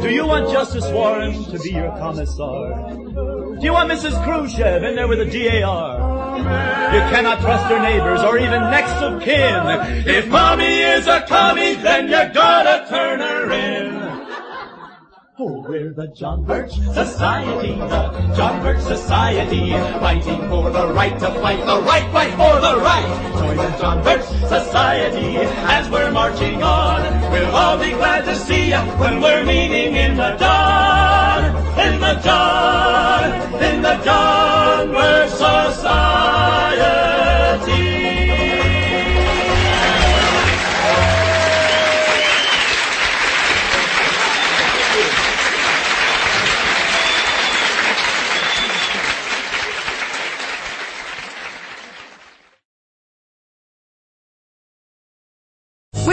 [0.00, 2.94] Do you want Justice Warren to be your commissar?
[2.94, 4.12] Do you want Mrs.
[4.24, 6.38] Khrushchev in there with a DAR?
[6.94, 10.06] You cannot trust your neighbors or even next of kin.
[10.06, 13.89] If mommy is a commie, then you gotta turn her in.
[15.42, 21.30] Oh, we're the John Birch Society, the John Birch Society, fighting for the right to
[21.40, 23.32] fight, the right fight for the right.
[23.38, 27.32] Join the John Birch Society as we're marching on.
[27.32, 32.20] We'll all be glad to see you when we're meeting in the dawn, in the
[32.22, 37.09] dawn, in the John Birch Society.